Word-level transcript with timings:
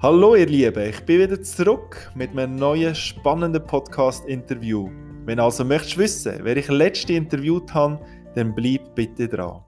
Hallo 0.00 0.36
ihr 0.36 0.46
Lieben, 0.46 0.90
ich 0.90 1.00
bin 1.00 1.18
wieder 1.18 1.42
zurück 1.42 2.12
mit 2.14 2.30
einem 2.30 2.54
neuen 2.54 2.94
spannenden 2.94 3.64
Podcast-Interview. 3.66 4.88
Wenn 5.24 5.40
also 5.40 5.64
möchtest 5.64 5.98
wissen, 5.98 6.38
wer 6.42 6.56
ich 6.56 6.68
letzte 6.68 7.14
interviewt 7.14 7.74
habe, 7.74 7.98
dann 8.36 8.54
bleib 8.54 8.94
bitte 8.94 9.26
dran. 9.26 9.60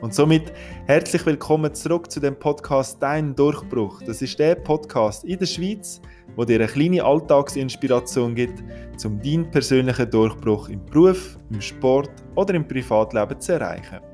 Und 0.00 0.12
somit 0.12 0.52
herzlich 0.86 1.24
willkommen 1.24 1.72
zurück 1.72 2.10
zu 2.10 2.18
dem 2.18 2.36
Podcast 2.36 3.00
Dein 3.00 3.36
Durchbruch. 3.36 4.02
Das 4.02 4.20
ist 4.20 4.36
der 4.40 4.56
Podcast 4.56 5.22
in 5.22 5.38
der 5.38 5.46
Schweiz, 5.46 6.00
wo 6.34 6.44
dir 6.44 6.56
eine 6.56 6.66
kleine 6.66 7.04
Alltagsinspiration 7.04 8.34
gibt, 8.34 8.60
um 9.04 9.22
deinen 9.22 9.48
persönlichen 9.48 10.10
Durchbruch 10.10 10.70
im 10.70 10.84
Beruf, 10.86 11.38
im 11.52 11.60
Sport 11.60 12.10
oder 12.34 12.52
im 12.54 12.66
Privatleben 12.66 13.40
zu 13.40 13.52
erreichen. 13.52 14.07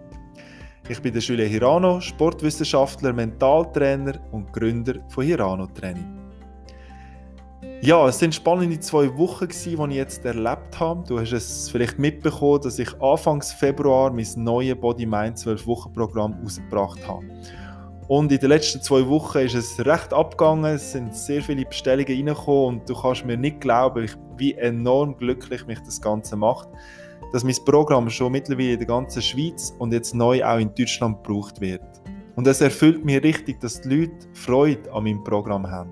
Ich 0.87 1.01
bin 1.01 1.14
der 1.14 1.23
Julien 1.23 1.48
Hirano, 1.48 1.98
Sportwissenschaftler, 1.98 3.14
Mentaltrainer 3.14 4.21
und 4.32 4.53
Gründer 4.53 4.96
von 5.08 5.25
Hirano 5.25 5.67
Training. 5.68 6.18
Ja, 7.81 8.07
es 8.07 8.18
sind 8.18 8.35
spannende 8.35 8.79
zwei 8.81 9.17
Wochen, 9.17 9.49
die 9.49 9.75
ich 9.75 9.96
jetzt 9.96 10.27
erlebt 10.27 10.79
habe. 10.79 11.03
Du 11.08 11.18
hast 11.18 11.32
es 11.32 11.71
vielleicht 11.71 11.99
mitbekommen, 11.99 12.61
dass 12.61 12.79
ich 12.79 13.00
Anfangs 13.00 13.50
Februar 13.55 14.13
mein 14.13 14.27
neues 14.36 14.79
Body 14.79 15.07
Mind 15.07 15.39
12 15.39 15.67
Wochen 15.67 15.91
Programm 15.91 16.36
ausgebracht 16.44 17.00
habe. 17.08 17.25
Und 18.07 18.30
in 18.30 18.39
den 18.39 18.50
letzten 18.50 18.82
zwei 18.82 19.08
Wochen 19.08 19.39
ist 19.39 19.55
es 19.55 19.80
recht 19.86 20.13
abgegangen, 20.13 20.75
es 20.75 20.93
sind 20.93 21.16
sehr 21.16 21.41
viele 21.41 21.64
Bestellungen 21.64 22.14
reingekommen 22.14 22.80
und 22.80 22.91
du 22.91 22.94
kannst 22.94 23.25
mir 23.25 23.39
nicht 23.39 23.63
glauben, 23.63 24.07
wie 24.36 24.53
enorm 24.53 25.16
glücklich 25.16 25.66
mich 25.66 25.80
das 25.80 25.99
Ganze 25.99 26.36
macht 26.36 26.69
dass 27.34 27.43
mein 27.43 27.56
Programm 27.64 28.08
schon 28.08 28.30
mittlerweile 28.30 28.74
in 28.74 28.79
der 28.79 28.86
ganzen 28.86 29.20
Schweiz 29.20 29.74
und 29.80 29.93
jetzt 29.93 30.14
neu 30.14 30.44
auch 30.44 30.61
in 30.61 30.72
Deutschland 30.72 31.24
gebraucht 31.24 31.60
wird. 31.60 31.82
Und 32.36 32.47
es 32.47 32.60
erfüllt 32.60 33.05
mich 33.05 33.20
richtig, 33.24 33.58
dass 33.58 33.80
die 33.80 33.88
Leute 33.88 34.28
Freude 34.34 34.92
an 34.92 35.02
meinem 35.02 35.24
Programm 35.24 35.68
haben. 35.68 35.91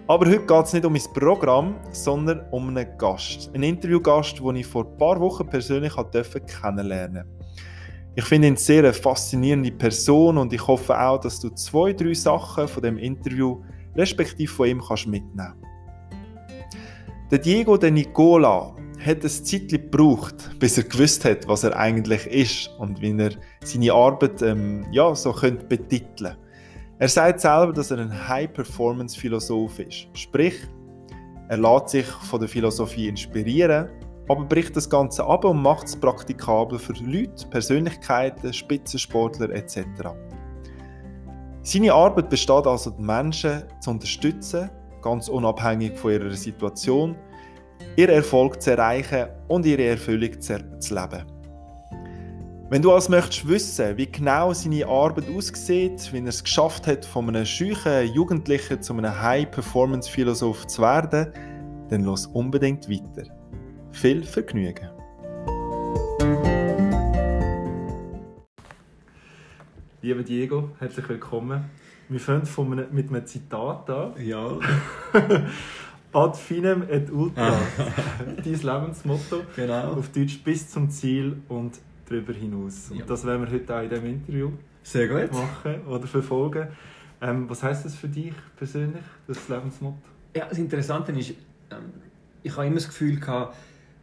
Aber 0.09 0.27
heute 0.27 0.47
geht 0.47 0.65
es 0.67 0.73
nicht 0.73 0.85
um 0.85 0.93
mein 0.93 1.03
Programm, 1.15 1.75
sondern 1.91 2.43
um 2.53 2.69
einen 2.69 2.87
Gast. 2.97 3.51
Einen 3.53 3.65
Interviewgast, 3.65 4.39
den 4.39 4.55
ich 4.55 4.67
vor 4.67 4.87
ein 4.87 4.97
paar 4.97 5.19
Wochen 5.19 5.49
persönlich 5.49 5.95
kennenlernen 5.95 7.25
durfte. 7.25 7.37
Ich 8.15 8.25
finde 8.25 8.47
ihn 8.47 8.53
eine 8.53 8.57
sehr 8.57 8.95
faszinierende 8.95 9.73
Person 9.73 10.39
und 10.39 10.53
ich 10.53 10.65
hoffe 10.65 10.97
auch, 10.99 11.19
dass 11.19 11.41
du 11.41 11.51
zwei, 11.51 11.93
drei 11.93 12.15
Sachen 12.15 12.69
von 12.69 12.85
dem 12.85 12.99
Interview 12.99 13.65
respektive 13.97 14.53
von 14.53 14.69
ihm 14.69 14.81
kannst 14.81 15.09
mitnehmen 15.09 15.55
Der 17.33 17.39
Diego 17.41 17.77
de 17.77 17.91
Nicola 17.91 18.77
hat 19.05 19.25
ein 19.25 19.29
Zeit 19.29 19.69
gebraucht, 19.69 20.57
bis 20.61 20.79
er 20.79 20.85
gewusst 20.85 21.25
hat, 21.25 21.49
was 21.49 21.65
er 21.65 21.77
eigentlich 21.77 22.27
ist 22.29 22.71
und 22.79 23.01
wie 23.01 23.19
er 23.19 23.33
seine 23.65 23.93
Arbeit 23.93 24.41
ähm, 24.41 24.87
ja, 24.93 25.13
so 25.17 25.33
könnte 25.33 25.67
betiteln 25.67 26.37
er 26.99 27.09
sagt 27.09 27.41
selber, 27.41 27.73
dass 27.73 27.91
er 27.91 27.99
ein 27.99 28.29
High-Performance-Philosoph 28.29 29.79
ist. 29.81 30.07
Sprich, 30.15 30.55
er 31.49 31.59
lässt 31.59 31.91
sich 31.91 32.07
von 32.07 32.41
der 32.41 32.49
Philosophie 32.49 33.09
inspirieren, 33.09 33.89
aber 34.29 34.45
bricht 34.45 34.75
das 34.75 34.89
Ganze 34.89 35.25
ab 35.25 35.45
und 35.45 35.63
macht 35.63 35.87
es 35.87 35.97
praktikabel 35.97 36.79
für 36.79 36.95
Leute, 36.95 37.47
Persönlichkeiten, 37.49 38.53
Spitzensportler 38.53 39.51
etc. 39.51 39.81
Seine 41.63 41.93
Arbeit 41.93 42.31
besteht 42.31 42.67
also, 42.67 42.91
die 42.91 43.03
Menschen 43.03 43.65
zu 43.81 43.91
unterstützen, 43.91 44.71
ganz 45.03 45.29
unabhängig 45.29 45.97
von 45.99 46.13
ihrer 46.13 46.31
Situation, 46.33 47.15
ihren 47.97 48.15
Erfolg 48.15 48.61
zu 48.63 48.73
erreichen 48.73 49.27
und 49.49 49.67
ihre 49.67 49.85
Erfüllung 49.85 50.41
zu 50.41 50.55
leben. 50.91 51.36
Wenn 52.69 52.83
du 52.83 52.91
also 52.91 53.13
möchtest 53.13 53.47
wissen, 53.47 53.97
wie 53.97 54.11
genau 54.11 54.53
seine 54.53 54.85
Arbeit 54.89 55.29
aussieht, 55.31 56.13
wie 56.13 56.19
er 56.19 56.27
es 56.27 56.43
geschafft 56.43 56.89
hat, 56.89 57.05
von 57.05 57.29
einem 57.29 57.47
scheuchen 57.47 58.13
Jugendlichen 58.13 58.83
zu 58.83 58.93
einem 58.93 59.23
High-Performance-Philosoph 59.23 60.67
zu 60.67 60.83
werden, 60.83 61.33
dann 61.91 62.03
los 62.03 62.27
unbedingt 62.27 62.91
weiter. 62.91 63.31
Viel 63.93 64.25
Vergnügen! 64.25 64.91
Lieber 70.03 70.25
Diego, 70.25 70.71
herzlich 70.81 71.09
willkommen. 71.09 71.67
Wir 72.09 72.19
fangen 72.19 72.47
von 72.47 72.73
einem, 72.73 72.93
mit 72.93 73.11
einem 73.11 73.25
Zitat 73.27 73.89
an. 73.91 74.15
Ja. 74.19 74.59
Ad 76.13 76.37
finem 76.37 76.83
et 76.89 77.13
ultra. 77.13 77.61
Dein 78.45 78.45
Lebensmotto. 78.45 79.43
Genau. 79.55 79.93
Auf 79.93 80.09
Deutsch 80.11 80.43
bis 80.43 80.69
zum 80.69 80.91
Ziel 80.91 81.43
und 81.49 81.79
darüber 82.09 82.33
hinaus. 82.33 82.91
Und 82.91 83.09
das 83.09 83.25
werden 83.25 83.47
wir 83.47 83.53
heute 83.53 83.77
auch 83.77 83.83
in 83.83 83.89
diesem 83.89 84.07
Interview 84.07 84.51
Sehr 84.83 85.09
gut. 85.09 85.33
machen 85.33 85.83
oder 85.87 86.07
verfolgen. 86.07 86.69
Ähm, 87.21 87.49
was 87.49 87.63
heißt 87.63 87.85
das 87.85 87.95
für 87.95 88.09
dich 88.09 88.35
persönlich, 88.57 89.03
das 89.27 89.49
Lebensmotto? 89.49 89.97
Ja, 90.35 90.47
das 90.47 90.59
Interessante 90.59 91.13
ist, 91.13 91.31
ähm, 91.71 91.93
ich 92.43 92.55
habe 92.57 92.67
immer 92.67 92.77
das 92.77 92.89
Gefühl 92.89 93.19
gehabt, 93.19 93.57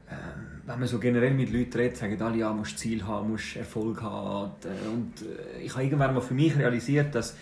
ähm, 0.09 0.18
wenn 0.66 0.80
man 0.80 0.88
so 0.88 1.00
generell 1.00 1.34
mit 1.34 1.52
Leuten 1.52 1.78
redet, 1.78 1.97
sagen 1.97 2.22
alle, 2.22 2.38
ja, 2.38 2.52
musst 2.53 2.80
Ziel 2.80 3.06
haben, 3.06 3.31
musst 3.31 3.56
Erfolg 3.56 4.02
haben. 4.02 4.52
Und 4.91 5.22
äh, 5.22 5.62
ich 5.62 5.74
habe 5.74 5.84
irgendwann 5.84 6.14
mal 6.14 6.22
für 6.22 6.34
mich 6.34 6.58
realisiert, 6.58 7.14
dass 7.14 7.35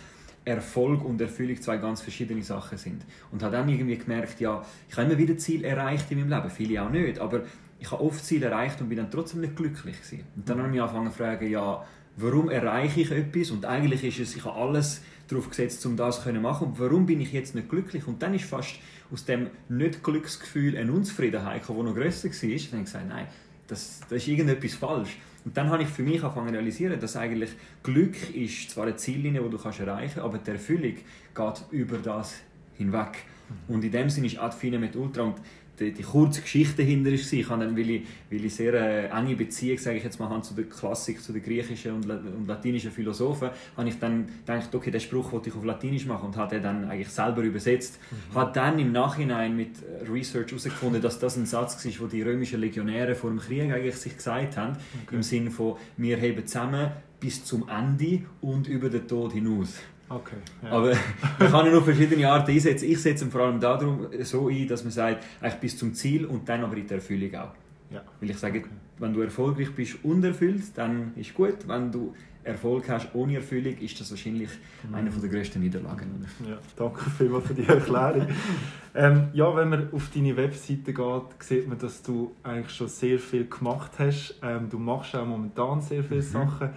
Erfolg 0.44 1.04
und 1.04 1.20
Erfüllung 1.20 1.60
zwei 1.60 1.76
ganz 1.76 2.00
verschiedene 2.00 2.42
Sachen 2.42 2.76
sind. 2.76 3.02
Und 3.30 3.42
habe 3.42 3.56
dann 3.56 3.68
irgendwie 3.68 3.96
gemerkt, 3.96 4.40
ja, 4.40 4.64
ich 4.88 4.96
habe 4.96 5.08
immer 5.08 5.18
wieder 5.18 5.36
Ziel 5.36 5.64
erreicht 5.64 6.10
in 6.10 6.18
meinem 6.18 6.30
Leben, 6.30 6.50
viele 6.50 6.82
auch 6.82 6.90
nicht, 6.90 7.18
aber 7.18 7.42
ich 7.82 7.90
habe 7.90 8.04
oft 8.04 8.24
Ziele 8.24 8.46
erreicht 8.46 8.80
und 8.80 8.88
bin 8.88 8.98
dann 8.98 9.10
trotzdem 9.10 9.40
nicht 9.40 9.56
glücklich 9.56 10.00
gewesen. 10.00 10.24
Und 10.36 10.48
dann 10.48 10.58
habe 10.58 10.68
ich 10.68 10.74
mich 10.74 10.80
angefangen 10.80 11.10
zu 11.10 11.18
fragen, 11.18 11.50
ja, 11.50 11.84
warum 12.16 12.48
erreiche 12.48 13.00
ich 13.00 13.10
etwas? 13.10 13.50
Und 13.50 13.64
eigentlich 13.64 14.04
ist 14.04 14.20
es, 14.20 14.36
ich 14.36 14.44
habe 14.44 14.56
alles 14.56 15.02
darauf 15.26 15.48
gesetzt, 15.48 15.84
um 15.84 15.96
das 15.96 16.22
zu 16.22 16.32
machen. 16.34 16.68
Und 16.68 16.78
warum 16.78 17.06
bin 17.06 17.20
ich 17.20 17.32
jetzt 17.32 17.56
nicht 17.56 17.68
glücklich? 17.68 18.06
Und 18.06 18.22
dann 18.22 18.34
ist 18.34 18.44
fast 18.44 18.76
aus 19.12 19.24
dem 19.24 19.48
Nicht-Glücksgefühl 19.68 20.76
eine 20.76 20.92
Unzufriedenheit 20.92 21.62
gekommen, 21.62 21.80
die 21.80 21.86
noch 21.86 21.96
grösser 21.96 22.28
war. 22.28 22.32
Und 22.32 22.42
dann 22.42 22.70
habe 22.70 22.78
ich 22.78 22.84
gesagt, 22.84 23.08
nein, 23.08 23.26
das, 23.66 24.00
das 24.08 24.12
ist 24.12 24.28
irgendetwas 24.28 24.74
falsch. 24.74 25.18
Und 25.44 25.56
dann 25.56 25.68
habe 25.68 25.82
ich 25.82 25.88
für 25.88 26.04
mich 26.04 26.22
angefangen 26.22 26.50
zu 26.50 26.54
realisieren, 26.54 27.00
dass 27.00 27.16
eigentlich 27.16 27.50
Glück 27.82 28.32
ist 28.32 28.70
zwar 28.70 28.84
eine 28.84 28.94
Ziellinie, 28.94 29.42
die 29.42 29.50
du 29.50 29.58
kannst 29.58 29.80
erreichen 29.80 30.20
kannst, 30.20 30.24
aber 30.24 30.38
die 30.38 30.50
Erfüllung 30.52 30.94
geht 31.34 31.64
über 31.72 31.98
das 31.98 32.36
hinweg. 32.78 33.24
Und 33.66 33.84
in 33.84 33.90
dem 33.90 34.08
Sinne 34.08 34.28
ist 34.28 34.38
Ad 34.38 34.56
fine 34.56 34.78
mit 34.78 34.94
Ultra. 34.94 35.22
Und 35.22 35.36
die, 35.82 35.92
die 35.92 36.02
kurze 36.02 36.40
Geschichte 36.40 36.82
dahinter 36.82 37.10
war. 37.10 37.32
Ich 37.32 37.48
habe 37.48 37.64
dann, 37.64 37.76
weil 37.76 37.90
ich, 37.90 38.02
weil 38.30 38.44
ich 38.44 38.54
sehr 38.54 38.74
äh, 38.74 39.08
enge 39.08 39.36
Beziehung, 39.36 39.78
sage 39.78 39.96
ich 39.96 40.04
jetzt 40.04 40.18
mal, 40.18 40.28
habe 40.28 40.42
zu 40.42 40.54
der 40.54 40.64
Klassik, 40.64 41.22
zu 41.22 41.32
den 41.32 41.42
griechischen 41.42 41.92
und, 41.92 42.10
und 42.10 42.46
latinischen 42.46 42.90
Philosophen, 42.90 43.50
habe 43.76 43.88
ich 43.88 43.98
dann 43.98 44.26
gedacht, 44.26 44.74
okay, 44.74 44.90
den 44.90 45.00
Spruch 45.00 45.32
wollte 45.32 45.50
ich 45.50 45.56
auf 45.56 45.64
Latinisch 45.64 46.06
machen 46.06 46.26
und 46.26 46.36
habe 46.36 46.54
den 46.54 46.62
dann 46.62 46.84
eigentlich 46.90 47.10
selber 47.10 47.42
übersetzt. 47.42 47.98
Mhm. 48.10 48.34
Habe 48.34 48.52
dann 48.52 48.78
im 48.78 48.92
Nachhinein 48.92 49.56
mit 49.56 49.70
Research 50.10 50.50
herausgefunden, 50.50 51.02
dass 51.02 51.18
das 51.18 51.36
ein 51.36 51.46
Satz 51.46 51.84
war, 51.84 52.08
den 52.08 52.10
die 52.10 52.22
römischen 52.22 52.60
Legionäre 52.60 53.14
vor 53.14 53.30
dem 53.30 53.38
Krieg 53.38 53.72
eigentlich 53.72 53.96
sich 53.96 54.16
gesagt 54.16 54.56
haben, 54.56 54.76
okay. 55.04 55.16
im 55.16 55.22
Sinne 55.22 55.50
von, 55.50 55.76
wir 55.96 56.16
heben 56.16 56.46
zusammen 56.46 56.90
bis 57.20 57.44
zum 57.44 57.68
Ende 57.68 58.22
und 58.40 58.66
über 58.66 58.88
den 58.88 59.06
Tod 59.06 59.32
hinaus. 59.32 59.74
Okay, 60.08 60.36
ja. 60.62 60.70
Aber 60.70 60.92
man 61.38 61.50
kann 61.50 61.66
ja 61.66 61.72
nur 61.72 61.82
verschiedene 61.82 62.28
Arten 62.28 62.50
einsetzen. 62.50 62.90
Ich 62.90 63.00
setze 63.00 63.26
vor 63.26 63.42
allem 63.42 63.60
darum 63.60 64.08
so 64.20 64.48
ein, 64.48 64.68
dass 64.68 64.84
man 64.84 64.92
sagt, 64.92 65.24
eigentlich 65.40 65.60
bis 65.60 65.78
zum 65.78 65.94
Ziel 65.94 66.26
und 66.26 66.48
dann 66.48 66.64
aber 66.64 66.76
in 66.76 66.86
der 66.86 66.98
Erfüllung 66.98 67.34
auch. 67.34 67.54
Ja. 67.90 68.02
Weil 68.20 68.30
ich 68.30 68.38
sage, 68.38 68.60
okay. 68.60 68.68
wenn 68.98 69.12
du 69.12 69.22
erfolgreich 69.22 69.72
bist 69.74 69.96
und 70.02 70.24
erfüllt, 70.24 70.62
dann 70.76 71.12
ist 71.16 71.34
gut. 71.34 71.66
Wenn 71.66 71.92
du 71.92 72.14
Erfolg 72.44 72.88
hast 72.88 73.14
ohne 73.14 73.36
Erfüllung, 73.36 73.76
ist 73.78 74.00
das 74.00 74.10
wahrscheinlich 74.10 74.50
mhm. 74.88 74.94
eine 74.94 75.10
der 75.10 75.28
grössten 75.28 75.60
Niederlagen. 75.60 76.26
Ja, 76.48 76.58
danke 76.76 77.08
vielmals 77.10 77.46
für 77.46 77.54
die 77.54 77.66
Erklärung. 77.66 78.26
ähm, 78.94 79.28
ja, 79.32 79.54
wenn 79.54 79.68
man 79.68 79.92
auf 79.92 80.10
deine 80.12 80.36
Webseite 80.36 80.92
geht, 80.92 81.22
sieht 81.38 81.68
man, 81.68 81.78
dass 81.78 82.02
du 82.02 82.34
eigentlich 82.42 82.74
schon 82.74 82.88
sehr 82.88 83.18
viel 83.18 83.46
gemacht 83.46 83.92
hast. 83.98 84.38
Ähm, 84.42 84.68
du 84.68 84.78
machst 84.78 85.14
auch 85.14 85.26
momentan 85.26 85.80
sehr 85.80 86.02
viele 86.02 86.20
mhm. 86.20 86.26
Sachen. 86.26 86.70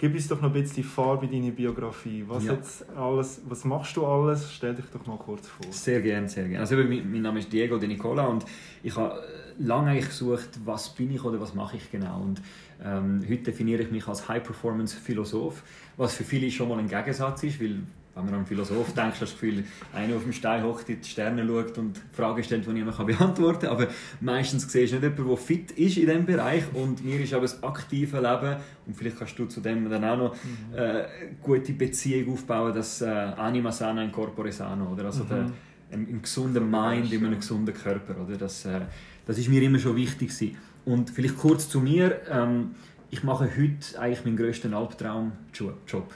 Gib 0.00 0.14
uns 0.14 0.28
doch 0.28 0.40
noch 0.40 0.48
ein 0.48 0.54
bisschen 0.54 0.82
Farbe 0.82 1.26
in 1.26 1.32
deine 1.32 1.52
Biografie. 1.52 2.24
Was, 2.26 2.44
ja. 2.46 2.56
alles, 2.96 3.42
was 3.46 3.66
machst 3.66 3.94
du 3.98 4.06
alles? 4.06 4.50
Stell 4.50 4.74
dich 4.74 4.86
doch 4.86 5.06
mal 5.06 5.18
kurz 5.18 5.46
vor. 5.46 5.70
Sehr 5.70 6.00
gerne, 6.00 6.26
sehr 6.26 6.44
gerne. 6.44 6.60
Also, 6.60 6.74
mein, 6.76 7.12
mein 7.12 7.20
Name 7.20 7.40
ist 7.40 7.52
Diego 7.52 7.76
De 7.76 7.86
Nicola 7.86 8.26
und 8.26 8.46
ich 8.82 8.96
habe 8.96 9.22
lange 9.58 10.00
gesucht, 10.00 10.48
was 10.64 10.94
bin 10.94 11.14
ich 11.14 11.22
oder 11.22 11.38
was 11.38 11.54
mache 11.54 11.76
ich 11.76 11.90
genau. 11.90 12.22
Und 12.22 12.40
ähm, 12.82 13.22
heute 13.28 13.42
definiere 13.42 13.82
ich 13.82 13.90
mich 13.90 14.08
als 14.08 14.26
High-Performance-Philosoph, 14.26 15.62
was 15.98 16.14
für 16.14 16.24
viele 16.24 16.50
schon 16.50 16.70
mal 16.70 16.78
ein 16.78 16.88
Gegensatz 16.88 17.42
ist, 17.42 17.60
weil 17.60 17.80
wenn 18.20 18.26
man 18.26 18.34
an 18.34 18.40
einen 18.40 18.46
Philosoph 18.46 18.92
denkt, 18.94 19.12
hast 19.12 19.20
du 19.20 19.24
das 19.24 19.32
Gefühl, 19.32 19.64
einer 19.92 20.16
auf 20.16 20.22
dem 20.22 20.32
Stein 20.32 20.62
hockt, 20.62 20.88
in 20.88 21.00
die 21.00 21.08
Sterne 21.08 21.46
schaut 21.46 21.78
und 21.78 22.00
Fragen 22.12 22.42
stellt, 22.42 22.66
die 22.66 22.70
niemand 22.70 23.06
beantworten 23.06 23.66
kann. 23.66 23.70
Aber 23.70 23.86
meistens 24.20 24.70
siehst 24.70 24.92
du 24.92 24.96
nicht 24.96 25.02
jemanden, 25.02 25.28
der 25.28 25.36
fit 25.36 25.70
ist 25.72 25.96
in 25.96 26.06
diesem 26.06 26.26
Bereich. 26.26 26.64
Und 26.74 27.04
mir 27.04 27.20
ist 27.20 27.32
aber 27.32 27.42
das 27.42 27.62
aktive 27.62 28.16
Leben, 28.18 28.56
und 28.86 28.96
vielleicht 28.96 29.18
kannst 29.18 29.38
du 29.38 29.46
zu 29.46 29.60
dem 29.60 29.88
dann 29.88 30.04
auch 30.04 30.16
noch 30.16 30.34
mhm. 30.34 30.76
äh, 30.76 31.04
gute 31.42 31.72
Beziehung 31.72 32.34
aufbauen, 32.34 32.74
das 32.74 33.00
äh, 33.02 33.06
Anima 33.06 33.72
sana 33.72 34.02
in 34.02 34.12
corpore 34.12 34.52
sano. 34.52 34.92
Oder? 34.92 35.06
Also 35.06 35.24
mhm. 35.24 35.28
der, 35.28 35.50
einen 35.92 36.22
gesunden 36.22 36.70
Mind 36.70 37.12
in 37.12 37.24
einem 37.24 37.36
gesunden 37.36 37.74
Körper. 37.74 38.14
Oder? 38.22 38.36
Das, 38.36 38.64
äh, 38.64 38.80
das 39.26 39.38
ist 39.38 39.48
mir 39.48 39.62
immer 39.62 39.78
schon 39.78 39.96
wichtig 39.96 40.28
gewesen. 40.28 40.56
Und 40.84 41.10
vielleicht 41.10 41.36
kurz 41.36 41.68
zu 41.68 41.80
mir. 41.80 42.20
Ähm, 42.30 42.74
ich 43.10 43.22
mache 43.22 43.50
heute 43.56 43.98
eigentlich 43.98 44.24
meinen 44.24 44.36
grössten 44.36 44.74
Albtraum-Job. 44.74 46.14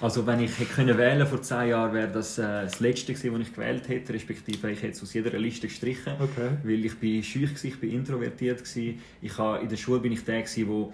Also 0.00 0.26
wenn 0.26 0.40
ich 0.40 0.58
hätte 0.58 0.72
können 0.72 0.96
wählen 0.96 1.26
vor 1.26 1.42
zehn 1.42 1.68
Jahren, 1.68 1.92
wäre 1.92 2.08
das 2.08 2.38
äh, 2.38 2.42
das 2.42 2.80
Letzte 2.80 3.12
gewesen, 3.12 3.34
was 3.34 3.40
ich 3.40 3.54
gewählt 3.54 3.88
hätte, 3.88 4.14
respektive 4.14 4.70
ich 4.70 4.82
hätte 4.82 4.92
es 4.92 5.02
aus 5.02 5.12
jeder 5.12 5.38
Liste 5.38 5.68
gestrichen, 5.68 6.14
okay. 6.18 6.52
weil 6.62 6.84
ich 6.84 6.98
bin 6.98 7.22
schüch 7.22 7.52
war, 7.52 7.64
ich 7.64 7.80
bin 7.80 7.90
introvertiert 7.90 8.58
gewesen. 8.64 9.00
Ich 9.20 9.36
habe, 9.36 9.62
in 9.62 9.68
der 9.68 9.76
Schule 9.76 10.00
bin 10.00 10.12
ich 10.12 10.24
der 10.24 10.42
gewesen, 10.42 10.68
wo 10.68 10.92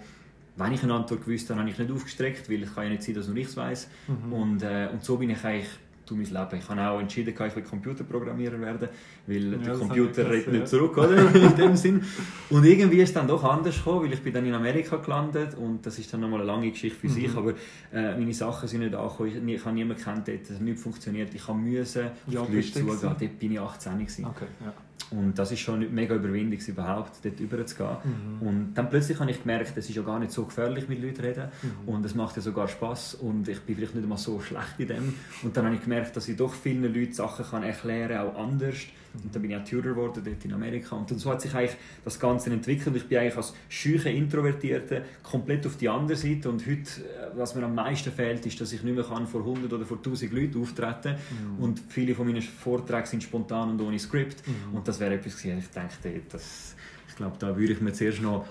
wenn 0.57 0.73
ich 0.73 0.83
eine 0.83 0.95
Antwort 0.95 1.23
gewusst 1.23 1.49
habe, 1.49 1.59
habe 1.59 1.69
ich 1.69 1.77
nicht 1.77 1.91
aufgestreckt, 1.91 2.49
weil 2.49 2.63
es 2.63 2.73
kann 2.73 2.85
ja 2.85 2.89
nicht 2.89 3.03
sein, 3.03 3.13
dass 3.13 3.27
nur 3.27 3.37
ich 3.37 3.47
es 3.47 3.55
weiß. 3.55 3.87
Mhm. 4.07 4.33
Und, 4.33 4.63
äh, 4.63 4.89
und 4.91 5.03
so 5.03 5.17
bin 5.17 5.29
ich 5.29 5.43
eigentlich 5.43 5.69
durch 6.09 6.31
mein 6.31 6.41
Leben. 6.43 6.61
Ich 6.61 6.69
habe 6.69 6.81
auch 6.81 6.99
entschieden, 6.99 7.33
ich 7.33 7.55
will 7.55 7.63
Computerprogrammierer 7.63 8.59
werden, 8.59 8.89
weil 9.25 9.51
ja, 9.53 9.57
der 9.57 9.73
Computer 9.75 10.29
redet 10.29 10.53
nicht 10.53 10.67
zurück, 10.67 10.97
oder? 10.97 11.17
in 11.35 11.55
dem 11.55 11.75
Sinn. 11.75 12.03
Und 12.49 12.65
irgendwie 12.65 12.97
ist 12.97 13.09
es 13.09 13.13
dann 13.13 13.27
doch 13.27 13.43
anders 13.43 13.75
gekommen, 13.77 14.05
weil 14.05 14.13
ich 14.13 14.21
bin 14.21 14.33
dann 14.33 14.45
in 14.45 14.53
Amerika 14.53 14.97
gelandet 14.97 15.55
und 15.55 15.85
das 15.85 15.99
ist 15.99 16.11
dann 16.13 16.21
nochmal 16.21 16.41
eine 16.41 16.47
lange 16.47 16.71
Geschichte 16.71 16.99
für 16.99 17.07
mhm. 17.07 17.11
sich, 17.11 17.35
aber 17.35 17.51
äh, 17.93 18.17
meine 18.17 18.33
Sachen 18.33 18.67
sind 18.67 18.81
nicht 18.81 18.95
angekommen. 18.95 19.47
Ich, 19.47 19.55
ich 19.55 19.65
habe 19.65 19.75
niemanden 19.75 20.03
kennt, 20.03 20.27
dort, 20.27 20.41
es 20.41 20.51
hat 20.51 20.61
nicht 20.61 20.79
funktioniert. 20.79 21.33
Ich 21.33 21.47
habe 21.47 21.57
müssen 21.57 22.07
ja, 22.27 22.41
auf 22.41 22.47
die 22.47 22.55
Leute 22.55 22.71
zugehen. 22.71 22.97
Dort 23.01 23.39
bin 23.39 23.51
ich 23.51 23.59
18 23.59 23.99
gewesen. 23.99 24.25
Okay, 24.25 24.45
ja. 24.63 24.73
Und 25.09 25.39
das 25.39 25.51
ist 25.51 25.59
schon 25.59 25.93
mega 25.93 26.15
Überwindung, 26.15 26.59
überhaupt 26.59 27.23
dort 27.23 27.39
überzugehen. 27.39 27.97
Mhm. 28.03 28.47
Und 28.47 28.73
dann 28.73 28.89
plötzlich 28.89 29.19
habe 29.19 29.31
ich 29.31 29.41
gemerkt, 29.41 29.77
es 29.77 29.89
ist 29.89 29.95
ja 29.95 30.01
gar 30.01 30.19
nicht 30.19 30.31
so 30.31 30.45
gefährlich, 30.45 30.89
mit 30.89 31.01
Leuten 31.01 31.15
zu 31.15 31.23
reden. 31.23 31.49
Mhm. 31.61 31.89
Und 31.89 32.05
es 32.05 32.13
macht 32.13 32.35
ja 32.35 32.41
sogar 32.41 32.67
Spaß 32.67 33.15
und 33.15 33.47
ich 33.47 33.61
bin 33.61 33.75
vielleicht 33.75 33.95
nicht 33.95 34.03
immer 34.03 34.17
so 34.17 34.41
schlecht 34.41 34.79
in 34.79 34.87
dem. 34.87 35.13
Und 35.43 35.55
dann 35.55 35.65
habe 35.65 35.75
ich 35.75 35.81
gemerkt, 35.81 36.15
dass 36.15 36.27
ich 36.27 36.35
doch 36.35 36.53
vielen 36.53 36.93
Leuten 36.93 37.13
Sachen 37.13 37.45
kann 37.45 37.63
erklären 37.63 38.09
kann, 38.09 38.27
auch 38.27 38.35
anders. 38.35 38.77
Und 39.13 39.33
dann 39.33 39.41
bin 39.41 39.51
ich 39.51 39.57
auch 39.57 39.63
Tutor 39.63 39.93
geworden 39.93 40.21
dort 40.23 40.45
in 40.45 40.53
Amerika. 40.53 40.95
Und 40.95 41.19
so 41.19 41.31
hat 41.31 41.41
sich 41.41 41.53
eigentlich 41.53 41.77
das 42.03 42.19
Ganze 42.19 42.51
entwickelt. 42.51 42.95
Ich 42.95 43.07
bin 43.07 43.17
eigentlich 43.19 43.37
als 43.37 43.53
schüche 43.69 44.09
Introvertierte 44.09 45.03
komplett 45.23 45.65
auf 45.65 45.77
die 45.77 45.89
andere 45.89 46.17
Seite. 46.17 46.49
Und 46.49 46.65
heute, 46.65 46.81
äh, 46.81 47.35
was 47.35 47.55
mir 47.55 47.63
am 47.63 47.75
meisten 47.75 48.11
fehlt, 48.11 48.45
ist, 48.45 48.59
dass 48.61 48.73
ich 48.73 48.83
nicht 48.83 48.95
mehr 48.95 49.03
kann 49.03 49.27
vor 49.27 49.41
100 49.41 49.71
oder 49.71 49.85
vor 49.85 49.97
1000 49.97 50.31
Leuten 50.31 50.61
auftreten 50.61 51.15
mhm. 51.15 51.63
Und 51.63 51.81
viele 51.87 52.15
von 52.15 52.27
meinen 52.27 52.41
Vorträgen 52.41 53.05
sind 53.05 53.23
spontan 53.23 53.71
und 53.71 53.81
ohne 53.81 53.99
Skript. 53.99 54.47
Mhm. 54.47 54.77
Und 54.77 54.87
das 54.87 54.99
wäre 54.99 55.15
etwas 55.15 55.37
gewesen, 55.37 55.59
ich 55.59 55.69
dachte, 55.69 56.21
das, 56.31 56.75
ich 57.07 57.15
glaube, 57.15 57.35
da 57.39 57.55
würde 57.57 57.73
ich 57.73 57.81
mir 57.81 57.93
zuerst 57.93 58.21
noch 58.21 58.45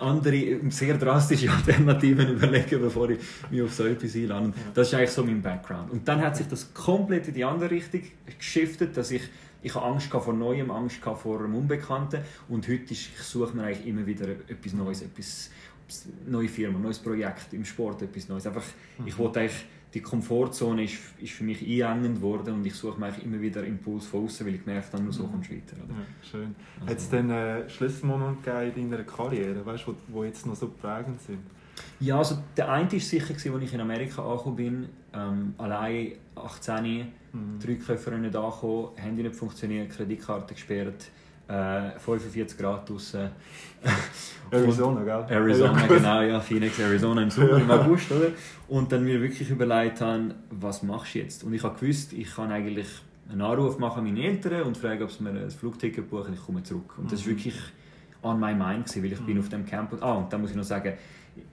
andere 0.00 0.60
sehr 0.70 0.96
drastische 0.96 1.50
Alternativen 1.52 2.36
überlegen, 2.36 2.80
bevor 2.80 3.10
ich 3.10 3.18
mich 3.50 3.62
auf 3.62 3.74
so 3.74 3.84
etwas 3.84 4.14
einlade. 4.14 4.52
Das 4.72 4.88
ist 4.88 4.94
eigentlich 4.94 5.10
so 5.10 5.24
mein 5.24 5.42
Background. 5.42 5.90
Und 5.90 6.06
dann 6.06 6.20
hat 6.20 6.36
sich 6.36 6.46
das 6.46 6.72
komplett 6.72 7.28
in 7.28 7.34
die 7.34 7.44
andere 7.44 7.70
Richtung 7.70 8.02
geschiftet, 8.38 8.96
dass 8.96 9.10
ich 9.10 9.22
ich 9.64 9.74
habe 9.74 9.86
Angst 9.86 10.08
vor 10.08 10.32
Neuem, 10.34 10.70
Angst 10.70 10.98
vor 10.98 11.38
dem 11.38 11.54
Unbekannten 11.54 12.20
und 12.48 12.68
heute 12.68 12.92
ist, 12.92 13.08
ich 13.08 13.18
suche 13.18 13.56
mir 13.56 13.64
eigentlich 13.64 13.86
immer 13.86 14.06
wieder 14.06 14.28
etwas 14.28 14.74
Neues, 14.74 15.02
etwas, 15.02 15.50
neue 16.26 16.48
Firma, 16.48 16.78
neues 16.78 16.98
Projekt 16.98 17.54
im 17.54 17.64
Sport, 17.64 18.02
etwas 18.02 18.28
Neues. 18.28 18.46
Einfach, 18.46 18.64
mhm. 18.98 19.06
ich 19.06 19.18
wollte 19.18 19.40
eigentlich, 19.40 19.64
die 19.94 20.00
Komfortzone 20.00 20.84
ist, 20.84 20.98
ist 21.18 21.32
für 21.32 21.44
mich 21.44 21.62
einengend 21.62 22.20
worden 22.20 22.54
und 22.54 22.66
ich 22.66 22.74
suche 22.74 23.00
mir 23.00 23.12
immer 23.22 23.40
wieder 23.40 23.64
Impuls 23.64 24.06
von 24.06 24.24
außen, 24.24 24.44
weil 24.46 24.56
ich 24.56 24.66
merke, 24.66 24.88
dann 24.92 25.04
nur 25.04 25.12
so 25.12 25.24
mhm. 25.26 25.32
kommst 25.32 25.50
du 25.50 25.54
weiter. 25.54 25.76
Oder? 25.82 25.94
Ja, 25.94 26.28
schön. 26.30 26.54
Also, 26.80 26.90
Hat 26.90 26.98
es 26.98 27.10
denn 27.10 27.30
einen 27.30 27.70
Schlüsselmoment 27.70 28.46
in 28.76 28.90
deiner 28.90 29.04
Karriere, 29.04 29.64
weißt, 29.64 29.88
wo, 29.88 29.94
wo 30.08 30.24
jetzt 30.24 30.44
noch 30.46 30.56
so 30.56 30.68
prägend 30.68 31.22
sind? 31.22 31.38
Ja, 32.00 32.18
also 32.18 32.36
der 32.56 32.70
eine 32.70 32.92
war 32.92 33.00
sicher, 33.00 33.32
als 33.32 33.44
ich 33.46 33.74
in 33.74 33.80
Amerika 33.80 34.22
angekommen 34.22 34.56
bin, 34.56 34.88
ähm, 35.14 35.54
allein 35.58 36.12
18, 36.34 37.12
mhm. 37.34 37.58
drei 37.58 37.74
Köpfe 37.74 38.10
nicht 38.12 38.34
angekommen, 38.34 38.88
Handy 38.96 39.22
nicht 39.22 39.36
funktioniert, 39.36 39.90
Kreditkarte 39.90 40.54
gesperrt, 40.54 41.10
äh, 41.48 41.98
45 41.98 42.56
Grad 42.56 42.88
draußen. 42.88 43.28
Arizona, 44.50 45.02
gell? 45.02 45.36
Arizona, 45.36 45.86
genau, 45.86 46.22
ja, 46.22 46.40
Phoenix, 46.40 46.78
Arizona 46.80 47.22
im 47.22 47.30
Sommer, 47.30 47.58
im 47.58 47.70
August, 47.70 48.10
oder? 48.12 48.28
Und 48.68 48.90
dann 48.90 49.04
mir 49.04 49.20
wirklich 49.20 49.50
überlegt 49.50 50.00
haben, 50.00 50.34
was 50.50 50.82
machst 50.82 51.14
du 51.14 51.18
jetzt? 51.18 51.44
Und 51.44 51.52
ich 51.52 51.62
habe 51.62 51.78
gewusst, 51.78 52.12
ich 52.12 52.34
kann 52.34 52.50
eigentlich 52.50 52.88
einen 53.28 53.42
Anruf 53.42 53.78
machen 53.78 53.98
an 53.98 54.04
meine 54.04 54.26
Eltern 54.26 54.62
und 54.62 54.76
fragen, 54.76 55.02
ob 55.02 55.10
sie 55.10 55.22
mir 55.22 55.30
ein 55.30 55.50
Flugticket 55.50 56.08
buchen, 56.08 56.34
ich 56.34 56.44
komme 56.44 56.62
zurück. 56.62 56.94
Und 56.98 57.12
das 57.12 57.20
war 57.20 57.32
mhm. 57.32 57.36
wirklich 57.36 57.60
on 58.22 58.40
my 58.40 58.54
mind, 58.54 58.86
gewesen, 58.86 59.02
weil 59.02 59.12
ich 59.12 59.20
mhm. 59.20 59.26
bin 59.26 59.38
auf 59.38 59.48
dem 59.48 59.66
Campus. 59.66 60.00
Ah, 60.00 60.14
und 60.14 60.32
dann 60.32 60.40
muss 60.40 60.50
ich 60.50 60.56
noch 60.56 60.64
sagen, 60.64 60.94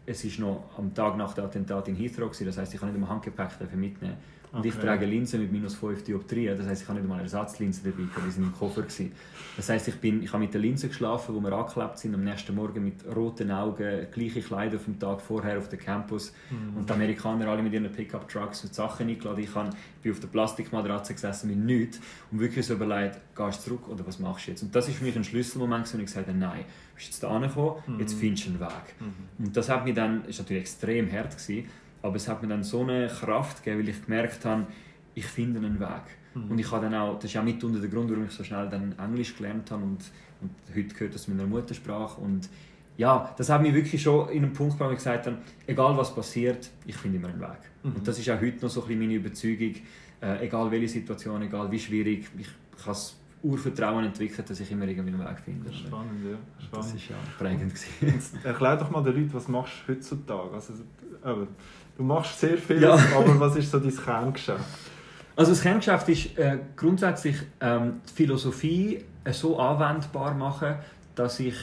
es 0.06 0.40
war 0.40 0.48
noch 0.48 0.78
am 0.78 0.94
Tag 0.94 1.18
nach 1.18 1.34
dem 1.34 1.46
Attentat 1.46 1.88
in 1.88 1.96
Heathrow, 1.96 2.30
gewesen, 2.30 2.46
das 2.46 2.58
heisst, 2.58 2.74
ich 2.74 2.80
kann 2.80 2.90
nicht 2.90 2.98
im 2.98 3.10
Handgepäck 3.10 3.52
mitnehmen. 3.76 4.18
Und 4.52 4.60
okay. 4.60 4.70
ich 4.70 4.76
trage 4.76 5.06
Linsen 5.06 5.42
mit 5.42 5.52
minus 5.52 5.76
5 5.76 6.04
Dioptrien, 6.04 6.58
das 6.58 6.68
heisst, 6.68 6.82
ich 6.82 6.88
habe 6.90 7.00
nicht 7.00 7.10
einmal 7.10 7.22
Ersatzlinsen 7.22 7.86
dabei, 7.86 8.04
die 8.26 8.32
sind 8.32 8.44
im 8.44 8.54
Koffer. 8.54 8.82
Gewesen. 8.82 9.14
Das 9.56 9.70
heisst, 9.70 9.88
ich, 9.88 9.96
bin, 9.96 10.24
ich 10.24 10.34
habe 10.34 10.44
mit 10.44 10.54
den 10.54 10.62
Linsen 10.62 10.90
geschlafen, 10.90 11.34
die 11.34 11.40
mir 11.42 11.54
angeklebt 11.54 11.98
sind, 11.98 12.14
am 12.16 12.24
nächsten 12.24 12.54
Morgen 12.54 12.84
mit 12.84 13.06
roten 13.16 13.50
Augen, 13.50 14.08
gleiche 14.12 14.42
Kleider 14.42 14.78
vom 14.78 15.00
Tag 15.00 15.22
vorher 15.22 15.58
auf 15.58 15.70
dem 15.70 15.80
Campus. 15.80 16.34
Mhm. 16.50 16.78
Und 16.78 16.90
die 16.90 16.94
Amerikaner 16.94 17.48
alle 17.48 17.64
mit 17.64 17.72
ihren 17.72 17.90
Pickup-Trucks 17.90 18.66
und 18.66 18.76
Sachen 18.76 19.08
eingeladen. 19.08 19.42
Ich, 19.42 19.56
habe, 19.56 19.70
ich 19.70 20.02
bin 20.02 20.12
auf 20.12 20.20
der 20.20 20.28
Plastikmatratze 20.28 21.14
gesessen 21.14 21.50
mit 21.50 21.60
nichts 21.60 22.02
und 22.32 22.40
wirklich 22.42 22.66
so 22.66 22.74
überlegt, 22.74 23.20
gehst 23.36 23.60
du 23.60 23.70
zurück 23.70 23.88
oder 23.88 24.06
was 24.06 24.20
machst 24.20 24.48
du 24.48 24.52
jetzt? 24.52 24.64
Und 24.64 24.76
das 24.76 24.88
war 24.88 24.96
für 24.96 25.06
mich 25.06 25.16
ein 25.16 25.24
Schlüsselmoment, 25.24 25.94
wo 25.94 25.98
ich 25.98 26.06
gesagt 26.06 26.28
habe, 26.28 26.38
nein, 26.38 26.60
du 26.60 26.96
bist 26.96 27.08
jetzt 27.08 27.24
da 27.24 27.30
angekommen, 27.30 27.76
mhm. 27.88 28.00
jetzt 28.00 28.14
findest 28.16 28.48
du 28.48 28.50
einen 28.50 28.60
Weg. 28.60 28.96
Mhm. 29.00 29.46
Und 29.46 29.56
das 29.56 29.70
hat 29.70 29.86
mich 29.86 29.94
dann, 29.94 30.26
ist 30.26 30.40
natürlich 30.40 30.64
extrem 30.64 31.10
hart 31.10 31.38
gewesen, 31.38 31.70
aber 32.02 32.16
es 32.16 32.28
hat 32.28 32.42
mir 32.42 32.48
dann 32.48 32.64
so 32.64 32.82
eine 32.82 33.08
Kraft 33.08 33.64
gegeben, 33.64 33.82
weil 33.82 33.90
ich 33.90 34.06
gemerkt 34.06 34.46
habe, 34.46 34.68
ich 35.14 35.26
finde 35.26 35.60
einen 35.60 35.80
Weg. 35.80 36.18
Mhm. 36.34 36.52
Und 36.52 36.60
ich 36.60 36.72
habe 36.72 36.86
dann 36.86 36.96
auch, 36.96 37.16
das 37.20 37.26
ist 37.32 37.38
auch 37.38 37.44
mitunter 37.44 37.80
der 37.80 37.90
Grund, 37.90 38.10
warum 38.10 38.26
ich 38.26 38.32
so 38.32 38.44
schnell 38.44 38.70
dann 38.70 38.96
Englisch 38.98 39.36
gelernt 39.36 39.70
habe 39.72 39.84
und, 39.84 40.00
und 40.42 40.52
heute 40.76 40.94
gehört 40.94 41.16
das 41.16 41.28
meiner 41.28 41.46
Muttersprache 41.46 42.22
und 42.22 42.50
ja, 42.98 43.34
das 43.38 43.50
hat 43.50 43.62
mich 43.62 43.74
wirklich 43.74 44.02
schon 44.02 44.30
in 44.30 44.44
einem 44.44 44.54
Punkt, 44.54 44.80
wo 44.80 44.90
ich 44.90 44.98
gesagt 44.98 45.26
habe, 45.26 45.38
egal 45.66 45.98
was 45.98 46.14
passiert, 46.14 46.70
ich 46.86 46.96
finde 46.96 47.18
immer 47.18 47.30
einen 47.30 47.40
Weg. 47.40 47.60
Mhm. 47.84 47.96
Und 47.96 48.08
das 48.08 48.20
ist 48.20 48.30
auch 48.30 48.40
heute 48.40 48.62
noch 48.62 48.70
so 48.70 48.82
ein 48.82 48.88
bisschen 48.88 49.00
meine 49.00 49.14
Überzeugung, 49.16 49.76
äh, 50.22 50.46
egal 50.46 50.70
welche 50.70 50.90
Situation, 50.90 51.42
egal 51.42 51.72
wie 51.72 51.80
schwierig, 51.80 52.30
ich, 52.38 52.42
ich 52.42 52.48
kann 52.84 52.94
das 52.94 53.18
Urvertrauen 53.44 54.06
entwickelt, 54.06 54.48
dass 54.50 54.60
ich 54.60 54.72
immer 54.72 54.88
irgendwie 54.88 55.14
einen 55.14 55.20
Weg 55.20 55.40
finde. 55.44 55.74
Spannend, 55.74 56.24
ja. 56.24 56.38
Spannend. 56.64 56.86
Das 56.86 56.94
ist 56.94 57.10
ja 57.10 57.16
prägend. 57.38 57.74
Erklär 58.44 58.78
doch 58.78 58.92
mal 58.92 59.02
den 59.02 59.16
Leuten, 59.16 59.34
was 59.34 59.48
machst 59.48 59.74
du 59.88 59.94
heutzutage? 59.94 60.54
Also, 60.54 61.48
Du 61.98 62.04
machst 62.04 62.40
sehr 62.40 62.58
viel, 62.58 62.82
ja. 62.82 62.94
aber 63.16 63.40
was 63.40 63.56
ist 63.56 63.72
so 63.72 63.80
dein 63.80 63.96
Kerngeschäft? 63.96 64.64
Also 65.36 65.52
das 65.52 65.62
Kerngeschäft 65.62 66.10
ist 66.10 66.38
äh, 66.38 66.58
grundsätzlich 66.76 67.38
ähm, 67.60 68.02
die 68.10 68.14
Philosophie 68.14 69.04
äh, 69.24 69.34
so 69.34 69.60
anwendbar 69.60 70.34
machen, 70.34 70.76
dass 71.16 71.40
ich 71.40 71.56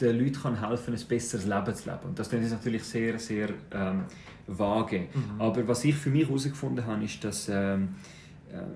den 0.00 0.18
Leuten 0.18 0.40
kann 0.40 0.68
helfen 0.68 0.94
ein 0.94 1.00
besseres 1.06 1.46
Leben 1.46 1.74
zu 1.74 1.88
leben. 1.88 2.00
Und 2.04 2.18
das 2.18 2.32
ist 2.32 2.50
natürlich 2.50 2.84
sehr, 2.84 3.18
sehr 3.18 3.50
ähm, 3.72 4.04
vage. 4.46 5.08
Mhm. 5.12 5.40
Aber 5.40 5.66
was 5.68 5.84
ich 5.84 5.94
für 5.94 6.10
mich 6.10 6.26
herausgefunden 6.26 6.86
habe, 6.86 7.04
ist, 7.04 7.22
dass 7.24 7.48
ähm, 7.48 7.54
äh, 7.54 8.21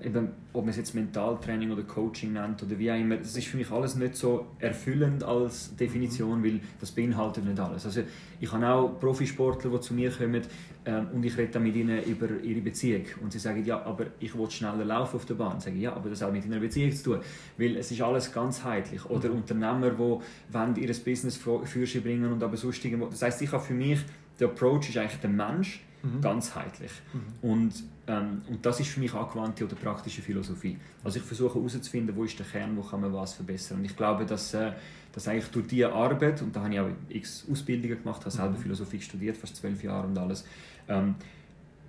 eben, 0.03 0.29
ob 0.53 0.63
man 0.63 0.69
es 0.69 0.77
jetzt 0.77 0.95
Mentaltraining 0.95 1.71
oder 1.71 1.83
Coaching 1.83 2.33
nennt 2.33 2.63
oder 2.63 2.79
wie 2.79 2.91
auch 2.91 2.95
immer, 2.95 3.17
das 3.17 3.35
ist 3.37 3.47
für 3.47 3.57
mich 3.57 3.69
alles 3.69 3.95
nicht 3.95 4.15
so 4.15 4.47
erfüllend 4.59 5.23
als 5.23 5.75
Definition, 5.75 6.39
mhm. 6.39 6.43
weil 6.43 6.59
das 6.79 6.91
beinhaltet 6.91 7.45
nicht 7.45 7.59
alles. 7.59 7.85
Also 7.85 8.01
ich 8.39 8.51
habe 8.51 8.67
auch 8.67 8.99
Profisportler, 8.99 9.69
die 9.69 9.79
zu 9.79 9.93
mir 9.93 10.09
kommen 10.09 10.41
ähm, 10.85 11.07
und 11.13 11.23
ich 11.23 11.37
rede 11.37 11.51
dann 11.51 11.63
mit 11.63 11.75
ihnen 11.75 12.03
über 12.03 12.27
ihre 12.41 12.61
Beziehung 12.61 13.03
und 13.21 13.31
sie 13.31 13.39
sagen, 13.39 13.63
ja, 13.65 13.83
aber 13.83 14.07
ich 14.19 14.35
will 14.37 14.49
schneller 14.49 14.83
laufen 14.83 15.17
auf 15.17 15.25
der 15.25 15.35
Bahn. 15.35 15.59
Sage 15.59 15.75
ich, 15.75 15.83
ja, 15.83 15.93
aber 15.93 16.09
das 16.09 16.21
hat 16.21 16.33
mit 16.33 16.45
ihrer 16.45 16.59
Beziehung 16.59 16.91
zu 16.91 17.03
tun, 17.03 17.19
weil 17.57 17.77
es 17.77 17.91
ist 17.91 18.01
alles 18.01 18.31
ganzheitlich. 18.31 19.05
Oder 19.05 19.29
mhm. 19.29 19.37
Unternehmer, 19.37 19.91
die 19.91 19.99
wollen 19.99 20.75
ihr 20.75 20.95
Business 21.05 21.37
für 21.37 21.65
sich 21.65 22.01
bringen 22.03 22.31
und 22.31 22.41
aber 22.41 22.57
sonst 22.57 22.83
irgendwo. 22.83 23.05
Das 23.07 23.21
heißt, 23.21 23.41
ich 23.43 23.51
habe 23.51 23.63
für 23.63 23.75
mich, 23.75 23.99
der 24.39 24.47
Approach 24.47 24.89
ist 24.89 24.97
eigentlich 24.97 25.19
der 25.21 25.29
Mensch, 25.29 25.81
mhm. 26.03 26.21
ganzheitlich. 26.21 26.91
Mhm. 27.13 27.49
Und, 27.49 27.83
ähm, 28.07 28.41
und 28.49 28.65
das 28.65 28.79
ist 28.79 28.89
für 28.89 28.99
mich 28.99 29.13
angewandte 29.13 29.65
oder 29.65 29.75
praktische 29.75 30.21
Philosophie. 30.21 30.77
Also 31.03 31.19
ich 31.19 31.25
versuche 31.25 31.55
herauszufinden, 31.55 32.15
wo 32.15 32.23
ist 32.23 32.37
der 32.39 32.45
Kern, 32.45 32.75
wo 32.77 32.81
kann 32.81 33.01
man 33.01 33.13
was 33.13 33.33
verbessern. 33.33 33.79
Und 33.79 33.85
ich 33.85 33.95
glaube, 33.95 34.25
dass, 34.25 34.53
äh, 34.53 34.71
dass 35.11 35.27
eigentlich 35.27 35.49
durch 35.49 35.67
diese 35.67 35.91
Arbeit, 35.91 36.41
und 36.41 36.55
da 36.55 36.61
habe 36.61 36.73
ich 36.73 36.79
auch 36.79 36.89
x 37.09 37.45
Ausbildungen 37.51 38.01
gemacht, 38.03 38.21
habe 38.21 38.31
selber 38.31 38.51
mhm. 38.51 38.57
Philosophie 38.57 39.01
studiert, 39.01 39.37
fast 39.37 39.55
zwölf 39.55 39.83
Jahre 39.83 40.07
und 40.07 40.17
alles, 40.17 40.45
ähm, 40.87 41.15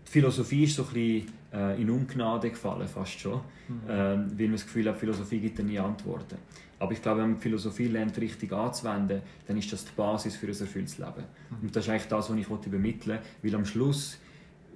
die 0.09 0.13
Philosophie 0.13 0.65
ist 0.65 0.77
so 0.77 0.85
ein 0.85 0.89
bisschen 0.89 1.33
äh, 1.53 1.81
in 1.81 1.91
Ungnade 1.91 2.49
gefallen, 2.49 2.89
fast 2.89 3.21
schon, 3.21 3.41
mhm. 3.69 3.81
ähm, 3.89 4.33
weil 4.39 4.47
man 4.47 4.53
das 4.53 4.65
Gefühl 4.65 4.89
hat, 4.89 4.97
Philosophie 4.97 5.39
gibt 5.39 5.59
nie 5.59 5.79
Antworten. 5.79 6.39
Aber 6.79 6.93
ich 6.93 7.03
glaube, 7.03 7.21
wenn 7.23 7.33
man 7.33 7.39
Philosophie 7.39 7.89
lernt, 7.89 8.17
richtig 8.19 8.53
anzuwenden, 8.53 9.21
dann 9.47 9.57
ist 9.59 9.71
das 9.73 9.85
die 9.85 9.91
Basis 9.95 10.37
für 10.37 10.47
ein 10.47 10.59
erfülltes 10.59 10.99
Leben. 10.99 11.25
Mhm. 11.51 11.57
Und 11.63 11.77
das 11.77 11.85
ist 11.85 11.91
eigentlich 11.91 12.09
das, 12.09 12.31
was 12.31 12.37
ich 12.37 12.47
übermitteln 12.49 13.19
wollte, 13.19 13.23
weil 13.43 13.55
am 13.55 13.65
Schluss, 13.67 14.19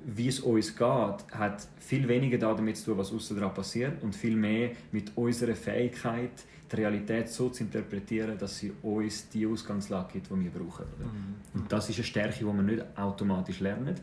wie 0.05 0.29
es 0.29 0.41
uns 0.41 0.77
geht, 0.77 1.25
hat 1.33 1.67
viel 1.79 2.07
weniger 2.09 2.37
damit 2.37 2.77
zu 2.77 2.87
tun, 2.87 2.99
was 2.99 3.13
außen 3.13 3.39
dran 3.39 3.55
passiert 3.55 4.03
und 4.03 4.15
viel 4.15 4.37
mehr 4.37 4.73
mit 4.91 5.17
unserer 5.17 5.55
Fähigkeit, 5.55 6.33
die 6.71 6.77
Realität 6.77 7.29
so 7.29 7.49
zu 7.49 7.63
interpretieren, 7.63 8.37
dass 8.37 8.59
sie 8.59 8.73
uns 8.83 9.29
die 9.29 9.47
Ausgangslage 9.47 10.15
gibt, 10.15 10.31
die 10.31 10.45
wir 10.45 10.51
brauchen. 10.51 10.87
Mhm. 10.99 11.61
Und 11.61 11.73
das 11.73 11.89
ist 11.89 11.97
eine 11.97 12.05
Stärke, 12.05 12.39
die 12.41 12.45
man 12.45 12.67
nicht 12.67 12.83
automatisch 12.97 13.61
lernt, 13.61 14.03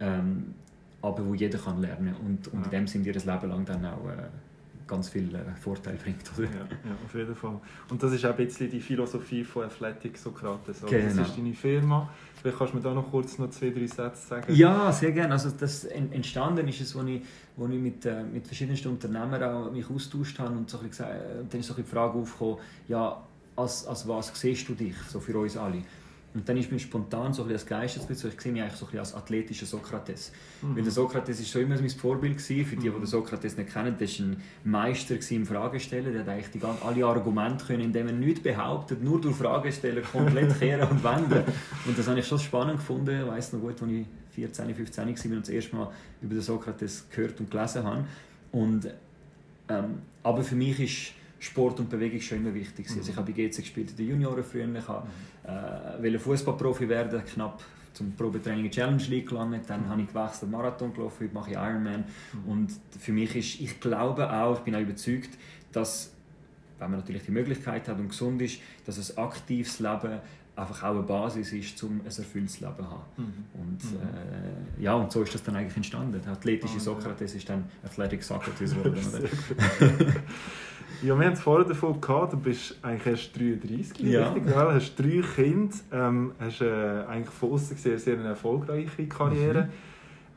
ähm, 0.00 0.54
aber 1.02 1.24
wo 1.26 1.34
jeder 1.34 1.58
kann 1.58 1.80
lernen 1.80 2.14
und, 2.24 2.48
und 2.48 2.60
ja. 2.60 2.64
in 2.64 2.70
dem 2.70 2.86
Sinn 2.86 3.04
ihr 3.04 3.12
Leben 3.14 3.48
lang 3.48 3.64
dann 3.64 3.84
auch 3.86 4.08
äh, 4.08 4.28
ganz 4.88 5.10
viel 5.10 5.32
äh, 5.34 5.54
Vorteil 5.60 5.96
bringt. 5.96 6.24
Oder? 6.36 6.46
Ja, 6.46 6.50
ja, 6.50 6.96
auf 7.04 7.14
jeden 7.14 7.36
Fall. 7.36 7.60
Und 7.90 8.02
das 8.02 8.12
ist 8.12 8.24
auch 8.24 8.30
ein 8.30 8.36
bisschen 8.36 8.70
die 8.70 8.80
Philosophie 8.80 9.44
von 9.44 9.64
Athletic 9.64 10.16
Sokrates. 10.16 10.80
Genau. 10.80 11.14
Das 11.16 11.28
ist 11.28 11.38
deine 11.38 11.54
Firma. 11.54 12.08
Vielleicht 12.40 12.58
kannst 12.58 12.72
du 12.72 12.78
mir 12.78 12.82
da 12.82 12.94
noch 12.94 13.10
kurz 13.10 13.38
noch 13.38 13.50
zwei, 13.50 13.70
drei 13.70 13.86
Sätze 13.86 14.26
sagen. 14.26 14.54
Ja, 14.54 14.90
sehr 14.90 15.12
gerne. 15.12 15.32
Also 15.32 15.50
das 15.50 15.84
entstanden 15.84 16.66
ist 16.66 16.80
es, 16.80 16.96
als 16.96 17.08
ich, 17.08 17.22
wo 17.56 17.66
ich 17.66 17.78
mit, 17.78 18.06
äh, 18.06 18.22
mit 18.24 18.46
verschiedensten 18.46 18.88
Unternehmern 18.88 19.42
auch 19.42 19.70
mich 19.70 19.88
austauscht 19.88 20.38
habe 20.38 20.56
und 20.56 20.68
so 20.68 20.78
ein 20.78 20.88
bisschen, 20.88 21.06
dann 21.48 21.60
ist 21.60 21.66
so 21.66 21.74
ein 21.74 21.84
die 21.84 21.88
Frage 21.88 22.18
aufgekommen, 22.18 22.58
ja, 22.88 23.22
als, 23.56 23.86
als 23.86 24.06
was 24.06 24.32
siehst 24.34 24.68
du 24.68 24.74
dich 24.74 24.94
so 25.08 25.20
für 25.20 25.36
uns 25.36 25.56
alle? 25.56 25.82
Und 26.34 26.46
dann 26.48 26.58
ist 26.58 26.70
mir 26.70 26.78
spontan 26.78 27.32
so 27.32 27.42
ein 27.42 27.48
bisschen 27.48 27.72
als 27.72 27.96
Geistesbild, 27.96 28.34
ich 28.34 28.40
sehe 28.40 28.52
mich 28.52 28.62
eigentlich 28.62 28.74
so 28.74 28.84
ein 28.84 28.90
bisschen 28.90 29.00
als 29.00 29.14
athletischer 29.14 29.64
Sokrates. 29.64 30.30
Mhm. 30.60 30.76
Weil 30.76 30.82
der 30.82 30.92
Sokrates 30.92 31.40
ist 31.40 31.50
schon 31.50 31.62
immer 31.62 31.76
mein 31.76 31.88
Vorbild 31.88 32.36
gewesen. 32.36 32.66
Für 32.66 32.76
die, 32.76 32.82
die 32.82 32.90
den 32.90 33.06
Sokrates 33.06 33.56
nicht 33.56 33.72
kennen, 33.72 33.96
der 33.98 34.08
war 34.08 34.26
ein 34.26 34.42
Meister 34.64 35.16
im 35.30 35.46
Fragestellen. 35.46 36.12
Der 36.12 36.22
hat 36.22 36.28
eigentlich 36.28 36.50
die 36.50 36.58
ganzen, 36.58 36.82
alle 36.86 37.06
Argumente 37.06 37.64
können, 37.64 37.80
indem 37.80 38.08
er 38.08 38.12
nichts 38.12 38.42
behauptet, 38.42 39.02
nur 39.02 39.20
durch 39.20 39.36
Fragestellen 39.36 40.04
komplett 40.04 40.58
kehren 40.58 40.88
und 40.88 41.02
wenden. 41.02 41.44
Und 41.86 41.98
das 41.98 42.06
habe 42.06 42.20
ich 42.20 42.26
schon 42.26 42.38
spannend 42.38 42.76
gefunden. 42.76 43.20
Ich 43.22 43.26
weiss 43.26 43.52
noch 43.54 43.60
gut, 43.60 43.82
als 43.82 43.90
ich 43.90 44.06
14, 44.32 44.74
15 44.74 45.04
war 45.04 45.36
und 45.36 45.40
das 45.40 45.48
erste 45.48 45.76
Mal 45.76 45.90
über 46.20 46.34
den 46.34 46.42
Sokrates 46.42 47.06
gehört 47.10 47.40
und 47.40 47.50
gelesen 47.50 47.84
habe. 47.84 48.04
Und, 48.52 48.86
ähm, 49.68 50.02
aber 50.22 50.42
für 50.42 50.54
mich 50.54 50.78
ist 50.78 51.17
Sport 51.38 51.80
und 51.80 51.88
Bewegung 51.88 52.20
schon 52.20 52.38
immer 52.38 52.54
wichtig. 52.54 52.88
Mhm. 52.90 52.98
Also 52.98 53.10
ich 53.10 53.16
habe 53.16 53.32
bei 53.32 53.48
GC 53.48 53.56
gespielt 53.56 53.90
in 53.90 53.96
den 53.96 54.08
Junioren 54.08 54.44
früher. 54.44 54.66
Ich 54.74 54.88
wollte 54.88 56.06
äh, 56.06 56.18
Fußballprofi 56.18 56.88
werden, 56.88 57.22
knapp 57.24 57.62
zum 57.92 58.12
Probetraining 58.12 58.66
in 58.66 58.70
Challenge 58.70 59.02
League 59.04 59.28
gelangt. 59.28 59.68
Dann 59.68 59.84
mhm. 59.84 59.88
habe 59.88 60.02
ich 60.02 60.08
gewechselt, 60.08 60.50
Marathon 60.50 60.92
gelaufen, 60.92 61.24
heute 61.24 61.34
mache 61.34 61.50
ich 61.50 61.56
Ironman. 61.56 62.04
Mhm. 62.32 62.50
Und 62.50 62.72
für 62.98 63.12
mich 63.12 63.34
ist, 63.36 63.60
ich 63.60 63.80
glaube 63.80 64.32
auch, 64.32 64.58
ich 64.58 64.64
bin 64.64 64.74
auch 64.74 64.80
überzeugt, 64.80 65.30
dass 65.72 66.12
wenn 66.78 66.90
man 66.90 67.00
natürlich 67.00 67.24
die 67.24 67.32
Möglichkeit 67.32 67.88
hat 67.88 67.98
und 67.98 68.08
gesund 68.08 68.40
ist, 68.40 68.60
dass 68.86 69.10
ein 69.10 69.18
aktives 69.18 69.80
Leben 69.80 70.20
einfach 70.58 70.82
auch 70.82 70.90
eine 70.90 71.02
Basis 71.02 71.52
ist, 71.52 71.82
um 71.82 72.00
ein 72.00 72.06
erfülltes 72.06 72.60
Leben 72.60 72.76
zu 72.76 72.90
haben. 72.90 73.02
Mhm. 73.16 73.44
Und, 73.54 73.92
mhm. 73.92 73.98
äh, 74.78 74.82
ja, 74.82 74.94
und 74.94 75.10
so 75.12 75.22
ist 75.22 75.34
das 75.34 75.42
dann 75.42 75.56
eigentlich 75.56 75.76
entstanden. 75.76 76.20
Der 76.22 76.32
athletische 76.32 76.76
oh, 76.76 76.80
Sokrates 76.80 77.34
ist 77.34 77.48
dann 77.48 77.64
Athletic 77.84 78.22
Sokrates 78.22 78.74
geworden. 78.74 78.98
Ja, 81.00 81.16
wir 81.16 81.26
haben 81.26 81.34
es 81.34 81.40
vorher 81.40 81.64
davon 81.64 82.00
gehabt, 82.00 82.32
du 82.32 82.38
bist 82.38 82.76
eigentlich 82.82 83.06
erst 83.06 83.38
33, 83.38 84.00
ja. 84.00 84.32
richtig? 84.32 84.50
Ja, 84.50 84.74
hast 84.74 84.96
drei 84.96 85.22
Kinder, 85.36 85.76
ähm, 85.92 86.32
hast 86.40 86.60
äh, 86.60 87.04
eigentlich 87.06 87.30
von 87.30 87.52
außen 87.52 87.76
gesehen 87.76 87.98
sehr 87.98 88.18
eine 88.18 88.30
erfolgreiche 88.30 89.06
Karriere. 89.06 89.64
Mhm. 89.64 89.68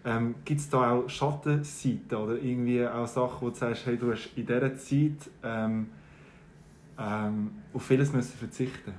Ähm, 0.05 0.35
Gibt 0.45 0.59
es 0.59 0.69
da 0.69 0.91
auch 0.91 1.09
Schattenseiten 1.09 2.15
oder 2.15 2.35
irgendwie 2.35 2.85
auch 2.85 3.07
Sachen, 3.07 3.41
wo 3.41 3.49
du 3.49 3.55
sagst, 3.55 3.87
hey, 3.87 3.97
du 3.97 4.11
hast 4.11 4.29
in 4.35 4.45
dieser 4.45 4.77
Zeit 4.77 5.31
ähm, 5.41 5.87
ähm, 6.99 7.51
auf 7.73 7.81
vieles 7.83 8.13
müssen 8.13 8.37
verzichten 8.37 8.93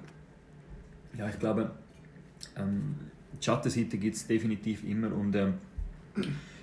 Ja, 1.18 1.28
ich 1.28 1.38
glaube, 1.38 1.70
ähm, 2.56 2.94
Schattenseite 3.40 3.98
gibt 3.98 4.16
es 4.16 4.26
definitiv 4.26 4.84
immer 4.84 5.12
und 5.12 5.34
ähm, 5.34 5.54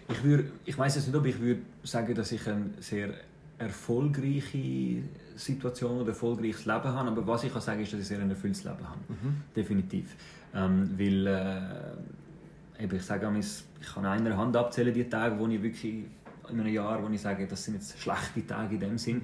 ich, 0.07 0.23
würd, 0.23 0.51
ich 0.65 0.77
weiß 0.77 0.95
jetzt 0.95 1.07
nicht, 1.07 1.15
ob 1.15 1.25
ich 1.25 1.39
würde 1.39 1.61
sagen, 1.83 2.15
dass 2.15 2.31
ich 2.31 2.47
ein 2.47 2.73
sehr 2.79 3.13
erfolgreiche 3.57 5.03
Situation 5.35 5.99
oder 5.99 6.09
erfolgreiches 6.09 6.65
Leben 6.65 6.83
habe, 6.83 7.09
aber 7.09 7.27
was 7.27 7.43
ich 7.43 7.51
kann 7.51 7.61
sagen 7.61 7.81
ist, 7.81 7.93
dass 7.93 7.99
ich 7.99 8.07
sehr 8.07 8.19
ein 8.19 8.29
erfülltes 8.29 8.63
Leben 8.63 8.87
habe. 8.87 8.99
Mhm. 9.07 9.41
Definitiv. 9.55 10.15
Ähm, 10.55 10.89
weil, 10.97 11.27
äh, 11.27 12.83
eben, 12.83 12.95
ich 12.95 13.03
sage 13.03 13.29
ich 13.37 13.93
kann 13.93 14.05
an 14.05 14.25
einer 14.25 14.37
Hand 14.37 14.55
abzählen 14.55 14.93
die 14.93 15.03
Tage, 15.03 15.37
wo 15.37 15.47
ich 15.47 15.61
wirklich 15.61 16.05
in 16.49 16.59
einem 16.59 16.73
Jahr, 16.73 17.03
wo 17.03 17.09
ich 17.09 17.21
sage, 17.21 17.45
das 17.45 17.63
sind 17.63 17.75
jetzt 17.75 17.99
schlechte 17.99 18.45
Tage 18.47 18.75
in 18.75 18.79
dem 18.79 18.97
Sinn. 18.97 19.17
Mhm. 19.17 19.23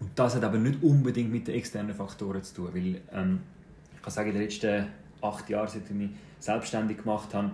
Und 0.00 0.10
das 0.16 0.34
hat 0.34 0.44
aber 0.44 0.58
nicht 0.58 0.82
unbedingt 0.82 1.30
mit 1.30 1.46
den 1.46 1.54
externen 1.54 1.94
Faktoren 1.94 2.42
zu 2.42 2.54
tun, 2.56 2.68
weil 2.74 3.00
ähm, 3.12 3.40
ich 4.02 4.04
kann 4.04 4.14
sagen, 4.14 4.30
in 4.30 4.34
den 4.34 4.42
letzten 4.42 4.86
acht 5.20 5.48
Jahren, 5.48 5.68
seit 5.68 5.84
ich 5.84 5.94
mich 5.94 6.10
selbstständig 6.40 6.98
gemacht 6.98 7.32
habe, 7.34 7.52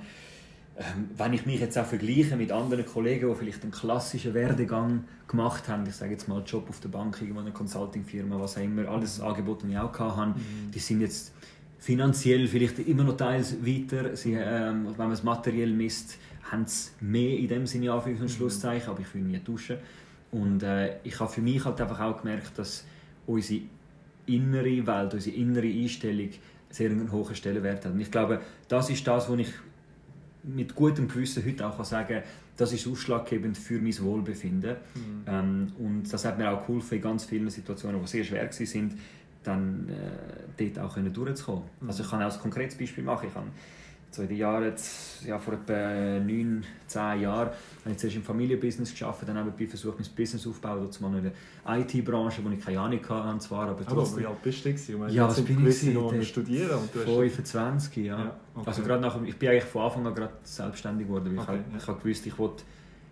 ähm, 0.79 1.11
wenn 1.15 1.35
ich 1.35 1.45
mich 1.45 1.61
jetzt 1.61 1.77
auch 1.77 1.85
vergleiche 1.85 2.37
mit 2.37 2.51
anderen 2.53 2.87
Kollegen, 2.87 3.29
die 3.29 3.35
vielleicht 3.35 3.65
einen 3.65 3.71
klassischen 3.71 4.33
Werdegang 4.33 5.05
gemacht 5.27 5.69
haben, 5.69 5.85
ich 5.87 5.97
sage 5.97 6.13
jetzt 6.13 6.27
mal 6.27 6.43
Job 6.47 6.71
auf 6.71 6.81
der 6.81 6.89
Bank, 6.89 7.21
irgendwo 7.21 7.41
eine 7.41 7.51
Consulting-Firma, 7.51 8.41
was 8.41 8.57
auch 8.57 8.63
immer, 8.63 8.89
alles 8.89 9.21
Angebote, 9.21 9.67
die 9.67 9.75
ich 9.75 9.79
auch 9.79 9.93
hatte, 9.99 10.39
mhm. 10.39 10.71
die 10.73 10.79
sind 10.79 11.03
jetzt 11.03 11.35
finanziell 11.79 12.49
vielleicht 12.49 12.79
immer 12.79 13.05
noch 13.05 13.19
teils 13.19 13.57
weiter. 13.63 14.17
Sie, 14.17 14.33
ähm, 14.33 14.87
wenn 14.87 14.97
man 14.97 15.13
es 15.13 15.23
materiell 15.23 15.75
misst, 15.75 16.17
haben 16.51 16.65
sie 16.67 16.93
mehr 17.01 17.37
in 17.37 17.49
dem 17.49 17.67
Sinne 17.67 17.91
Anführungs- 17.91 18.21
und 18.21 18.23
mhm. 18.23 18.29
Schlusszeichen, 18.29 18.89
aber 18.89 19.01
ich 19.01 19.15
will 19.15 19.21
nie 19.21 19.39
duschen. 19.39 19.77
Und 20.31 20.63
äh, 20.63 20.97
ich 21.05 21.21
habe 21.21 21.31
für 21.31 21.43
mich 21.43 21.63
halt 21.63 21.79
einfach 21.79 22.01
auch 22.01 22.23
gemerkt, 22.23 22.59
dass 22.59 22.87
unsere 23.27 23.61
innere 24.29 24.87
Welt, 24.87 25.15
unsere 25.15 25.37
innere 25.37 25.67
Einstellung 25.67 26.31
sehr 26.71 26.91
einen 26.91 27.11
hohen 27.11 27.35
Stellenwert 27.35 27.85
hat. 27.85 27.93
Und 27.93 28.01
ich 28.01 28.11
glaube, 28.11 28.41
das 28.69 28.91
ist 28.91 29.07
das, 29.07 29.29
was 29.29 29.39
ich 29.39 29.49
mit 30.43 30.75
gutem 30.75 31.09
Gewissen 31.09 31.45
heute 31.45 31.67
auch 31.67 31.85
sagen 31.85 32.23
das 32.59 32.73
ist 32.73 32.89
ausschlaggebend 32.89 33.57
für 33.57 33.81
mein 33.81 33.97
Wohlbefinden. 34.03 34.77
Mhm. 34.95 35.25
Ähm, 35.27 35.73
und 35.79 36.13
das 36.13 36.25
hat 36.25 36.39
mir 36.39 36.51
auch 36.51 36.67
geholfen 36.67 36.97
in 36.97 37.03
ganz 37.03 37.25
vielen 37.25 37.49
Situationen, 37.49 38.01
die 38.01 38.07
sehr 38.09 38.25
schwer 38.25 38.51
waren, 38.51 39.01
dann 39.45 39.89
äh, 39.89 40.71
dort 40.73 40.85
auch 40.85 40.99
durchzukommen. 40.99 41.63
Mhm. 41.81 41.89
Also 41.89 42.03
ich 42.03 42.11
kann 42.11 42.21
auch 42.23 42.35
ein 42.35 42.41
konkretes 42.41 42.77
Beispiel 42.77 43.05
machen. 43.05 43.29
Ich 43.29 43.35
habe 43.35 43.47
so 44.11 44.23
in 44.23 44.29
den 44.29 44.39
Jahren, 44.39 44.73
ja, 45.27 45.39
vor 45.39 45.55
etwa 45.55 46.19
neun, 46.19 46.65
zehn 46.87 47.21
Jahren, 47.21 47.49
habe 47.49 47.91
ich 47.91 47.99
zuerst 47.99 48.17
im 48.17 48.23
Familienbusiness 48.23 48.99
gearbeitet, 48.99 49.29
dann 49.29 49.37
nebenbei 49.37 49.67
versucht, 49.67 49.99
mein 49.99 50.09
Business 50.17 50.47
aufzubauen, 50.47 50.81
dort 50.81 51.01
mal 51.01 51.15
in 51.19 51.25
der 51.25 51.79
IT-Branche, 51.79 52.43
wo 52.45 52.51
ich 52.51 52.65
keine 52.65 52.81
Ahnung 52.81 53.01
hatte, 53.09 53.39
zwar, 53.39 53.69
aber 53.69 53.85
trotzdem. 53.85 54.15
Aber 54.15 54.21
wie 54.21 54.27
alt 54.27 54.43
bist 54.43 54.65
du? 54.65 54.73
Gewesen? 54.73 55.09
Ja, 55.11 55.29
was 55.29 55.41
bin 55.41 55.59
ich 55.67 55.81
gewesen? 55.83 56.25
studieren? 56.25 56.79
Und 56.79 56.95
du 56.95 57.01
25, 57.01 57.97
ja. 57.97 58.19
ja 58.19 58.37
okay. 58.55 58.67
Also 58.67 58.83
gerade 58.83 59.03
nach, 59.03 59.23
ich 59.23 59.37
bin 59.37 59.51
eigentlich 59.51 59.65
von 59.65 59.83
Anfang 59.83 60.07
an 60.07 60.15
gerade 60.15 60.33
selbstständig 60.43 61.07
geworden, 61.07 61.37
weil 61.37 61.45
okay, 61.45 61.61
ich, 61.67 61.73
ja. 61.73 61.79
ich 61.79 61.87
habe 61.87 62.01
gewusst, 62.01 62.27
ich 62.27 62.39
wollte 62.39 62.63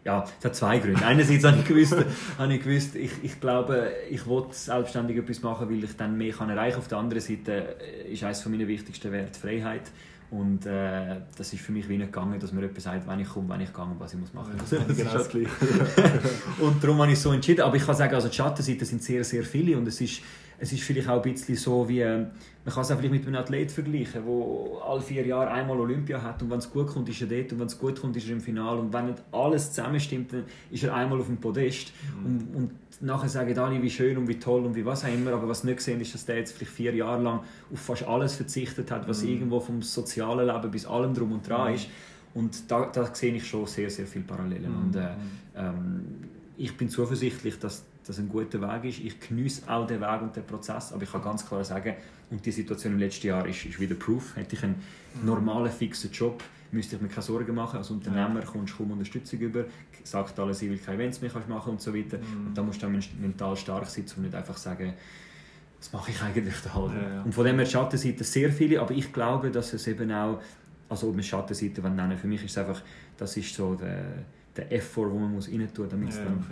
ja, 0.06 0.24
es 0.38 0.44
hat 0.44 0.54
zwei 0.54 0.78
Gründe. 0.78 1.04
Einerseits 1.04 1.42
habe 1.42 1.58
ich 1.58 1.64
gewusst, 1.66 1.96
habe 2.38 2.54
ich, 2.54 2.62
gewusst 2.62 2.94
ich, 2.94 3.10
ich 3.24 3.40
glaube, 3.40 3.90
ich 4.08 4.24
wollte 4.24 4.54
selbstständig 4.54 5.16
etwas 5.16 5.42
machen, 5.42 5.68
weil 5.68 5.82
ich 5.82 5.96
dann 5.96 6.16
mehr 6.16 6.32
kann 6.32 6.48
erreichen 6.48 6.74
kann. 6.74 6.80
Auf 6.82 6.88
der 6.88 6.98
anderen 6.98 7.20
Seite 7.20 7.76
ist 8.08 8.22
eines 8.22 8.46
meiner 8.46 8.68
wichtigsten 8.68 9.10
Werte 9.10 9.38
Freiheit. 9.38 9.90
Und 10.30 10.66
äh, 10.66 11.20
das 11.36 11.52
ist 11.52 11.62
für 11.62 11.72
mich 11.72 11.88
wie 11.88 11.98
nicht 11.98 12.12
gegangen, 12.12 12.38
dass 12.40 12.52
mir 12.52 12.62
jemand 12.62 12.80
sagt, 12.80 13.06
wenn 13.06 13.20
ich 13.20 13.28
komme, 13.28 13.48
wenn 13.48 13.60
ich 13.60 13.72
gehe 13.72 13.84
und 13.84 14.00
was 14.00 14.12
ich 14.12 14.18
muss 14.18 14.34
machen 14.34 14.56
muss. 14.58 14.70
Ja, 14.72 14.80
das 14.80 14.96
genau 14.96 15.12
das 15.12 15.28
Gleiche. 15.28 15.50
und 16.60 16.82
darum 16.82 17.00
habe 17.00 17.12
ich 17.12 17.20
so 17.20 17.32
entschieden. 17.32 17.62
Aber 17.62 17.76
ich 17.76 17.86
kann 17.86 17.94
sagen, 17.94 18.14
also 18.14 18.28
die 18.28 18.34
Schattenseiten 18.34 18.84
sind 18.84 19.02
sehr, 19.02 19.22
sehr 19.22 19.44
viele 19.44 19.78
und 19.78 19.86
es 19.86 20.00
ist, 20.00 20.22
es 20.58 20.72
ist 20.72 20.82
vielleicht 20.82 21.08
auch 21.08 21.22
ein 21.22 21.32
bisschen 21.32 21.56
so 21.56 21.88
wie, 21.88 22.00
ähm, 22.00 22.26
man 22.64 22.74
kann 22.74 22.82
es 22.82 22.90
auch 22.90 22.96
vielleicht 22.96 23.12
mit 23.12 23.26
einem 23.26 23.36
Athlet 23.36 23.70
vergleichen, 23.70 24.24
der 24.24 24.84
alle 24.86 25.00
vier 25.00 25.26
Jahre 25.26 25.50
einmal 25.50 25.78
Olympia 25.78 26.22
hat 26.22 26.42
und 26.42 26.50
wenn 26.50 26.58
es 26.58 26.70
gut 26.70 26.86
kommt, 26.88 27.08
ist 27.08 27.20
er 27.20 27.28
dort 27.28 27.52
und 27.52 27.60
wenn 27.60 27.66
es 27.66 27.78
gut 27.78 28.00
kommt, 28.00 28.16
ist 28.16 28.26
er 28.26 28.32
im 28.32 28.40
Finale 28.40 28.80
und 28.80 28.92
wenn 28.92 29.06
nicht 29.06 29.22
alles 29.32 29.72
zusammenstimmt, 29.72 30.32
dann 30.32 30.44
ist 30.70 30.84
er 30.84 30.94
einmal 30.94 31.20
auf 31.20 31.26
dem 31.26 31.36
Podest 31.36 31.92
mhm. 32.18 32.26
und, 32.26 32.54
und 32.54 32.70
nachher 33.00 33.28
sagen 33.28 33.58
alle, 33.58 33.82
wie 33.82 33.90
schön 33.90 34.16
und 34.16 34.28
wie 34.28 34.38
toll 34.38 34.64
und 34.64 34.74
wie 34.74 34.84
was 34.84 35.04
auch 35.04 35.12
immer, 35.12 35.32
aber 35.32 35.48
was 35.48 35.64
nicht 35.64 35.76
gesehen 35.76 36.00
ist, 36.00 36.14
dass 36.14 36.24
der 36.24 36.36
jetzt 36.36 36.56
vielleicht 36.56 36.72
vier 36.72 36.94
Jahre 36.94 37.22
lang 37.22 37.40
auf 37.72 37.80
fast 37.80 38.04
alles 38.04 38.34
verzichtet 38.34 38.90
hat, 38.90 39.06
was 39.08 39.22
mhm. 39.22 39.28
irgendwo 39.30 39.60
vom 39.60 39.82
sozialen 39.82 40.46
Leben 40.46 40.70
bis 40.70 40.86
allem 40.86 41.14
drum 41.14 41.32
und 41.32 41.48
dran 41.48 41.70
mhm. 41.70 41.76
ist. 41.76 41.88
Und 42.34 42.70
da, 42.70 42.86
da 42.92 43.14
sehe 43.14 43.34
ich 43.34 43.46
schon 43.46 43.66
sehr, 43.66 43.88
sehr 43.88 44.06
viele 44.06 44.24
Parallelen. 44.24 44.70
Mhm. 44.70 44.84
Und 44.84 44.96
äh, 44.96 45.08
ähm, 45.56 46.04
ich 46.56 46.76
bin 46.76 46.88
zuversichtlich, 46.88 47.58
dass 47.58 47.84
das 48.06 48.18
ein 48.18 48.28
guter 48.28 48.60
Weg 48.60 48.90
ist. 48.90 49.04
Ich 49.04 49.20
genieße 49.20 49.68
auch 49.70 49.86
den 49.86 50.00
Weg 50.00 50.22
und 50.22 50.36
den 50.36 50.44
Prozess, 50.44 50.92
aber 50.92 51.02
ich 51.02 51.10
kann 51.10 51.22
ganz 51.22 51.46
klar 51.46 51.64
sagen, 51.64 51.94
und 52.30 52.44
die 52.44 52.52
Situation 52.52 52.94
im 52.94 52.98
letzten 52.98 53.28
Jahr 53.28 53.46
ist, 53.46 53.64
ist 53.64 53.78
wieder 53.78 53.94
Proof. 53.94 54.36
Hätte 54.36 54.56
ich 54.56 54.62
einen 54.64 54.82
normalen, 55.22 55.70
fixen 55.70 56.10
Job, 56.10 56.42
müsste 56.72 56.96
ich 56.96 57.02
mir 57.02 57.08
keine 57.08 57.22
Sorgen 57.22 57.54
machen. 57.54 57.78
Als 57.78 57.90
Unternehmer 57.90 58.40
kommst 58.40 58.72
du 58.74 58.78
kaum 58.78 58.92
Unterstützung 58.92 59.38
über, 59.38 59.64
sagt 60.02 60.38
alles, 60.38 60.62
ich 60.62 60.70
will 60.70 60.78
keine 60.78 60.98
Events 60.98 61.20
mehr 61.20 61.30
machen 61.48 61.72
und 61.72 61.80
so 61.80 61.94
weiter. 61.94 62.18
Mhm. 62.18 62.48
Und 62.48 62.58
da 62.58 62.62
musst 62.62 62.82
du 62.82 62.86
dann 62.86 63.00
mental 63.20 63.56
stark 63.56 63.86
sein, 63.86 64.04
um 64.16 64.22
nicht 64.22 64.34
einfach 64.34 64.56
sagen, 64.56 64.94
das 65.78 65.92
mache 65.92 66.10
ich 66.10 66.20
eigentlich 66.22 66.54
da. 66.64 66.92
Ja, 66.92 67.14
ja. 67.14 67.22
Und 67.22 67.34
von 67.34 67.44
dem 67.44 67.58
her 67.58 67.66
Schattenseiten 67.66 68.24
sehr 68.24 68.50
viele, 68.50 68.80
aber 68.80 68.92
ich 68.92 69.12
glaube, 69.12 69.50
dass 69.50 69.72
es 69.72 69.86
eben 69.86 70.10
auch, 70.10 70.40
also 70.88 71.08
ob 71.08 71.14
man 71.14 71.22
Schattenseiten 71.22 71.94
nennen 71.94 72.18
für 72.18 72.26
mich 72.26 72.42
ist 72.44 72.52
es 72.52 72.58
einfach, 72.58 72.82
das 73.16 73.36
ist 73.36 73.54
so 73.54 73.74
der, 73.74 74.24
der 74.56 74.72
Effort, 74.72 75.10
den 75.10 75.20
man 75.20 75.32
muss 75.32 75.48
rein 75.48 75.68
tun 75.72 75.84
muss, 75.84 75.90
damit 75.90 76.08
es 76.10 76.16
dann 76.16 76.44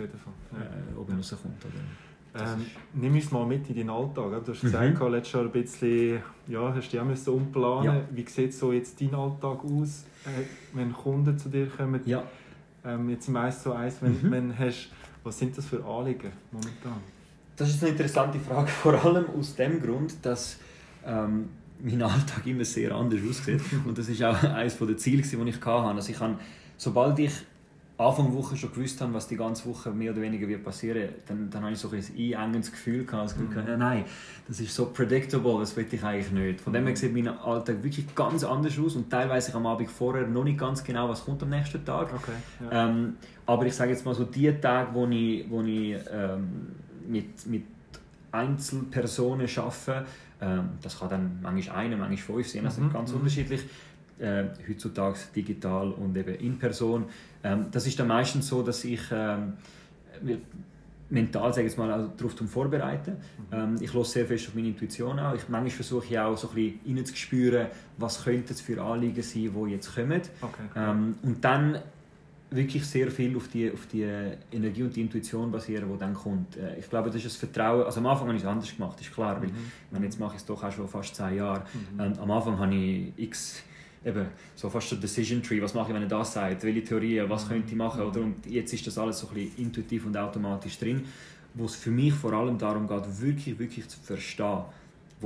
äh, 0.53 0.99
oben 0.99 1.15
rauskommt. 1.15 1.65
Oder? 1.65 1.81
Ähm, 2.37 2.65
nimm 2.93 3.15
uns 3.15 3.31
mal 3.31 3.45
mit 3.45 3.69
in 3.69 3.75
deinen 3.75 3.89
Alltag. 3.89 4.43
Du 4.43 4.51
hast 4.51 4.63
mhm. 4.63 4.67
gesagt, 4.67 5.01
mhm. 5.01 5.07
letztes 5.11 5.33
Jahr 5.33 5.43
ein 5.43 5.51
bisschen, 5.51 6.21
ja, 6.47 6.73
hast 6.73 6.93
du 6.93 6.97
dich 6.97 7.27
auch 7.27 7.33
umplanen 7.33 7.85
ja. 7.85 8.01
Wie 8.11 8.25
sieht 8.27 8.53
so 8.53 8.73
jetzt 8.73 8.99
dein 8.99 9.15
Alltag 9.15 9.63
aus, 9.63 10.03
äh, 10.25 10.43
wenn 10.73 10.91
Kunden 10.91 11.37
zu 11.37 11.49
dir 11.49 11.67
kommen? 11.67 12.01
Ja. 12.05 12.23
Ähm, 12.83 13.09
jetzt 13.09 13.27
im 13.29 13.37
1 13.37 13.63
zu 13.63 13.71
1, 13.71 14.01
wenn, 14.01 14.11
mhm. 14.11 14.31
wenn 14.31 14.59
hast, 14.59 14.91
was 15.23 15.39
sind 15.39 15.57
das 15.57 15.65
für 15.65 15.83
Anliegen 15.85 16.31
momentan? 16.51 16.99
Das 17.55 17.69
ist 17.69 17.81
eine 17.81 17.91
interessante 17.91 18.37
Frage, 18.39 18.67
vor 18.83 18.93
allem 19.05 19.25
aus 19.37 19.55
dem 19.55 19.81
Grund, 19.81 20.13
dass 20.21 20.59
ähm, 21.05 21.49
mein 21.81 22.01
Alltag 22.01 22.45
immer 22.45 22.65
sehr 22.65 22.91
anders 22.91 23.21
aussieht. 23.27 23.61
Und 23.85 23.97
das 23.97 24.09
ist 24.09 24.21
auch 24.23 24.43
eines 24.43 24.77
der 24.77 24.97
Ziele, 24.97 25.21
die 25.21 25.49
ich 25.49 25.55
hatte. 25.55 25.71
Also 25.71 26.11
ich 26.11 26.17
kann, 26.17 26.37
sobald 26.77 27.17
ich 27.19 27.31
Anfang 27.97 28.25
der 28.25 28.35
Woche 28.35 28.57
schon 28.57 28.73
gewusst 28.73 28.99
habe, 28.99 29.13
was 29.13 29.27
die 29.27 29.37
ganze 29.37 29.69
Woche 29.69 29.89
mehr 29.91 30.11
oder 30.11 30.21
weniger 30.21 30.47
wird 30.47 30.63
passieren, 30.65 31.09
dann, 31.27 31.49
dann 31.49 31.63
habe 31.63 31.71
ich 31.71 31.79
so 31.79 31.89
ein 31.89 32.03
einengendes 32.35 32.71
Gefühl 32.71 33.05
gehabt, 33.05 33.25
das 33.25 33.37
Gefühl 33.37 33.63
mhm. 33.63 33.69
ja, 33.69 33.77
nein, 33.77 34.03
das 34.47 34.59
ist 34.59 34.75
so 34.75 34.87
predictable, 34.87 35.59
das 35.59 35.77
will 35.77 35.87
ich 35.89 36.03
eigentlich 36.03 36.31
nicht. 36.31 36.61
Von 36.61 36.73
dem 36.73 36.85
her 36.85 36.95
sieht 36.95 37.13
mein 37.13 37.29
Alltag 37.29 37.81
wirklich 37.81 38.13
ganz 38.13 38.43
anders 38.43 38.77
aus 38.77 38.97
und 38.97 39.09
teilweise 39.09 39.49
ich 39.49 39.55
am 39.55 39.65
Abend 39.65 39.89
vorher 39.89 40.27
noch 40.27 40.43
nicht 40.43 40.59
ganz 40.59 40.83
genau, 40.83 41.07
was 41.07 41.23
kommt 41.23 41.41
am 41.43 41.49
nächsten 41.49 41.85
Tag. 41.85 42.13
Okay, 42.13 42.31
ja. 42.69 42.89
ähm, 42.89 43.15
aber 43.45 43.65
ich 43.65 43.73
sage 43.73 43.91
jetzt 43.91 44.05
mal 44.05 44.13
so, 44.13 44.25
die 44.25 44.51
Tage, 44.51 44.93
wo 44.93 45.07
ich, 45.07 45.49
wo 45.49 45.61
ich 45.61 45.95
ähm, 46.11 46.75
mit, 47.07 47.45
mit 47.47 47.63
Einzelpersonen 48.31 49.47
arbeite, 49.55 50.05
ähm, 50.41 50.69
das 50.81 50.99
kann 50.99 51.09
dann 51.09 51.39
manchmal 51.41 51.77
eine, 51.77 51.95
manchmal 51.95 52.17
fünf 52.17 52.49
sein, 52.49 52.65
also 52.65 52.81
mhm. 52.81 52.91
ganz 52.91 53.11
mhm. 53.11 53.19
unterschiedlich 53.19 53.63
äh, 54.19 54.45
heutzutage 54.69 55.17
digital 55.35 55.91
und 55.91 56.15
eben 56.17 56.35
in 56.35 56.57
Person. 56.57 57.05
Ähm, 57.43 57.67
das 57.71 57.85
ist 57.87 57.99
dann 57.99 58.07
meistens 58.07 58.47
so, 58.47 58.61
dass 58.61 58.83
ich 58.83 59.01
ähm, 59.11 59.53
mental 61.09 61.53
sage 61.53 61.67
ich 61.67 61.77
mal, 61.77 61.91
also 61.91 62.11
darauf 62.17 62.33
vorbereiten. 62.49 63.17
Mhm. 63.51 63.57
Ähm, 63.57 63.75
ich 63.79 63.93
höre 63.93 64.05
sehr 64.05 64.25
fest 64.25 64.47
auf 64.47 64.55
meine 64.55 64.67
Intuition 64.67 65.19
an. 65.19 65.35
Ich, 65.35 65.47
manchmal 65.49 65.71
versuche 65.71 66.05
ich 66.05 66.19
auch 66.19 66.37
so 66.37 66.49
ein 66.49 66.55
bisschen 66.55 66.97
reinzuspüren, 66.97 67.67
was 67.97 68.23
könnte 68.23 68.53
es 68.53 68.61
für 68.61 68.81
Anliegen 68.81 69.21
sein, 69.21 69.51
die 69.53 69.71
jetzt 69.71 69.93
kommen. 69.93 70.21
Okay. 70.41 70.63
Ähm, 70.75 71.15
und 71.21 71.43
dann 71.43 71.79
wirklich 72.51 72.85
sehr 72.85 73.11
viel 73.11 73.35
auf 73.35 73.47
die, 73.49 73.71
auf 73.71 73.87
die 73.87 74.03
Energie 74.51 74.83
und 74.83 74.95
die 74.95 75.01
Intuition 75.01 75.51
basieren, 75.51 75.91
die 75.91 75.99
dann 75.99 76.13
kommt. 76.13 76.57
Äh, 76.57 76.79
ich 76.79 76.89
glaube, 76.89 77.09
das 77.09 77.17
ist 77.17 77.25
das 77.25 77.35
Vertrauen. 77.35 77.83
Also 77.83 77.99
am 77.99 78.05
Anfang 78.07 78.27
habe 78.27 78.37
ich 78.37 78.43
es 78.43 78.47
anders 78.47 78.75
gemacht, 78.75 78.99
ist 79.01 79.13
klar, 79.13 79.41
weil 79.41 79.49
mhm. 79.49 80.03
jetzt 80.03 80.19
mache 80.19 80.35
ich 80.35 80.41
es 80.41 80.45
doch 80.45 80.63
auch 80.63 80.71
schon 80.71 80.87
fast 80.87 81.15
zehn 81.15 81.35
Jahre. 81.35 81.63
Mhm. 81.73 81.99
Ähm, 81.99 82.13
am 82.19 82.31
Anfang 82.31 82.57
habe 82.59 82.75
ich 82.75 83.13
x 83.17 83.63
eben 84.05 84.27
so 84.55 84.69
fast 84.69 84.89
so 84.89 84.95
Decision 84.95 85.41
Tree, 85.41 85.61
was 85.61 85.73
mache 85.73 85.89
ich, 85.89 85.95
wenn 85.95 86.03
er 86.03 86.07
das 86.07 86.33
sagt, 86.33 86.63
welche 86.63 86.83
Theorien, 86.83 87.29
was 87.29 87.45
mhm. 87.45 87.49
könnte 87.49 87.69
ich 87.71 87.75
machen, 87.75 88.01
oder? 88.01 88.21
Und 88.21 88.45
jetzt 88.45 88.71
ist 88.73 88.85
das 88.85 88.97
alles 88.97 89.19
so 89.19 89.27
ein 89.27 89.33
bisschen 89.33 89.65
intuitiv 89.65 90.05
und 90.05 90.15
automatisch 90.15 90.77
drin, 90.77 91.03
wo 91.55 91.65
es 91.65 91.75
für 91.75 91.91
mich 91.91 92.13
vor 92.13 92.33
allem 92.33 92.57
darum 92.57 92.87
geht, 92.87 93.21
wirklich, 93.21 93.57
wirklich 93.57 93.87
zu 93.87 93.99
verstehen, 93.99 94.63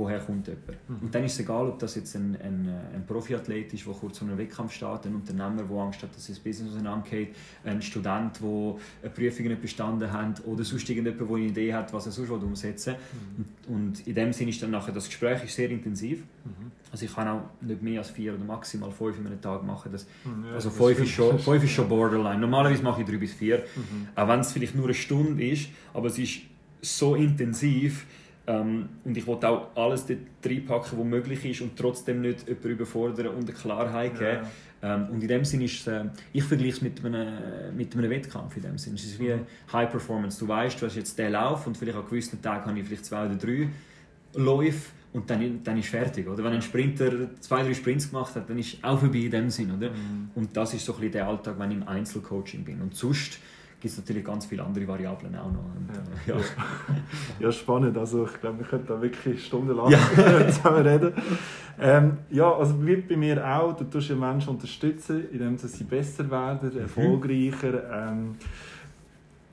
woher 0.00 0.18
kommt 0.18 0.46
jemand. 0.46 0.66
Mhm. 0.88 0.96
Und 1.02 1.14
dann 1.14 1.24
ist 1.24 1.34
es 1.34 1.40
egal, 1.40 1.68
ob 1.68 1.78
das 1.78 1.94
jetzt 1.94 2.14
ein, 2.16 2.36
ein, 2.42 2.68
ein 2.94 3.06
Profiathlet 3.06 3.72
ist, 3.72 3.86
der 3.86 3.92
kurz 3.92 4.18
vor 4.18 4.28
einem 4.28 4.38
Wettkampf 4.38 4.72
steht, 4.72 5.06
ein 5.06 5.14
Unternehmer, 5.14 5.62
der 5.62 5.76
Angst 5.76 6.02
hat, 6.02 6.14
dass 6.14 6.26
sein 6.26 6.36
Business 6.42 6.72
auseinandergeht, 6.72 7.36
ein 7.64 7.82
Student, 7.82 8.40
der 8.40 8.74
eine 9.02 9.10
Prüfung 9.10 9.46
nicht 9.46 9.62
bestanden 9.62 10.10
hat 10.10 10.44
oder 10.46 10.64
sonst 10.64 10.88
irgendjemand, 10.88 11.30
der 11.30 11.36
eine 11.36 11.46
Idee 11.46 11.74
hat, 11.74 11.92
was 11.92 12.06
er 12.06 12.12
sonst 12.12 12.30
umsetzen 12.30 12.94
will. 12.94 13.44
Mhm. 13.68 13.74
Und 13.74 14.06
in 14.06 14.14
dem 14.14 14.32
Sinne 14.32 14.50
ist 14.50 14.62
dann 14.62 14.70
nachher 14.70 14.92
das 14.92 15.06
Gespräch 15.06 15.44
ist 15.44 15.54
sehr 15.54 15.70
intensiv. 15.70 16.20
Mhm. 16.44 16.72
Also 16.90 17.04
ich 17.04 17.14
kann 17.14 17.28
auch 17.28 17.42
nicht 17.60 17.82
mehr 17.82 18.00
als 18.00 18.10
vier 18.10 18.34
oder 18.34 18.44
maximal 18.44 18.90
fünf 18.90 19.18
in 19.18 19.26
einem 19.26 19.40
Tag 19.40 19.62
machen. 19.64 19.92
Das, 19.92 20.06
mhm, 20.24 20.46
ja, 20.46 20.54
also 20.54 20.70
fünf, 20.70 20.98
ist 20.98 21.10
schon, 21.10 21.38
fünf 21.38 21.62
ist 21.62 21.70
schon 21.70 21.88
borderline. 21.88 22.40
Normalerweise 22.40 22.82
mache 22.82 23.02
ich 23.02 23.08
drei 23.08 23.18
bis 23.18 23.34
vier, 23.34 23.58
mhm. 23.76 24.08
auch 24.16 24.28
wenn 24.28 24.40
es 24.40 24.52
vielleicht 24.52 24.74
nur 24.74 24.86
eine 24.86 24.94
Stunde 24.94 25.46
ist, 25.46 25.68
aber 25.94 26.08
es 26.08 26.18
ist 26.18 26.40
so 26.82 27.14
intensiv, 27.14 28.06
ähm, 28.50 28.88
und 29.04 29.16
ich 29.16 29.26
wollte 29.26 29.48
auch 29.48 29.76
alles 29.76 30.06
dort 30.06 30.18
reinpacken, 30.44 30.98
was 30.98 31.04
möglich 31.04 31.44
ist 31.44 31.60
und 31.60 31.76
trotzdem 31.76 32.20
nicht 32.20 32.48
jemanden 32.48 32.68
überfordern 32.70 33.28
und 33.28 33.48
eine 33.48 33.52
Klarheit 33.52 34.18
geben. 34.18 34.46
Ja. 34.82 34.96
Ähm, 34.96 35.08
und 35.10 35.22
in 35.22 35.28
dem 35.28 35.44
Sinne 35.44 35.64
ist 35.64 35.86
äh, 35.86 36.06
ich 36.32 36.42
vergleiche 36.42 36.72
es 36.72 36.82
mit 36.82 37.04
einem, 37.04 37.76
mit 37.76 37.94
einem 37.94 38.10
Wettkampf 38.10 38.56
in 38.56 38.62
dem 38.62 38.78
Sinne. 38.78 38.96
Es 38.96 39.04
ist 39.04 39.20
wie 39.20 39.28
mhm. 39.28 39.46
High 39.72 39.90
Performance. 39.90 40.38
Du 40.40 40.48
weißt, 40.48 40.80
du 40.80 40.86
hast 40.86 40.96
jetzt 40.96 41.18
den 41.18 41.32
Lauf 41.32 41.66
und 41.66 41.76
vielleicht 41.76 41.96
an 41.96 42.04
gewissen 42.06 42.42
Tagen 42.42 42.66
habe 42.66 42.78
ich 42.78 42.86
vielleicht 42.86 43.04
zwei 43.04 43.26
oder 43.26 43.36
drei 43.36 43.68
Läufe 44.34 44.90
und 45.12 45.28
dann, 45.28 45.62
dann 45.62 45.78
ist 45.78 45.88
fertig. 45.88 46.26
Oder? 46.26 46.42
Wenn 46.42 46.52
ein 46.52 46.62
Sprinter 46.62 47.12
zwei, 47.40 47.62
drei 47.62 47.74
Sprints 47.74 48.10
gemacht 48.10 48.34
hat, 48.34 48.48
dann 48.48 48.58
ist 48.58 48.82
auch 48.82 48.98
vorbei 48.98 49.18
in 49.18 49.30
dem 49.30 49.50
Sinn. 49.50 49.70
Oder? 49.70 49.90
Mhm. 49.90 50.30
Und 50.34 50.56
das 50.56 50.74
ist 50.74 50.84
so 50.84 50.92
ein 50.94 51.00
bisschen 51.00 51.12
der 51.12 51.28
Alltag, 51.28 51.56
wenn 51.58 51.70
ich 51.70 51.76
im 51.76 51.86
Einzelcoaching 51.86 52.64
bin. 52.64 52.80
Und 52.80 52.96
sonst 52.96 53.38
gibt 53.80 53.92
es 53.92 53.98
natürlich 53.98 54.24
ganz 54.24 54.44
viele 54.44 54.62
andere 54.62 54.86
Variablen 54.86 55.34
auch 55.36 55.50
noch. 55.50 55.64
Und, 55.64 55.88
ja. 56.26 56.34
Äh, 56.34 56.38
ja. 56.38 56.44
ja. 57.40 57.52
spannend. 57.52 57.96
Also 57.96 58.26
ich 58.26 58.40
glaube, 58.40 58.58
wir 58.58 58.66
könnten 58.66 58.86
da 58.86 59.00
wirklich 59.00 59.44
stundenlang 59.46 59.90
ja. 59.90 59.98
zusammen 60.50 60.86
reden. 60.86 61.12
Ähm, 61.80 62.18
ja, 62.30 62.52
also 62.52 62.86
wie 62.86 62.96
bei 62.96 63.16
mir 63.16 63.44
auch, 63.46 63.74
du 63.74 63.84
tust 63.84 64.10
ja 64.10 64.16
Menschen 64.16 64.50
unterstützen, 64.50 65.30
indem 65.32 65.56
sie 65.56 65.84
besser 65.84 66.30
werden, 66.30 66.74
mhm. 66.74 66.80
erfolgreicher, 66.80 68.10
ähm, 68.10 68.36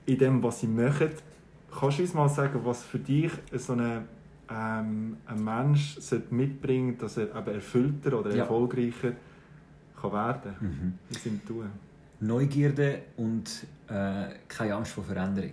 in 0.06 0.17
dem, 0.17 0.43
was 0.43 0.60
sie 0.60 0.67
machen. 0.67 1.10
Kannst 1.71 1.99
du 1.99 2.02
uns 2.02 2.13
mal 2.13 2.28
sagen, 2.28 2.60
was 2.63 2.84
für 2.84 2.99
dich 2.99 3.32
so 3.54 3.73
eine, 3.73 4.04
ähm, 4.49 5.17
ein 5.25 5.43
Mensch 5.43 5.97
mitbringt, 6.30 7.02
dass 7.02 7.15
er 7.17 7.34
eben 7.34 7.54
erfüllter 7.54 8.19
oder 8.19 8.36
erfolgreicher 8.36 9.13
kann 10.02 10.12
werden 10.12 10.54
kann? 10.60 10.67
Mhm. 10.67 10.93
Wie 11.10 11.17
sind 11.17 11.47
du? 11.47 11.63
Neugierde 12.19 13.04
und 13.15 13.67
äh, 13.89 14.36
keine 14.47 14.76
Angst 14.76 14.91
vor 14.91 15.04
Veränderung. 15.04 15.52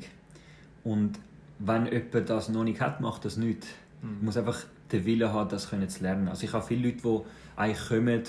Und 0.83 1.18
wenn 1.59 1.87
jemand 1.87 2.29
das 2.31 2.49
noch 2.49 2.64
nicht 2.64 2.81
hat, 2.81 3.01
macht 3.01 3.25
das 3.25 3.37
nicht. 3.37 3.66
Mhm. 4.03 4.16
Man 4.16 4.25
muss 4.27 4.37
einfach 4.37 4.64
den 4.92 5.05
Willen 5.05 5.33
haben, 5.33 5.49
das 5.49 5.70
können 5.70 5.88
zu 5.88 6.03
lernen. 6.03 6.29
Also 6.29 6.44
ich 6.44 6.53
habe 6.53 6.64
viele 6.66 6.88
Leute, 6.88 7.03
die 7.03 7.20
eigentlich 7.57 7.88
kommen 7.88 8.23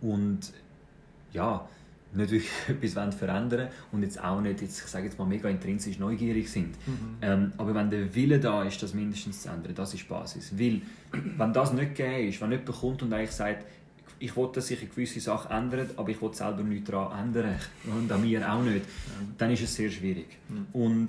und 0.00 0.52
ja, 1.32 1.68
nicht 2.12 2.30
wirklich 2.30 2.50
etwas 2.68 3.14
verändern 3.14 3.68
und 3.92 4.02
jetzt 4.02 4.22
auch 4.22 4.40
nicht, 4.40 4.60
jetzt, 4.62 4.80
ich 4.80 4.86
sage 4.86 5.06
jetzt 5.06 5.18
mal, 5.18 5.26
mega 5.26 5.48
intrinsisch 5.48 5.98
neugierig 5.98 6.50
sind. 6.50 6.76
Mhm. 6.86 7.16
Ähm, 7.22 7.52
aber 7.56 7.74
wenn 7.74 7.90
der 7.90 8.14
Wille 8.14 8.40
da 8.40 8.64
ist, 8.64 8.82
das 8.82 8.94
mindestens 8.94 9.42
zu 9.42 9.48
ändern, 9.48 9.74
das 9.74 9.94
ist 9.94 10.08
Basis. 10.08 10.58
Weil, 10.58 10.82
wenn 11.12 11.52
das 11.52 11.72
nicht 11.72 11.94
gegeben 11.94 12.28
ist, 12.28 12.40
wenn 12.40 12.50
jemand 12.50 12.72
kommt 12.72 13.02
und 13.02 13.12
eigentlich 13.12 13.30
sagt, 13.30 13.66
ich 14.20 14.36
will, 14.36 14.50
dass 14.52 14.68
sich 14.68 14.88
gewisse 14.88 15.18
Sache 15.18 15.52
ändert, 15.52 15.98
aber 15.98 16.10
ich 16.10 16.20
will 16.22 16.32
selber 16.32 16.62
nichts 16.62 16.90
daran 16.90 17.28
ändern 17.28 17.56
und 17.86 18.12
an 18.12 18.20
mir 18.20 18.52
auch 18.52 18.62
nicht, 18.62 18.84
dann 19.38 19.50
ist 19.50 19.62
es 19.62 19.74
sehr 19.74 19.90
schwierig. 19.90 20.38
Und 20.72 21.08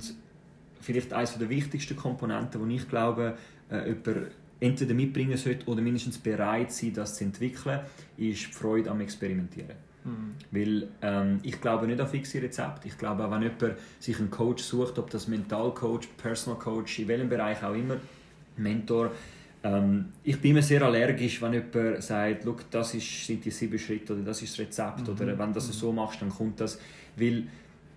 vielleicht 0.80 1.14
eines 1.14 1.38
der 1.38 1.50
wichtigsten 1.50 1.96
Komponenten, 1.96 2.68
die 2.68 2.76
ich 2.76 2.90
glaube, 2.90 3.38
äh, 3.70 3.90
jemand 3.90 4.32
entweder 4.60 4.94
mitbringen 4.94 5.38
sollte 5.38 5.66
oder 5.68 5.82
mindestens 5.82 6.18
bereit 6.18 6.72
sein, 6.72 6.94
das 6.94 7.18
zu 7.18 7.26
entwickeln, 7.26 7.82
ist 8.18 8.48
die 8.48 8.52
Freude 8.52 8.90
am 8.90 9.02
Experimentieren. 9.02 9.76
Mhm. 10.04 10.36
Weil 10.52 10.88
ähm, 11.02 11.40
ich 11.44 11.60
glaube 11.60 11.88
nicht 11.88 12.00
an 12.00 12.08
fixe 12.08 12.42
Rezepte. 12.42 12.88
Ich 12.88 12.98
glaube, 12.98 13.30
wenn 13.30 13.42
jemand 13.42 13.78
sich 14.00 14.18
einen 14.20 14.32
Coach 14.32 14.64
sucht, 14.64 14.98
ob 14.98 15.10
das 15.10 15.28
Mentalcoach, 15.28 16.08
Personal 16.18 16.60
Coach, 16.60 17.00
in 17.00 17.08
welchem 17.08 17.30
Bereich 17.30 17.64
auch 17.64 17.74
immer, 17.74 17.98
Mentor, 18.58 19.12
ähm, 19.64 20.06
ich 20.24 20.40
bin 20.40 20.52
immer 20.52 20.62
sehr 20.62 20.82
allergisch, 20.82 21.42
wenn 21.42 21.54
jemand 21.54 22.04
sagt, 22.04 22.46
das 22.72 22.94
ist, 22.96 23.28
sind 23.28 23.46
die 23.46 23.52
sieben 23.52 23.78
Schritte 23.78 24.14
oder 24.14 24.24
das 24.24 24.42
ist 24.42 24.54
das 24.54 24.66
Rezept 24.66 25.02
mhm. 25.02 25.14
oder 25.14 25.38
wenn 25.38 25.50
du 25.50 25.54
das 25.54 25.68
mhm. 25.68 25.74
so 25.74 25.92
machst, 25.92 26.22
dann 26.22 26.30
kommt 26.30 26.60
das. 26.60 26.80
Weil 27.16 27.44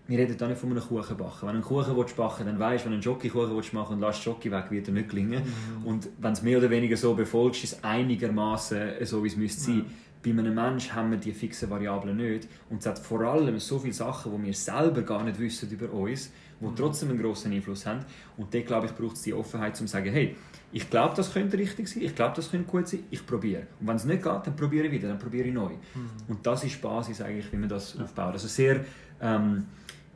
wir 0.07 0.19
reden 0.19 0.37
da 0.37 0.49
nicht 0.49 0.61
von 0.61 0.71
einem 0.71 0.83
Kuchen 0.83 1.17
backen. 1.17 1.43
Wenn 1.43 1.49
du 1.49 1.55
einen 1.55 1.63
Kuchen 1.63 1.97
willst 1.97 2.17
backen 2.17 2.45
dann 2.45 2.59
weißt 2.59 2.85
du, 2.85 2.91
wenn 2.91 2.93
du 2.93 2.97
einen 2.97 3.03
Jockey-Kuchen 3.03 3.63
machen 3.73 3.95
und 3.95 4.01
lässt 4.01 4.23
Jockey 4.25 4.51
weg, 4.51 4.67
wird 4.71 4.89
er 4.89 4.95
nicht 4.95 5.09
gelingen. 5.09 5.43
Mhm. 5.43 5.87
Und 5.87 6.09
wenn 6.19 6.33
es 6.33 6.43
mehr 6.43 6.59
oder 6.59 6.69
weniger 6.69 6.97
so 6.97 7.15
befolgst, 7.15 7.65
ist 7.65 7.73
es 7.73 7.85
einigermaßen 7.85 9.05
so, 9.05 9.25
wie 9.25 9.29
es 9.29 9.37
müsste 9.37 9.63
sein. 9.63 9.87
Bei 10.25 10.31
einem 10.31 10.55
Menschen 10.55 10.95
haben 10.95 11.11
wir 11.11 11.19
die 11.19 11.33
fixen 11.33 11.69
Variablen 11.69 12.17
nicht. 12.17 12.49
Und 12.71 12.79
es 12.79 12.87
hat 12.87 12.99
vor 12.99 13.21
allem 13.21 13.59
so 13.59 13.79
viele 13.79 13.93
Sachen, 13.93 14.33
die 14.37 14.47
wir 14.47 14.55
selber 14.55 15.03
gar 15.03 15.23
nicht 15.23 15.39
wissen 15.39 15.71
über 15.71 15.93
uns, 15.93 16.33
die 16.61 16.65
mhm. 16.65 16.77
trotzdem 16.77 17.11
einen 17.11 17.21
grossen 17.21 17.53
Einfluss 17.53 17.85
haben. 17.85 18.01
Und 18.37 18.55
dort, 18.55 18.67
glaube 18.67 18.87
ich, 18.87 18.93
braucht 18.95 19.17
es 19.17 19.23
die 19.23 19.35
Offenheit, 19.35 19.79
um 19.81 19.87
zu 19.87 19.93
sagen, 19.93 20.11
hey, 20.11 20.35
ich 20.73 20.89
glaube, 20.89 21.15
das 21.15 21.33
könnte 21.33 21.59
richtig 21.59 21.89
sein, 21.89 22.03
ich 22.03 22.15
glaube, 22.15 22.35
das 22.35 22.51
könnte 22.51 22.69
gut 22.69 22.89
sein, 22.89 23.05
ich 23.11 23.25
probiere. 23.25 23.67
Und 23.81 23.87
wenn 23.87 23.97
es 23.97 24.05
nicht 24.07 24.23
geht, 24.23 24.47
dann 24.47 24.57
probiere 24.57 24.87
ich 24.87 24.93
wieder, 24.93 25.09
dann 25.09 25.19
probiere 25.19 25.47
ich 25.47 25.55
neu. 25.55 25.71
Mhm. 25.71 26.11
Und 26.27 26.47
das 26.47 26.65
ist 26.65 26.77
die 26.77 26.81
Basis 26.81 27.21
eigentlich, 27.21 27.53
wie 27.53 27.57
man 27.57 27.69
das 27.69 27.95
ja. 27.95 28.03
aufbaut. 28.03 28.33
Also 28.33 28.49
sehr 28.49 28.85
ähm, 29.21 29.67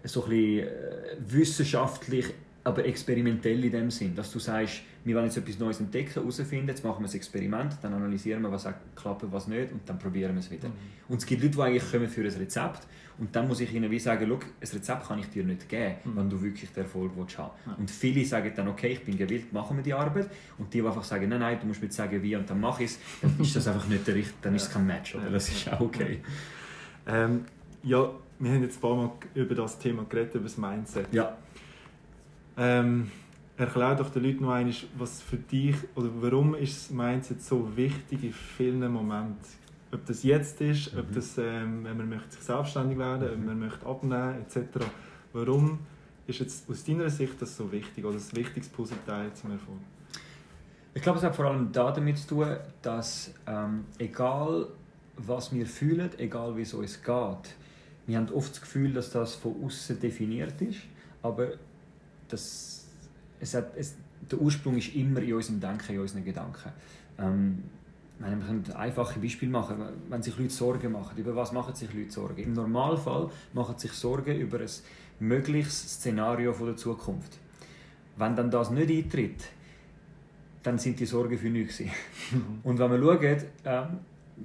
so 0.05 0.25
ein 0.25 0.31
bisschen, 0.31 0.69
äh, 0.69 1.17
wissenschaftlich, 1.21 2.27
aber 2.69 2.85
experimentell 2.85 3.65
in 3.65 3.73
dem 3.73 3.91
Sinn, 3.91 4.15
dass 4.15 4.31
du 4.31 4.39
sagst, 4.39 4.83
wir 5.03 5.17
wollen 5.17 5.25
jetzt 5.25 5.39
etwas 5.39 5.59
Neues 5.59 5.81
entdecken, 5.81 6.13
herausfinden, 6.13 6.69
jetzt 6.69 6.85
machen 6.85 7.03
wir 7.03 7.09
ein 7.09 7.15
Experiment, 7.15 7.79
dann 7.81 7.95
analysieren 7.95 8.43
wir, 8.43 8.53
was 8.53 8.69
klappt, 8.95 9.25
was 9.33 9.49
nicht 9.49 9.73
und 9.73 9.89
dann 9.89 9.99
probieren 9.99 10.35
wir 10.35 10.41
es 10.41 10.51
wieder. 10.51 10.69
Mhm. 10.69 10.75
Und 11.09 11.17
es 11.17 11.25
gibt 11.25 11.43
Leute, 11.43 11.57
die 11.57 11.63
eigentlich 11.63 11.91
kommen 11.91 12.09
für 12.09 12.21
ein 12.21 12.27
Rezept 12.27 12.87
und 13.17 13.35
dann 13.35 13.49
muss 13.49 13.61
ich 13.61 13.73
ihnen 13.73 13.91
wie 13.91 13.99
sagen, 13.99 14.31
ein 14.31 14.39
Rezept 14.61 15.09
kann 15.09 15.19
ich 15.19 15.31
dir 15.31 15.45
nicht 15.45 15.67
geben, 15.67 15.95
mhm. 16.05 16.17
wenn 16.17 16.29
du 16.29 16.43
wirklich 16.43 16.71
den 16.71 16.83
Erfolg 16.83 17.13
willst 17.17 17.39
haben 17.39 17.53
ja. 17.67 17.73
Und 17.73 17.91
viele 17.91 18.23
sagen 18.27 18.53
dann, 18.55 18.69
okay, 18.69 18.89
ich 18.89 19.03
bin 19.03 19.17
gewillt, 19.17 19.51
machen 19.51 19.79
wir 19.79 19.83
die 19.83 19.95
Arbeit 19.95 20.29
und 20.59 20.73
die, 20.75 20.83
die 20.83 20.87
einfach 20.87 21.05
sagen, 21.05 21.27
nein, 21.31 21.41
nein, 21.41 21.59
du 21.59 21.67
musst 21.67 21.83
mir 21.83 21.91
sagen, 21.91 22.23
wie 22.23 22.37
und 22.37 22.51
dann 22.51 22.61
mache 22.61 22.85
ich 22.85 22.91
es, 22.91 22.99
dann 23.23 23.35
ist 23.41 23.57
das 23.57 23.67
einfach 23.67 23.89
nicht 23.89 24.07
der 24.07 24.15
richtige, 24.15 24.37
dann 24.43 24.55
ist 24.55 24.65
es 24.65 24.71
kein 24.71 24.87
Match, 24.87 25.15
oder? 25.15 25.31
Das 25.31 25.49
ist 25.49 25.73
auch 25.73 25.81
okay. 25.81 26.21
Ähm, 27.07 27.47
ja, 27.83 28.11
wir 28.39 28.53
haben 28.53 28.63
jetzt 28.63 28.77
ein 28.77 28.81
paar 28.83 28.95
Mal 28.95 29.11
über 29.35 29.55
das 29.55 29.79
Thema 29.79 30.05
geredet, 30.05 30.35
über 30.35 30.45
das 30.45 30.59
Mindset. 30.59 31.07
Ja. 31.13 31.39
Ähm, 32.59 33.11
erklär 33.57 33.95
doch 33.95 34.11
den 34.11 34.25
Leuten 34.25 34.43
noch 34.43 34.53
einmal, 34.53 34.75
was 34.97 35.23
für 35.23 35.37
dich 35.37 35.77
oder 35.95 36.09
warum 36.21 36.57
ist 36.57 36.77
das 36.77 36.91
Mindset 36.91 37.41
so 37.43 37.77
wichtig 37.77 38.25
in 38.25 38.33
vielen 38.33 38.93
Momenten? 38.93 39.37
Ob 39.93 40.05
das 40.05 40.25
jetzt 40.25 40.61
ist, 40.61 40.93
mhm. 40.93 41.01
ob 41.01 41.13
das, 41.13 41.39
ähm, 41.39 41.85
wenn 41.85 41.97
man 41.97 42.09
möchte 42.09 42.33
sich 42.33 42.43
selbstständig 42.43 42.99
werden, 42.99 43.29
mhm. 43.29 43.41
ob 43.41 43.47
man 43.47 43.59
möchte 43.61 43.87
abnehmen 43.87 44.35
etc. 44.43 44.85
Warum 45.33 45.79
ist 46.27 46.41
jetzt 46.41 46.69
aus 46.69 46.85
deiner 46.85 47.09
Sicht 47.09 47.41
das 47.41 47.57
so 47.57 47.71
wichtig 47.71 48.05
oder 48.05 48.15
das 48.15 48.35
wichtigste 48.35 48.75
Puzzleteil 48.75 49.33
zum 49.35 49.53
Erfolg? 49.53 49.79
Ich 50.95 51.03
glaube, 51.03 51.19
es 51.19 51.25
hat 51.25 51.37
vor 51.37 51.45
allem 51.45 51.71
damit 51.73 52.19
zu 52.19 52.29
tun, 52.29 52.57
dass 52.83 53.33
ähm, 53.47 53.85
egal 53.99 54.67
was 55.17 55.53
wir 55.53 55.67
fühlen, 55.67 56.11
egal 56.19 56.57
wie 56.57 56.63
es 56.63 56.75
uns 56.75 57.03
geht, 57.03 57.55
wir 58.07 58.17
haben 58.17 58.29
oft 58.33 58.51
das 58.51 58.61
Gefühl, 58.61 58.93
dass 58.93 59.11
das 59.11 59.35
von 59.35 59.55
außen 59.65 60.01
definiert 60.01 60.61
ist, 60.63 60.81
aber 61.23 61.53
das, 62.29 62.87
es 63.41 63.55
hat, 63.55 63.77
es, 63.77 63.95
der 64.31 64.41
Ursprung 64.41 64.77
ist 64.77 64.95
immer 64.95 65.21
in 65.23 65.35
unserem 65.35 65.61
Denken, 65.61 65.95
in 65.95 66.01
unseren 66.01 66.25
Gedanken. 66.25 66.73
Ähm, 67.19 67.65
wir 68.19 68.29
können 68.29 68.65
ein 68.67 68.73
einfaches 68.75 69.23
Beispiel 69.23 69.49
machen, 69.49 69.77
wenn 70.09 70.23
sich 70.23 70.37
Leute 70.37 70.51
Sorgen 70.51 70.93
machen. 70.93 71.17
Über 71.17 71.37
was 71.37 71.53
machen 71.53 71.75
sich 71.75 71.93
Leute 71.95 72.11
Sorgen? 72.11 72.43
Im 72.43 72.53
Normalfall 72.53 73.31
machen 73.53 73.79
sich 73.79 73.93
Sorgen 73.93 74.37
über 74.41 74.59
ein 74.59 74.69
mögliches 75.21 75.95
Szenario 75.95 76.53
der 76.53 76.77
Zukunft. 76.77 77.39
Wenn 78.17 78.35
dann 78.35 78.51
das 78.51 78.71
nicht 78.71 78.91
eintritt, 78.91 79.45
dann 80.65 80.79
sind 80.79 80.99
die 80.99 81.07
Sorgen 81.07 81.39
für 81.39 81.49
nichts. 81.49 81.81
Und 82.65 82.79
wenn 82.79 82.91
wir 82.91 82.99
schauen, 82.99 83.23
äh, 83.65 83.87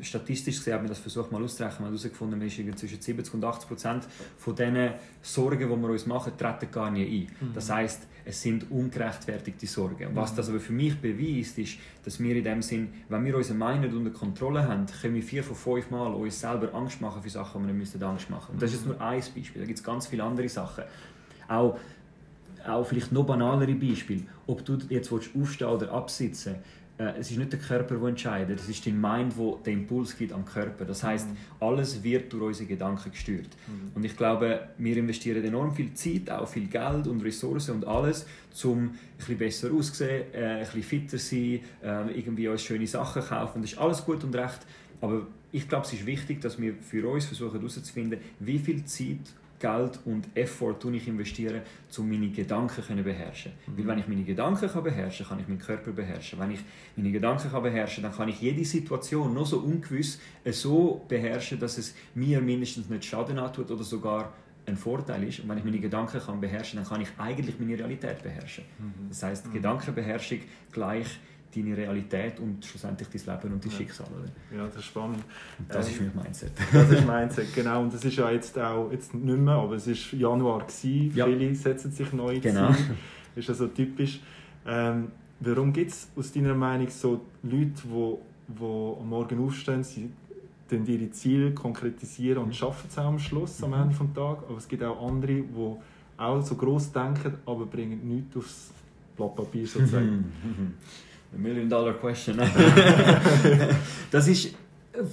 statistisch 0.02 0.58
gesehen, 0.58 0.74
haben 0.74 0.84
wir 0.84 0.90
das 0.90 1.00
versucht 1.00 1.32
mal 1.32 1.44
auszurechnen, 1.44 1.80
wir 1.80 1.86
haben 1.86 1.94
herausgefunden, 1.94 2.40
dass 2.40 2.80
zwischen 2.80 3.02
70 3.02 3.34
und 3.34 3.44
80 3.44 3.68
Prozent 3.68 4.08
von 4.38 4.56
diesen 4.56 4.92
Sorgen, 5.22 5.60
die 5.60 5.68
wir 5.68 5.90
uns 5.90 6.06
machen, 6.06 6.34
treten 6.38 6.72
gar 6.72 6.92
nicht 6.92 7.32
ein. 7.42 7.48
Mhm. 7.48 7.54
Das 7.54 7.70
heißt, 7.70 8.08
es 8.26 8.42
sind 8.42 8.72
ungerechtfertigte 8.72 9.68
Sorgen. 9.68 10.08
Und 10.08 10.16
was 10.16 10.32
mhm. 10.32 10.36
das 10.38 10.50
aber 10.50 10.60
für 10.60 10.74
mich 10.74 11.00
beweist, 11.00 11.58
ist, 11.60 11.78
dass 12.04 12.20
wir 12.20 12.36
in 12.36 12.44
dem 12.44 12.62
Sinn, 12.62 12.90
wenn 13.10 13.26
wir 13.26 13.36
unsere 13.36 13.58
Meinung 13.58 13.92
unter 13.98 14.12
Kontrolle 14.12 14.68
haben, 14.68 14.86
können 14.86 15.16
wir 15.16 15.24
vier 15.24 15.44
von 15.44 15.56
fünf 15.56 15.92
Mal 15.92 16.14
uns 16.14 16.40
selber 16.40 16.74
Angst 16.74 17.02
machen 17.02 17.22
für 17.22 17.30
Sachen, 17.30 17.62
die 17.62 17.68
wir 17.68 17.74
nicht 17.74 18.04
Angst 18.04 18.30
machen 18.30 18.54
müssen. 18.54 18.54
Und 18.54 18.62
das 18.62 18.72
ist 18.72 18.78
jetzt 18.78 18.86
nur 18.86 19.02
ein 19.02 19.20
Beispiel. 19.20 19.62
Da 19.62 19.66
gibt 19.66 19.80
es 19.80 19.84
ganz 19.84 20.08
viele 20.08 20.24
andere 20.24 20.50
Sachen. 20.50 20.84
Auch 21.48 21.78
auch 22.66 22.86
vielleicht 22.86 23.12
noch 23.12 23.26
banalere 23.26 23.76
Beispiele. 23.76 24.24
Ob 24.48 24.64
du 24.64 24.78
jetzt 24.90 25.12
aufstehen 25.12 25.68
oder 25.68 25.92
absitzen 25.92 26.56
äh, 26.98 27.20
es 27.20 27.32
ist 27.32 27.38
nicht 27.38 27.52
der 27.52 27.60
Körper, 27.60 27.96
der 27.96 28.08
entscheidet, 28.08 28.60
es 28.60 28.70
ist 28.70 28.86
dein 28.86 29.00
Mind, 29.00 29.34
der 29.38 29.56
den 29.66 29.80
Impuls 29.80 30.16
gibt 30.16 30.32
am 30.32 30.46
Körper. 30.46 30.86
Das 30.86 31.04
heißt, 31.04 31.30
mhm. 31.30 31.38
alles 31.60 32.04
wird 32.04 32.32
durch 32.32 32.44
unsere 32.44 32.68
Gedanken 32.68 33.12
gesteuert. 33.12 33.50
Mhm. 33.68 33.92
Und 33.96 34.04
ich 34.04 34.16
glaube, 34.16 34.70
wir 34.78 34.98
investieren 34.98 35.44
enorm 35.44 35.74
viel 35.74 35.94
Zeit, 35.94 36.30
auch 36.30 36.48
viel 36.48 36.68
Geld 36.68 37.08
und 37.08 37.24
Ressourcen 37.24 37.76
und 37.76 37.88
alles, 37.88 38.26
um 38.64 38.80
ein 38.80 39.00
bisschen 39.18 39.38
besser 39.38 39.74
auszusehen, 39.74 40.34
äh, 40.34 40.46
ein 40.46 40.60
bisschen 40.60 40.84
fitter 40.84 41.18
zu 41.18 41.18
sein, 41.18 41.60
äh, 41.82 42.20
irgendwie 42.20 42.48
uns 42.48 42.62
schöne 42.62 42.86
Sachen 42.86 43.24
kaufen. 43.24 43.62
Das 43.62 43.72
ist 43.72 43.80
alles 43.80 44.06
gut 44.06 44.24
und 44.24 44.36
recht. 44.36 44.60
Aber 45.02 45.28
ich 45.52 45.68
glaube, 45.68 45.86
es 45.86 45.94
ist 45.94 46.06
wichtig, 46.06 46.42
dass 46.42 46.60
wir 46.62 46.76
für 46.76 47.08
uns 47.08 47.26
versuchen 47.26 47.60
herauszufinden, 47.60 48.20
wie 48.40 48.60
viel 48.60 48.86
Zeit 48.86 49.34
Geld 49.64 49.98
und 50.04 50.28
Effort 50.36 50.76
ich 50.92 51.08
investieren, 51.08 51.62
um 51.98 52.10
meine 52.10 52.28
Gedanken 52.28 52.84
zu 52.84 52.96
beherrschen. 53.02 53.54
Mhm. 53.66 53.78
Weil 53.78 53.88
wenn 53.88 54.00
ich 54.00 54.08
meine 54.10 54.24
Gedanken 54.24 54.70
kann 54.70 54.84
beherrschen 54.84 55.26
kann, 55.26 55.38
kann 55.38 55.44
ich 55.44 55.48
meinen 55.48 55.66
Körper 55.66 55.92
beherrschen. 55.92 56.38
Wenn 56.38 56.52
ich 56.52 56.60
meine 56.98 57.12
Gedanken 57.12 57.50
kann 57.50 57.64
beherrschen 57.64 58.04
dann 58.04 58.12
kann 58.12 58.28
ich 58.28 58.42
jede 58.42 58.66
Situation 58.66 59.34
noch 59.34 59.46
so 59.46 59.60
ungewiss 59.60 60.20
so 60.46 61.06
beherrschen, 61.08 61.62
dass 61.62 61.78
es 61.78 61.96
mir 62.14 62.42
mindestens 62.42 62.90
nicht 62.90 63.06
Schaden 63.06 63.40
antut 63.40 63.72
oder 63.72 63.84
sogar 63.86 64.34
ein 64.66 64.76
Vorteil 64.76 65.24
ist. 65.24 65.40
Und 65.40 65.48
wenn 65.48 65.58
ich 65.58 65.64
meine 65.64 65.80
Gedanken 65.80 66.20
kann 66.20 66.42
beherrschen 66.42 66.84
kann, 66.84 66.90
dann 66.90 66.94
kann 66.94 67.02
ich 67.02 67.10
eigentlich 67.18 67.58
meine 67.58 67.78
Realität 67.78 68.22
beherrschen. 68.22 68.66
Mhm. 68.80 69.08
Das 69.08 69.24
heißt, 69.24 69.48
mhm. 69.48 69.54
Gedankenbeherrschung 69.54 70.40
gleich 70.74 71.08
deine 71.56 71.78
Realität 71.78 72.40
und 72.40 72.64
schlussendlich 72.66 73.08
dein 73.10 73.36
Leben 73.36 73.54
und 73.54 73.64
dein 73.64 73.72
ja. 73.72 73.78
Schicksal. 73.78 74.08
Oder? 74.08 74.58
Ja, 74.58 74.66
das 74.66 74.76
ist 74.78 74.86
spannend. 74.86 75.24
das 75.68 75.88
ähm, 75.88 75.94
ist 75.94 76.16
mein 76.16 76.24
Mindset. 76.24 76.52
Das 76.72 76.90
ist 76.92 77.08
Mindset, 77.08 77.56
genau. 77.56 77.82
Und 77.82 77.94
das 77.94 78.06
ist 78.06 78.16
ja 78.16 78.32
jetzt 78.32 78.58
auch 78.58 78.92
jetzt 78.92 79.14
nicht 79.14 79.38
mehr, 79.38 79.54
aber 79.54 79.76
es 79.76 79.88
war 79.88 80.20
Januar. 80.20 80.60
Gewesen. 80.60 81.12
Ja. 81.16 81.26
Viele 81.26 81.56
setzen 81.56 81.92
sich 81.92 82.12
neu 82.14 82.40
genau. 82.40 82.72
Ziel. 82.74 82.96
Ist 83.36 83.50
also 83.50 83.68
typisch. 83.68 84.20
Ähm, 84.66 85.12
warum 85.40 85.74
gibt 85.74 85.92
es 85.92 86.10
aus 86.16 86.32
deiner 86.32 86.56
Meinung 86.56 86.90
so 86.90 87.22
Leute, 87.42 87.72
die, 87.84 88.16
die 88.48 88.64
am 88.64 89.10
Morgen 89.10 89.46
aufstehen, 89.46 89.84
sie 89.84 90.10
dann 90.70 90.86
ihre 90.86 91.10
Ziele 91.12 91.54
konkretisieren 91.54 92.40
und 92.40 92.48
mhm. 92.48 92.54
schaffen 92.54 92.88
es 92.90 92.98
auch 92.98 93.06
am 93.06 93.20
Schluss, 93.20 93.64
am 93.64 93.72
mhm. 93.72 93.76
Ende 93.76 93.90
des 93.90 94.14
Tages. 94.14 94.44
Aber 94.48 94.58
es 94.58 94.68
gibt 94.68 94.84
auch 94.84 95.08
andere, 95.08 95.34
die 95.34 95.76
auch 96.18 96.42
so 96.42 96.56
gross 96.56 96.92
denken, 96.92 97.36
aber 97.46 97.66
bringen 97.66 98.08
nichts 98.08 98.38
aufs 98.38 98.72
Blatt 99.16 99.36
Papier 99.36 99.68
sozusagen. 99.68 100.32
Mhm. 100.44 100.74
A 101.36 101.38
Million 101.38 101.70
Dollar 101.70 101.94
Question. 101.94 102.38
das 104.12 104.28
ist 104.28 104.56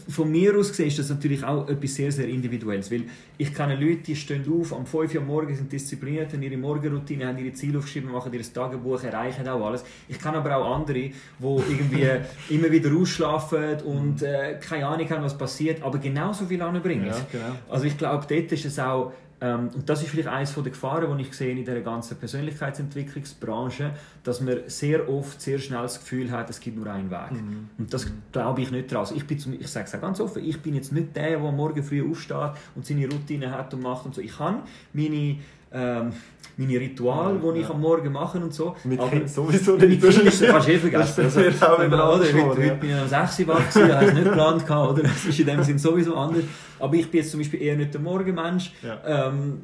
von 0.08 0.30
mir 0.30 0.56
aus 0.56 0.68
gesehen 0.68 0.88
ist 0.88 0.98
das 0.98 1.08
natürlich 1.08 1.42
auch 1.42 1.66
etwas 1.68 1.94
sehr, 1.94 2.12
sehr 2.12 2.28
Individuelles, 2.28 2.90
weil 2.90 3.04
ich 3.38 3.54
kenne 3.54 3.76
Leute, 3.76 4.02
die 4.02 4.16
stehen 4.16 4.44
auf, 4.52 4.74
am 4.74 4.84
5 4.84 5.14
Uhr 5.14 5.20
morgens 5.22 5.58
sind 5.58 5.72
diszipliniert, 5.72 6.32
haben 6.32 6.42
ihre 6.42 6.56
Morgenroutine, 6.56 7.26
haben 7.26 7.38
ihre 7.38 7.54
Ziele 7.54 7.78
aufgeschrieben, 7.78 8.12
machen 8.12 8.32
ihr 8.32 8.42
Tagebuch, 8.42 9.02
erreichen 9.02 9.48
auch 9.48 9.64
alles. 9.64 9.84
Ich 10.08 10.18
kenne 10.18 10.38
aber 10.38 10.56
auch 10.56 10.76
andere, 10.76 10.98
die 10.98 11.14
irgendwie 11.38 12.06
immer 12.50 12.70
wieder 12.70 12.94
ausschlafen 12.94 13.80
und 13.84 14.22
äh, 14.22 14.58
keine 14.60 14.86
Ahnung 14.86 15.08
haben, 15.08 15.24
was 15.24 15.36
passiert, 15.36 15.82
aber 15.82 15.98
genauso 15.98 16.44
viel 16.44 16.60
anbringen. 16.60 17.06
Ja, 17.06 17.26
genau. 17.32 17.56
Also 17.68 17.86
ich 17.86 17.96
glaube, 17.96 18.26
dort 18.28 18.52
ist 18.52 18.64
es 18.66 18.78
auch 18.78 19.12
und 19.40 19.88
das 19.88 20.02
ist 20.02 20.10
vielleicht 20.10 20.28
eines 20.28 20.54
der 20.54 20.62
Gefahren, 20.64 21.16
die 21.16 21.22
ich 21.24 21.32
sehe 21.32 21.50
in 21.50 21.58
dieser 21.58 21.80
ganzen 21.80 22.18
Persönlichkeitsentwicklungsbranche, 22.18 23.92
dass 24.22 24.40
man 24.42 24.58
sehr 24.66 25.08
oft 25.08 25.40
sehr 25.40 25.58
schnell 25.58 25.82
das 25.82 25.98
Gefühl 25.98 26.30
hat, 26.30 26.50
es 26.50 26.60
gibt 26.60 26.76
nur 26.76 26.86
einen 26.86 27.10
Weg. 27.10 27.32
Mhm. 27.32 27.70
Und 27.78 27.92
das 27.92 28.04
mhm. 28.06 28.22
glaube 28.32 28.60
ich 28.60 28.70
nicht 28.70 28.92
dran. 28.92 29.00
Also 29.00 29.14
ich, 29.14 29.26
bin 29.26 29.38
zum, 29.38 29.54
ich 29.54 29.68
sage 29.68 29.86
es 29.86 29.94
auch 29.94 30.00
ganz 30.00 30.20
offen, 30.20 30.44
ich 30.44 30.60
bin 30.60 30.74
jetzt 30.74 30.92
nicht 30.92 31.16
der, 31.16 31.38
der 31.38 31.38
morgen 31.38 31.82
früh 31.82 32.08
aufsteht 32.08 32.52
und 32.74 32.84
seine 32.84 33.08
Routine 33.08 33.50
hat 33.50 33.72
und 33.72 33.82
macht 33.82 34.04
und 34.04 34.14
so. 34.14 34.20
Ich 34.20 34.38
habe 34.38 34.58
meine 34.92 35.38
ähm, 35.72 36.12
meine 36.56 36.80
Rituale, 36.80 37.38
die 37.38 37.46
ja. 37.46 37.64
ich 37.64 37.70
am 37.70 37.80
Morgen 37.80 38.12
mache 38.12 38.38
und 38.38 38.52
so. 38.52 38.76
Mit 38.84 39.00
aber 39.00 39.10
Kind 39.10 39.30
sowieso 39.30 39.76
nicht. 39.76 40.02
Mit 40.02 40.14
Kind 40.14 40.26
ist, 40.26 40.42
kannst 40.42 40.68
du 40.68 40.72
eh 40.72 40.78
vergessen. 40.78 41.24
Das 41.24 41.36
also, 41.36 41.66
auch 41.66 41.78
wenn 41.78 41.90
man, 41.90 42.00
oder, 42.00 42.24
heute, 42.24 42.46
heute 42.46 42.62
ja. 42.62 42.74
bin 42.74 42.90
ich 42.90 43.02
um 43.02 43.08
6 43.08 43.40
Uhr 43.40 43.48
wach 43.48 43.68
gewesen, 43.70 43.94
habe 43.94 44.06
es 44.06 44.14
nicht 44.14 44.24
geplant 44.24 44.66
gehabt, 44.66 44.90
oder? 44.90 45.02
Das 45.02 45.24
ist 45.24 45.40
in 45.40 45.46
dem 45.46 45.62
Sinn 45.62 45.78
sowieso 45.78 46.16
anders. 46.16 46.44
Aber 46.78 46.94
ich 46.94 47.10
bin 47.10 47.20
jetzt 47.20 47.30
zum 47.30 47.40
Beispiel 47.40 47.62
eher 47.62 47.76
nicht 47.76 47.94
der 47.94 48.00
Morgenmensch. 48.00 48.72
Ja. 48.82 49.28
Ähm, 49.28 49.62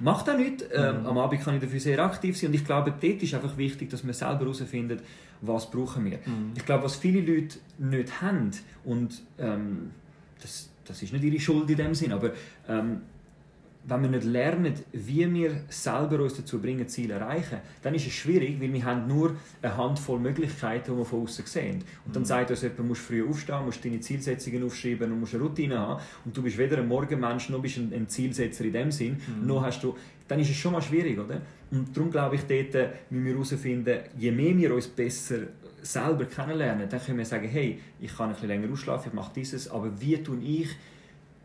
macht 0.00 0.28
auch 0.28 0.36
nichts. 0.36 0.64
Ähm, 0.72 1.00
mhm. 1.00 1.06
Am 1.06 1.18
Abend 1.18 1.42
kann 1.42 1.54
ich 1.54 1.60
dafür 1.60 1.80
sehr 1.80 1.98
aktiv 2.00 2.36
sein. 2.36 2.48
Und 2.48 2.54
ich 2.54 2.64
glaube, 2.64 2.92
dort 3.00 3.22
ist 3.22 3.34
einfach 3.34 3.56
wichtig, 3.56 3.90
dass 3.90 4.02
man 4.02 4.14
selber 4.14 4.40
herausfindet, 4.40 5.00
was 5.42 5.70
brauchen 5.70 6.04
wir. 6.04 6.18
Mhm. 6.24 6.52
Ich 6.56 6.64
glaube, 6.64 6.84
was 6.84 6.96
viele 6.96 7.20
Leute 7.20 7.58
nicht 7.78 8.20
haben, 8.20 8.50
und 8.84 9.22
ähm, 9.38 9.90
das, 10.40 10.70
das 10.84 11.02
ist 11.02 11.12
nicht 11.12 11.24
ihre 11.24 11.38
Schuld 11.38 11.70
in 11.70 11.76
dem 11.76 11.94
Sinn, 11.94 12.12
aber 12.12 12.30
ähm, 12.68 13.02
wenn 13.84 14.02
wir 14.02 14.10
nicht 14.10 14.24
lernen, 14.24 14.74
wie 14.92 15.32
wir 15.32 15.60
selber 15.68 16.22
uns 16.22 16.34
dazu 16.34 16.60
bringen, 16.60 16.86
Ziele 16.86 17.14
zu 17.14 17.20
erreichen, 17.20 17.58
dann 17.82 17.94
ist 17.94 18.06
es 18.06 18.12
schwierig, 18.12 18.60
weil 18.60 18.72
wir 18.72 18.84
haben 18.84 19.08
nur 19.08 19.34
eine 19.60 19.76
Handvoll 19.76 20.20
Möglichkeiten, 20.20 20.92
die 20.92 20.98
wir 20.98 21.04
von 21.04 21.22
außen 21.22 21.46
sehen. 21.46 21.82
Und 22.06 22.14
dann 22.14 22.22
mhm. 22.22 22.26
sagt 22.26 22.50
uns 22.50 22.62
jemand, 22.62 22.78
du 22.78 22.82
musst 22.84 23.02
früh 23.02 23.28
aufstehen, 23.28 23.64
musst 23.64 23.84
deine 23.84 24.00
Zielsetzungen 24.00 24.62
aufschreiben 24.64 25.10
und 25.10 25.20
musst 25.20 25.34
eine 25.34 25.42
Routine 25.42 25.78
haben. 25.78 26.00
Und 26.24 26.36
du 26.36 26.42
bist 26.42 26.58
weder 26.58 26.78
ein 26.78 26.86
Morgenmensch, 26.86 27.48
noch 27.48 27.60
bist 27.60 27.78
ein, 27.78 27.92
ein 27.92 28.08
Zielsetzer 28.08 28.64
in 28.64 28.72
dem 28.72 28.90
Sinn, 28.92 29.20
mhm. 29.40 29.46
noch 29.46 29.62
hast 29.62 29.82
du... 29.82 29.96
Dann 30.28 30.38
ist 30.38 30.50
es 30.50 30.56
schon 30.56 30.72
mal 30.72 30.80
schwierig, 30.80 31.18
oder? 31.18 31.42
Und 31.70 31.94
darum 31.94 32.10
glaube 32.10 32.36
ich, 32.36 32.42
dort 32.42 33.10
müssen 33.10 33.24
wir 33.24 33.32
herausfinden, 33.32 33.98
je 34.16 34.30
mehr 34.30 34.56
wir 34.56 34.74
uns 34.74 34.86
besser 34.86 35.40
selber 35.82 36.24
kennenlernen, 36.26 36.88
dann 36.88 37.00
können 37.02 37.18
wir 37.18 37.26
sagen, 37.26 37.48
hey, 37.48 37.80
ich 38.00 38.16
kann 38.16 38.28
ein 38.28 38.34
bisschen 38.34 38.48
länger 38.48 38.72
ausschlafen, 38.72 39.08
ich 39.08 39.14
mache 39.14 39.32
dieses, 39.34 39.68
aber 39.68 39.90
wie 40.00 40.22
tue 40.22 40.38
ich 40.40 40.68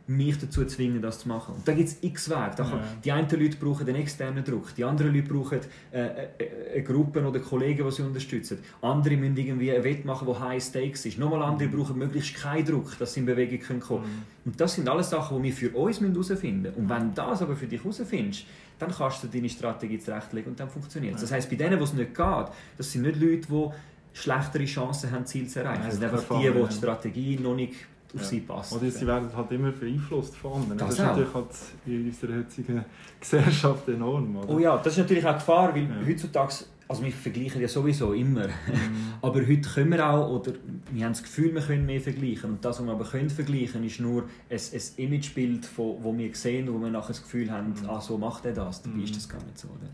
mich 0.07 0.37
dazu 0.39 0.65
zwingen, 0.65 1.01
das 1.01 1.19
zu 1.19 1.27
machen. 1.27 1.55
Und 1.55 1.67
da 1.67 1.73
gibt 1.73 1.89
es 1.89 1.97
x 2.01 2.29
Wege. 2.29 2.55
Ja. 2.57 2.81
Die 3.03 3.11
einen 3.11 3.29
Leute 3.29 3.57
brauchen 3.57 3.85
den 3.85 3.95
externen 3.95 4.43
Druck, 4.43 4.73
die 4.75 4.83
anderen 4.83 5.13
Leute 5.13 5.27
brauchen 5.27 5.59
äh, 5.91 6.27
äh, 6.75 6.81
Gruppen 6.81 7.25
oder 7.25 7.39
Kollegen, 7.39 7.85
die 7.85 7.91
sie 7.91 8.03
unterstützen. 8.03 8.59
Andere 8.81 9.17
müssen 9.17 9.35
irgendwie 9.35 9.71
ein 9.71 9.83
Wett 9.83 10.05
machen, 10.05 10.27
wo 10.27 10.39
High 10.39 10.63
Stakes 10.63 11.05
ist. 11.05 11.19
Nochmal 11.19 11.43
andere 11.43 11.67
mhm. 11.67 11.77
brauchen 11.77 11.97
möglichst 11.97 12.35
keinen 12.35 12.65
Druck, 12.65 12.97
dass 12.97 13.13
sie 13.13 13.19
in 13.19 13.25
Bewegung 13.25 13.59
kommen 13.59 13.79
können. 13.81 14.01
Mhm. 14.01 14.51
Und 14.51 14.61
das 14.61 14.75
sind 14.75 14.87
alles 14.87 15.09
Sachen, 15.09 15.37
die 15.37 15.49
wir 15.49 15.53
für 15.53 15.77
uns 15.77 15.99
herausfinden 15.99 16.61
müssen. 16.61 16.75
Und 16.75 16.89
wenn 16.89 17.09
du 17.09 17.15
das 17.15 17.41
aber 17.41 17.55
für 17.55 17.67
dich 17.67 17.83
herausfindest, 17.83 18.45
dann 18.79 18.91
kannst 18.91 19.23
du 19.23 19.27
deine 19.27 19.49
Strategie 19.49 19.99
zurechtlegen 19.99 20.51
und 20.51 20.59
dann 20.59 20.69
funktioniert 20.69 21.15
es. 21.15 21.21
Ja. 21.21 21.25
Das 21.25 21.31
heisst, 21.33 21.49
bei 21.49 21.55
denen, 21.55 21.79
wo 21.79 21.83
es 21.83 21.93
nicht 21.93 22.15
geht, 22.15 22.45
das 22.77 22.91
sind 22.91 23.01
nicht 23.01 23.19
Leute, 23.19 23.47
die 23.47 23.69
schlechtere 24.13 24.65
Chancen 24.65 25.11
haben, 25.11 25.25
Ziel 25.25 25.47
zu 25.47 25.59
erreichen. 25.59 25.83
Das 25.85 25.95
sind 25.95 26.03
einfach 26.05 26.39
die, 26.39 26.49
die 26.49 26.67
die 26.67 26.73
Strategie 26.73 27.39
noch 27.39 27.55
nicht 27.55 27.75
auf 28.15 28.25
sie 28.25 28.39
passt. 28.39 28.73
Oder 28.73 28.89
sie 28.89 29.05
werden 29.05 29.29
halt 29.35 29.51
immer 29.51 29.71
beeinflusst 29.71 30.35
von 30.35 30.53
anderen. 30.53 30.77
Das, 30.77 30.89
das 30.89 30.99
ist 30.99 31.05
natürlich 31.05 31.33
halt 31.33 31.47
in 31.85 32.07
unserer 32.07 32.35
heutigen 32.37 32.85
Gesellschaft 33.19 33.87
enorm. 33.89 34.35
Oder? 34.37 34.49
Oh 34.49 34.59
ja, 34.59 34.77
das 34.77 34.93
ist 34.93 34.99
natürlich 34.99 35.25
auch 35.25 35.35
Gefahr, 35.35 35.75
weil 35.75 35.87
heutzutage, 36.07 36.53
also 36.87 37.03
wir 37.03 37.11
vergleichen 37.11 37.61
ja 37.61 37.67
sowieso 37.67 38.13
immer, 38.13 38.47
mhm. 38.47 38.51
aber 39.21 39.41
heute 39.41 39.69
können 39.69 39.91
wir 39.91 40.09
auch, 40.09 40.39
oder 40.39 40.53
wir 40.91 41.03
haben 41.03 41.11
das 41.11 41.23
Gefühl, 41.23 41.53
wir 41.53 41.61
können 41.61 41.85
mehr 41.85 41.99
vergleichen 41.99 42.51
und 42.51 42.63
das, 42.63 42.79
was 42.79 42.85
wir 42.85 42.93
aber 42.93 43.03
können 43.03 43.29
vergleichen, 43.29 43.83
ist 43.83 43.99
nur 43.99 44.23
ein, 44.49 44.57
ein 44.57 44.81
Imagebild, 45.03 45.65
von, 45.65 45.97
wo 46.01 46.17
wir 46.17 46.33
sehen, 46.33 46.73
wo 46.73 46.79
wir 46.79 46.89
nachher 46.89 47.09
das 47.09 47.23
Gefühl 47.23 47.51
haben, 47.51 47.69
mhm. 47.69 47.89
ah, 47.89 47.99
so 47.99 48.17
macht 48.17 48.45
er 48.45 48.53
das, 48.53 48.83
dabei 48.83 48.97
mhm. 48.97 49.03
ist 49.03 49.17
das 49.17 49.27
gar 49.27 49.43
nicht 49.43 49.57
so. 49.57 49.67
Oder? 49.67 49.89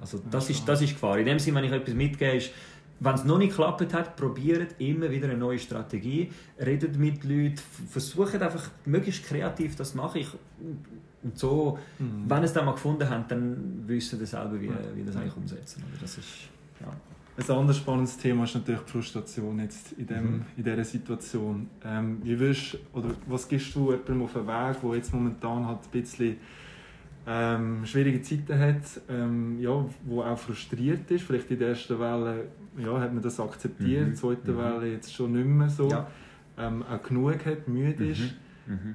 Also 0.00 0.20
das, 0.30 0.48
ist, 0.50 0.68
das 0.68 0.82
ist 0.82 0.92
Gefahr. 0.92 1.18
In 1.18 1.26
dem 1.26 1.40
Sinne, 1.40 1.56
wenn 1.58 1.64
ich 1.64 1.72
etwas 1.72 1.94
mitgebe, 1.94 2.36
ist, 2.36 2.50
wenn 3.00 3.14
es 3.14 3.24
noch 3.24 3.38
nicht 3.38 3.50
geklappt 3.50 3.92
hat, 3.92 4.16
probiert 4.16 4.74
immer 4.78 5.10
wieder 5.10 5.28
eine 5.28 5.36
neue 5.36 5.58
Strategie, 5.58 6.30
redet 6.58 6.96
mit 6.98 7.24
Leuten, 7.24 7.60
versucht 7.90 8.40
einfach 8.40 8.70
möglichst 8.84 9.24
kreativ 9.24 9.76
das 9.76 9.92
zu 9.92 9.96
machen. 9.98 10.20
Ich, 10.20 10.28
und 11.22 11.38
so, 11.38 11.78
mhm. 11.98 12.24
wenn 12.28 12.42
es 12.44 12.52
dann 12.52 12.64
mal 12.64 12.72
gefunden 12.72 13.08
haben, 13.08 13.24
dann 13.28 13.84
wissen 13.86 14.18
sie 14.18 14.26
selber, 14.26 14.60
wie, 14.60 14.70
wie 14.94 15.04
das 15.04 15.16
eigentlich 15.16 15.36
umsetzen. 15.36 15.82
Das 16.00 16.18
ist, 16.18 16.48
ja. 16.80 16.92
Ein 17.38 17.58
anderes 17.58 17.76
spannendes 17.76 18.16
Thema 18.16 18.44
ist 18.44 18.54
natürlich 18.54 18.80
die 18.80 18.92
Frustration 18.92 19.58
jetzt 19.58 19.92
in, 19.92 20.06
dem, 20.06 20.24
mhm. 20.24 20.44
in 20.56 20.64
dieser 20.64 20.84
Situation. 20.84 21.68
Ähm, 21.84 22.18
wie 22.22 22.38
willst, 22.38 22.78
oder 22.94 23.10
was 23.26 23.46
gibst 23.46 23.74
du 23.74 23.90
jemandem 23.90 24.22
auf 24.22 24.32
den 24.32 24.46
Weg, 24.46 24.80
der 24.80 24.94
jetzt 24.94 25.12
momentan 25.12 25.66
halt 25.66 25.80
ein 25.84 25.90
bisschen 25.90 26.36
ähm, 27.28 27.84
schwierige 27.84 28.22
Zeiten 28.22 28.58
hat, 28.58 28.82
ähm, 29.08 29.58
ja, 29.60 29.84
wo 30.04 30.22
auch 30.22 30.38
frustriert 30.38 31.10
ist. 31.10 31.24
Vielleicht 31.24 31.50
in 31.50 31.58
der 31.58 31.70
ersten 31.70 31.98
Welle 31.98 32.44
ja, 32.78 33.00
hat 33.00 33.12
man 33.12 33.22
das 33.22 33.40
akzeptiert, 33.40 34.00
in 34.00 34.02
mhm. 34.02 34.06
der 34.10 34.14
zweiten 34.14 34.52
mhm. 34.52 34.58
Welle 34.58 34.92
jetzt 34.92 35.12
schon 35.12 35.32
nicht 35.32 35.46
mehr 35.46 35.68
so. 35.68 35.88
Ja. 35.88 36.06
Ähm, 36.58 36.84
auch 36.84 37.02
genug 37.02 37.44
hat, 37.44 37.66
müde 37.66 38.04
mhm. 38.04 38.10
ist. 38.10 38.34
Mhm. 38.66 38.94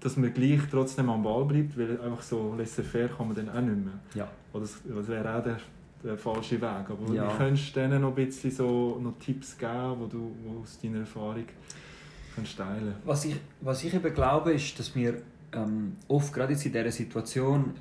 Dass 0.00 0.16
man 0.16 0.34
gleich 0.34 0.60
trotzdem 0.70 1.08
am 1.08 1.22
Ball 1.22 1.44
bleibt, 1.44 1.78
weil 1.78 2.00
einfach 2.00 2.22
so 2.22 2.54
laissez-faire 2.58 3.08
kann 3.08 3.28
man 3.28 3.36
dann 3.36 3.48
auch 3.48 3.60
nicht 3.60 3.84
mehr. 3.84 4.00
Ja. 4.14 4.28
Oder 4.52 4.62
das, 4.62 4.82
das 4.84 5.08
wäre 5.08 5.38
auch 5.38 5.44
der, 5.44 5.58
der 6.02 6.18
falsche 6.18 6.60
Weg. 6.60 6.62
Aber 6.62 7.14
ja. 7.14 7.32
wie 7.32 7.36
könntest 7.36 7.76
du 7.76 7.80
denen 7.80 8.02
noch 8.02 8.16
ein 8.16 8.26
bisschen 8.26 8.50
so 8.50 8.98
noch 9.00 9.14
Tipps 9.20 9.56
geben, 9.56 9.94
wo 10.00 10.06
du 10.06 10.32
wo 10.44 10.62
aus 10.62 10.80
deiner 10.82 11.00
Erfahrung 11.00 11.44
kannst 12.34 12.56
teilen 12.56 12.94
was 13.04 13.26
ich, 13.26 13.36
was 13.60 13.84
ich 13.84 13.94
eben 13.94 14.14
glaube, 14.14 14.52
ist, 14.52 14.78
dass 14.78 14.94
wir 14.96 15.22
ähm, 15.52 15.92
oft 16.08 16.32
gerade 16.32 16.52
jetzt 16.52 16.66
in 16.66 16.72
dieser 16.72 16.90
Situation 16.90 17.74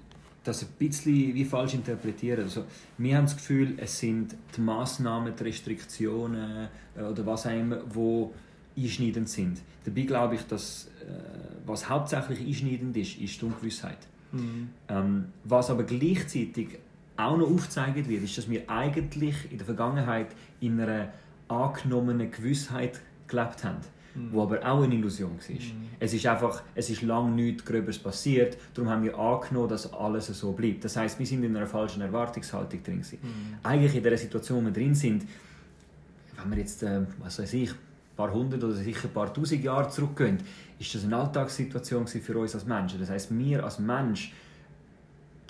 das 0.44 0.64
ein 0.64 0.70
bisschen 0.80 1.36
wie 1.36 1.46
falsch 1.46 1.76
interpretieren. 1.76 2.44
Also, 2.44 2.66
wir 2.98 3.16
haben 3.16 3.26
das 3.26 3.36
Gefühl, 3.36 3.76
es 3.78 4.00
sind 4.00 4.36
die 4.56 4.62
Massnahmen, 4.62 5.34
die 5.38 5.44
Restriktionen 5.44 6.68
äh, 6.96 7.02
oder 7.02 7.26
was 7.26 7.46
auch 7.46 7.52
immer, 7.52 7.78
die 7.78 8.84
einschneidend 8.84 9.30
sind. 9.30 9.62
Dabei 9.86 10.02
glaube 10.02 10.36
ich, 10.36 10.42
dass 10.48 10.90
äh, 11.02 11.14
was 11.66 11.90
hauptsächlich 11.90 12.40
einschneidend 12.40 12.98
ist, 12.98 13.20
ist 13.20 13.40
die 13.40 13.46
Ungewissheit. 13.46 14.00
Mhm. 14.32 14.70
Ähm, 14.88 15.26
was 15.44 15.70
aber 15.70 15.84
gleichzeitig 15.84 16.80
auch 17.18 17.38
noch 17.38 17.52
aufgezeigt 17.52 18.08
wird, 18.10 18.24
ist, 18.24 18.38
dass 18.38 18.50
wir 18.50 18.68
eigentlich 18.70 19.52
in 19.52 19.58
der 19.58 19.66
Vergangenheit 19.66 20.28
in 20.60 20.80
einer 20.80 21.10
angenommenen 21.50 22.32
Gewissheit 22.32 23.00
gelebt 23.28 23.64
haben 23.64 23.82
mhm. 24.16 24.30
wo 24.32 24.44
aber 24.44 24.66
auch 24.66 24.84
eine 24.84 24.96
Illusion 24.96 25.32
war. 25.32 25.56
Mhm. 25.56 25.90
Es 26.00 26.14
ist 26.14 26.26
einfach, 26.26 26.64
es 26.76 26.90
ist 26.90 27.02
lange 27.02 27.32
nichts 27.32 27.66
Gröbers 27.66 27.98
passiert, 27.98 28.58
darum 28.74 28.90
haben 28.90 29.04
wir 29.04 29.18
angenommen, 29.18 29.70
dass 29.70 29.92
alles 29.94 30.28
so 30.28 30.52
bleibt. 30.52 30.84
Das 30.86 30.96
heißt, 30.96 31.20
wir 31.20 31.26
sind 31.26 31.44
in 31.44 31.56
einer 31.56 31.68
falschen 31.68 32.02
Erwartungshaltung 32.02 32.84
drin. 32.84 32.98
Mhm. 32.98 33.28
Eigentlich 33.64 33.96
in 33.96 34.04
der 34.04 34.18
Situation, 34.18 34.62
wo 34.62 34.66
wir 34.66 34.74
drin 34.74 34.96
sind, 34.96 35.26
wenn 36.38 36.52
wir 36.52 36.58
jetzt, 36.58 36.84
äh, 36.84 37.02
was 37.20 37.40
weiß 37.40 37.54
ich, 37.54 37.72
ein 37.72 37.78
paar 38.16 38.34
hundert 38.34 38.64
oder 38.64 38.74
sicher 38.74 39.08
ein 39.08 39.14
paar 39.14 39.34
tausend 39.34 39.64
Jahre 39.64 39.90
zurückgehen, 39.90 40.40
ist 40.80 40.94
das 40.96 41.06
eine 41.06 41.18
Alltagssituation 41.18 42.08
für 42.08 42.38
uns 42.38 42.56
als 42.56 42.66
Menschen. 42.66 43.00
Das 43.00 43.10
heißt, 43.10 43.38
wir 43.38 43.64
als 43.64 43.80
Mensch 43.80 44.34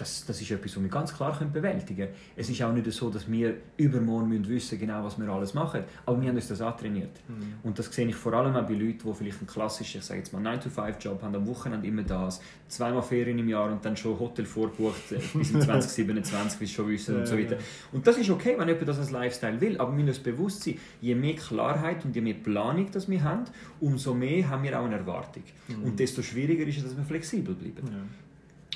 das, 0.02 0.26
das 0.26 0.42
ist 0.42 0.50
etwas, 0.50 0.76
was 0.76 0.82
wir 0.82 0.90
ganz 0.90 1.14
klar 1.14 1.40
bewältigen 1.54 2.08
können. 2.08 2.18
Es 2.36 2.50
ist 2.50 2.62
auch 2.64 2.74
nicht 2.74 2.92
so, 2.92 3.12
dass 3.12 3.32
wir 3.32 3.54
übermorgen 3.78 4.30
müssen 4.30 4.50
wissen 4.50 4.80
genau, 4.80 5.04
was 5.04 5.20
wir 5.20 5.30
alles 5.30 5.54
machen, 5.54 5.84
aber 6.08 6.20
wir 6.20 6.30
haben 6.30 6.36
uns 6.36 6.48
das 6.48 6.60
antrainiert. 6.60 7.12
Mhm. 7.28 7.54
Und 7.62 7.78
das 7.78 7.94
sehe 7.94 8.08
ich 8.08 8.16
vor 8.16 8.34
allem 8.34 8.56
auch 8.56 8.66
bei 8.66 8.74
Leuten, 8.74 9.00
die 9.06 9.14
vielleicht 9.14 9.38
einen 9.38 9.48
klassischen, 9.48 10.00
ich 10.00 10.04
sage 10.04 10.20
jetzt 10.20 10.34
mal 10.34 10.42
9-to-5-Job 10.42 11.22
haben, 11.22 11.36
am 11.36 11.46
Wochenende 11.46 11.88
immer 11.88 12.02
das, 12.02 12.42
zweimal 12.68 13.04
Ferien 13.04 13.38
im 13.38 13.48
Jahr 13.48 13.72
und 13.72 13.86
dann 13.86 13.96
schon 13.96 14.20
Hotel 14.20 14.46
vorgebucht 14.46 15.12
äh, 15.12 15.20
bis 15.38 15.52
2027, 15.52 16.60
wie 16.60 16.68
schon 16.68 16.90
wissen 16.90 17.18
und 17.18 17.28
so 17.28 17.38
weiter. 17.38 17.58
Und 17.92 18.08
das 18.08 18.18
ist 18.18 18.30
okay, 18.32 18.56
wenn 18.58 18.68
jemand 18.68 18.88
das 18.88 18.98
als 18.98 19.12
Lifestyle 19.12 19.62
will, 19.62 19.78
aber 19.78 19.96
wir 19.96 20.04
müssen 20.04 20.24
bewusst 20.24 20.64
sein, 20.64 20.80
je 21.00 21.14
mehr 21.14 21.36
Klarheit 21.36 22.04
und 22.06 22.16
je 22.16 22.22
mehr 22.22 22.34
Planung 22.34 22.90
das 22.92 23.08
wir 23.08 23.24
haben, 23.24 23.44
umso 23.80 24.16
mehr 24.16 24.50
haben 24.50 24.64
wir 24.64 24.80
auch 24.80 24.86
eine 24.86 24.96
Erwartung. 24.96 25.44
Mhm. 25.68 25.84
Und 25.84 26.00
desto 26.00 26.24
schwieriger 26.24 26.66
ist 26.66 26.78
es, 26.78 26.86
dass 26.86 26.98
wir 26.98 27.04
flexibel 27.04 27.54
bleiben. 27.54 27.88
Ja. 27.88 28.04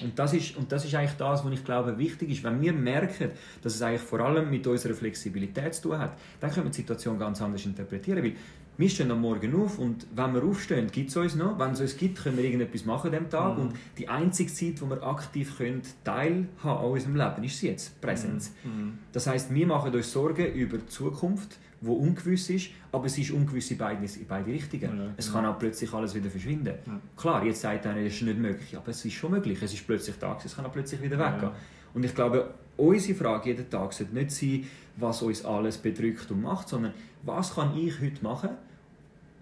Und 0.01 0.19
das, 0.19 0.33
ist, 0.33 0.57
und 0.57 0.71
das 0.71 0.83
ist 0.83 0.93
eigentlich 0.93 1.17
das, 1.17 1.45
was 1.45 1.53
ich 1.53 1.63
glaube 1.63 1.97
wichtig 1.97 2.29
ist. 2.29 2.43
Wenn 2.43 2.61
wir 2.61 2.73
merken, 2.73 3.31
dass 3.61 3.75
es 3.75 3.81
eigentlich 3.81 4.01
vor 4.01 4.19
allem 4.19 4.49
mit 4.49 4.67
unserer 4.67 4.93
Flexibilität 4.93 5.73
zu 5.73 5.83
tun 5.83 5.99
hat, 5.99 6.17
dann 6.41 6.51
können 6.51 6.65
wir 6.65 6.71
die 6.71 6.77
Situation 6.77 7.17
ganz 7.17 7.41
anders 7.41 7.65
interpretieren. 7.65 8.21
Weil 8.21 8.33
wir 8.77 8.89
stehen 8.89 9.09
am 9.11 9.21
Morgen 9.21 9.55
auf 9.55 9.79
und 9.79 10.05
wenn 10.13 10.33
wir 10.33 10.43
aufstehen, 10.43 10.91
gibt 10.91 11.09
es 11.09 11.15
uns 11.15 11.35
noch. 11.35 11.57
Wenn 11.57 11.71
es 11.71 11.79
uns 11.79 11.95
gibt, 11.95 12.21
können 12.21 12.35
wir 12.35 12.43
irgendetwas 12.43 12.83
machen 12.83 13.07
an 13.07 13.11
diesem 13.13 13.29
Tag. 13.29 13.55
Mhm. 13.55 13.61
Und 13.63 13.73
die 13.97 14.09
einzige 14.09 14.51
Zeit, 14.51 14.81
wo 14.81 14.89
wir 14.89 15.01
aktiv 15.01 15.57
können, 15.57 15.81
teilhaben 16.03 16.49
an 16.61 16.77
unserem 16.77 17.15
Leben, 17.15 17.43
ist 17.45 17.61
jetzt, 17.61 18.01
Präsenz. 18.01 18.51
Mhm. 18.63 18.71
mhm. 18.71 18.97
Das 19.13 19.27
heißt, 19.27 19.53
wir 19.53 19.67
machen 19.67 19.95
uns 19.95 20.11
Sorgen 20.11 20.51
über 20.53 20.77
die 20.77 20.87
Zukunft, 20.87 21.57
wo 21.85 21.93
ungewiss 21.93 22.49
ist, 22.49 22.69
aber 22.91 23.05
es 23.05 23.17
ist 23.17 23.31
ungewiss 23.31 23.69
in 23.71 23.77
beide, 23.77 24.03
in 24.03 24.27
beide 24.27 24.51
Richtungen. 24.51 24.97
Ja, 24.97 25.13
es 25.17 25.31
kann 25.31 25.45
auch 25.45 25.59
plötzlich 25.59 25.93
alles 25.93 26.15
wieder 26.15 26.29
verschwinden. 26.29 26.73
Ja. 26.85 26.99
Klar, 27.15 27.43
jetzt 27.45 27.61
sagt 27.61 27.85
einer, 27.85 27.99
es 27.99 28.15
ist 28.15 28.21
nicht 28.23 28.39
möglich, 28.39 28.75
aber 28.75 28.89
es 28.89 29.05
ist 29.05 29.13
schon 29.13 29.31
möglich. 29.31 29.61
Es 29.61 29.73
ist 29.73 29.85
plötzlich 29.85 30.15
da, 30.17 30.37
es 30.43 30.55
kann 30.55 30.65
auch 30.65 30.71
plötzlich 30.71 31.01
wieder 31.01 31.19
weggehen. 31.19 31.51
Und 31.93 32.03
ich 32.03 32.13
glaube, 32.15 32.53
unsere 32.77 33.17
Frage 33.17 33.49
jeden 33.49 33.69
Tag 33.69 33.93
sollte 33.93 34.13
nicht 34.13 34.31
sein, 34.31 34.65
was 34.97 35.21
uns 35.21 35.45
alles 35.45 35.77
bedrückt 35.77 36.29
und 36.31 36.41
macht, 36.41 36.69
sondern 36.69 36.93
was 37.23 37.53
kann 37.53 37.77
ich 37.77 37.99
heute 38.01 38.23
machen, 38.23 38.49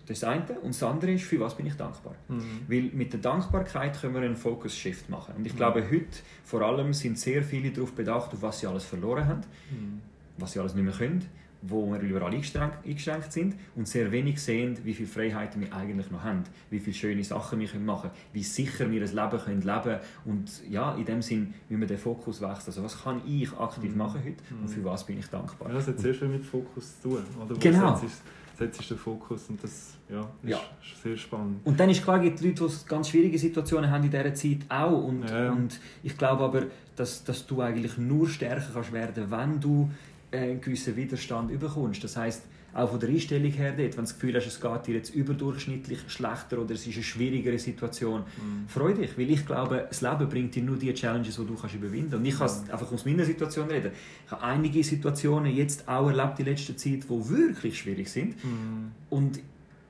das 0.06 0.24
eine. 0.24 0.44
Und 0.62 0.74
das 0.74 0.84
andere 0.84 1.14
ist, 1.14 1.24
für 1.24 1.40
was 1.40 1.56
bin 1.56 1.66
ich 1.66 1.76
dankbar? 1.76 2.16
Mhm. 2.28 2.62
Weil 2.68 2.82
mit 2.94 3.14
der 3.14 3.22
Dankbarkeit 3.22 4.00
können 4.00 4.16
wir 4.16 4.22
einen 4.22 4.36
Focus-Shift 4.36 5.10
machen. 5.10 5.36
Und 5.38 5.46
ich 5.46 5.54
mhm. 5.54 5.58
glaube, 5.58 5.84
heute 5.90 6.20
vor 6.44 6.62
allem 6.62 6.94
sind 6.94 7.18
sehr 7.18 7.42
viele 7.42 7.72
darauf 7.72 7.94
bedacht, 7.94 8.34
auf 8.34 8.42
was 8.42 8.60
sie 8.60 8.68
alles 8.68 8.84
verloren 8.84 9.26
haben, 9.26 9.42
mhm. 9.72 10.02
was 10.38 10.52
sie 10.52 10.60
alles 10.60 10.76
nicht 10.76 10.84
mehr 10.84 10.94
können 10.94 11.26
wo 11.66 11.92
wir 11.92 12.00
überall 12.00 12.34
eingeschränkt 12.34 13.32
sind 13.32 13.56
und 13.76 13.88
sehr 13.88 14.12
wenig 14.12 14.42
sehen, 14.42 14.78
wie 14.84 14.94
viele 14.94 15.08
Freiheiten 15.08 15.62
wir 15.62 15.74
eigentlich 15.74 16.12
noch 16.12 16.24
haben, 16.24 16.44
wie 16.70 16.80
viele 16.80 16.96
schöne 16.96 17.24
Sachen 17.24 17.60
wir 17.60 17.68
machen 17.80 18.10
können, 18.10 18.14
wie 18.34 18.44
sicher 18.44 18.92
wir 18.92 19.00
das 19.00 19.14
Leben 19.14 19.40
können 19.40 19.62
leben 19.62 20.00
und 20.26 20.70
ja, 20.70 20.94
in 20.96 21.06
dem 21.06 21.22
Sinn, 21.22 21.54
wie 21.70 21.78
man 21.78 21.88
den 21.88 21.98
Fokus 21.98 22.42
wächst. 22.42 22.68
Also 22.68 22.84
was 22.84 23.04
kann 23.04 23.22
ich 23.26 23.52
aktiv 23.58 23.92
mhm. 23.92 23.98
machen 23.98 24.22
heute 24.24 24.44
und 24.62 24.68
für 24.68 24.84
was 24.84 25.06
bin 25.06 25.20
ich 25.20 25.28
dankbar? 25.28 25.70
Ja, 25.70 25.76
das 25.76 25.88
hat 25.88 26.00
sehr 26.00 26.14
viel 26.14 26.28
mit 26.28 26.46
Fokus 26.46 27.00
zu 27.00 27.10
tun. 27.10 27.24
Oder? 27.42 27.56
Genau. 27.60 27.96
Setzt, 27.96 28.22
setzt 28.58 28.90
den 28.90 28.98
Fokus 28.98 29.50
und 29.50 29.64
das 29.64 29.94
ja, 30.10 30.20
ist, 30.20 30.50
ja. 30.50 30.58
ist 30.58 31.02
sehr 31.02 31.16
spannend. 31.16 31.62
Und 31.64 31.80
dann 31.80 31.90
ist 31.90 32.04
klar, 32.04 32.20
gibt 32.20 32.40
es 32.40 32.46
Leute, 32.46 32.68
die 32.68 32.90
ganz 32.90 33.10
schwierige 33.10 33.40
Situationen 33.40 33.90
haben 33.90 34.04
in 34.04 34.12
dieser 34.12 34.34
Zeit 34.34 34.60
auch 34.68 35.04
und, 35.04 35.30
ja. 35.30 35.52
und 35.52 35.80
ich 36.04 36.18
glaube 36.18 36.44
aber, 36.44 36.64
dass, 36.96 37.24
dass 37.24 37.48
du 37.48 37.62
eigentlich 37.62 37.98
nur 37.98 38.28
stärker 38.28 38.68
kannst 38.74 38.92
werden, 38.92 39.32
wenn 39.32 39.60
du 39.60 39.90
einen 40.34 40.62
gewissen 40.62 40.96
Widerstand 40.96 41.52
überkommst. 41.52 42.04
Das 42.04 42.18
heißt 42.18 42.44
auch 42.74 42.90
von 42.90 43.00
der 43.00 43.10
Einstellung 43.10 43.52
her 43.52 43.72
dort, 43.72 43.80
wenn 43.80 43.92
du 43.92 44.02
das 44.02 44.16
Gefühl 44.16 44.36
hast, 44.36 44.48
es 44.48 44.60
geht 44.60 44.88
dir 44.88 44.96
jetzt 44.96 45.14
überdurchschnittlich 45.14 46.00
schlechter 46.08 46.60
oder 46.60 46.74
es 46.74 46.88
ist 46.88 46.96
eine 46.96 47.04
schwierigere 47.04 47.60
Situation, 47.60 48.22
mm. 48.22 48.68
freu 48.68 48.94
dich, 48.94 49.16
weil 49.16 49.30
ich 49.30 49.46
glaube, 49.46 49.86
das 49.88 50.02
Leben 50.02 50.28
bringt 50.28 50.56
dir 50.56 50.64
nur 50.64 50.78
die 50.78 50.92
Challenges, 50.94 51.36
die 51.36 51.46
du 51.46 51.54
kannst 51.54 51.76
überwinden 51.76 52.10
kannst. 52.10 52.16
Und 52.16 52.26
ich 52.26 52.38
kann 52.38 52.50
mm. 52.50 52.72
einfach 52.72 52.92
aus 52.92 53.06
meiner 53.06 53.26
Situation 53.26 53.68
reden. 53.70 53.92
Ich 54.26 54.32
habe 54.32 54.42
einige 54.42 54.84
Situationen 54.84 55.56
jetzt 55.56 55.88
auch 55.88 56.08
erlebt 56.08 56.40
in 56.40 56.46
letzter 56.46 56.76
Zeit, 56.76 57.04
die 57.04 57.30
wirklich 57.30 57.78
schwierig 57.78 58.10
sind. 58.10 58.44
Mm. 58.44 58.92
Und 59.12 59.38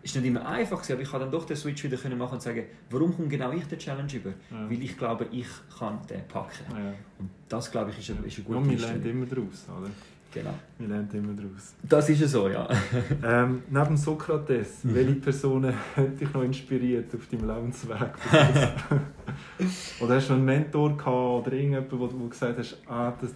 es 0.04 0.12
ist 0.12 0.16
nicht 0.18 0.26
immer 0.28 0.46
einfach, 0.46 0.90
aber 0.90 1.02
ich 1.02 1.10
kann 1.10 1.22
dann 1.22 1.32
doch 1.32 1.46
den 1.46 1.56
Switch 1.56 1.82
wieder 1.86 1.98
machen 2.18 2.34
und 2.34 2.42
sagen, 2.42 2.66
warum 2.90 3.16
komme 3.16 3.30
genau 3.30 3.54
ich 3.54 3.64
den 3.64 3.80
Challenge 3.80 4.14
über? 4.14 4.32
Ja. 4.52 4.70
Weil 4.70 4.84
ich 4.84 4.98
glaube, 4.98 5.28
ich 5.32 5.48
kann 5.80 6.00
den 6.10 6.28
packen. 6.28 6.66
Ja. 6.72 6.94
Und 7.20 7.30
das, 7.48 7.72
glaube 7.72 7.92
ich, 7.92 8.00
ist 8.00 8.10
eine, 8.18 8.28
ist 8.28 8.36
eine 8.36 8.46
gute 8.46 8.60
ja, 8.60 8.70
wir 8.70 8.80
lernen 8.80 9.06
immer 9.06 9.26
daraus, 9.26 9.66
oder? 9.70 9.90
Genau. 10.34 10.54
Wir 10.80 10.88
lernen 10.88 11.10
immer 11.14 11.34
daraus. 11.34 11.76
Das 11.84 12.10
ist 12.10 12.22
ja 12.22 12.28
so, 12.28 12.50
ja. 12.50 12.68
ähm, 13.24 13.62
neben 13.70 13.96
Sokrates, 13.96 14.84
mhm. 14.84 14.96
welche 14.96 15.16
Personen 15.16 15.74
haben 15.96 16.18
dich 16.18 16.34
noch 16.34 16.44
inspiriert 16.44 17.14
auf 17.14 17.28
deinem 17.28 17.48
Lebensweg? 17.48 18.14
oder 20.00 20.16
hast 20.16 20.30
du 20.30 20.34
einen 20.34 20.46
Mentor 20.46 20.98
gehabt 20.98 21.08
oder 21.08 21.54
irgendjemanden, 21.54 22.00
wo 22.00 22.08
du 22.08 22.30
gesagt 22.30 22.58
hast, 22.58 22.78
ah, 22.88 23.14
das, 23.22 23.32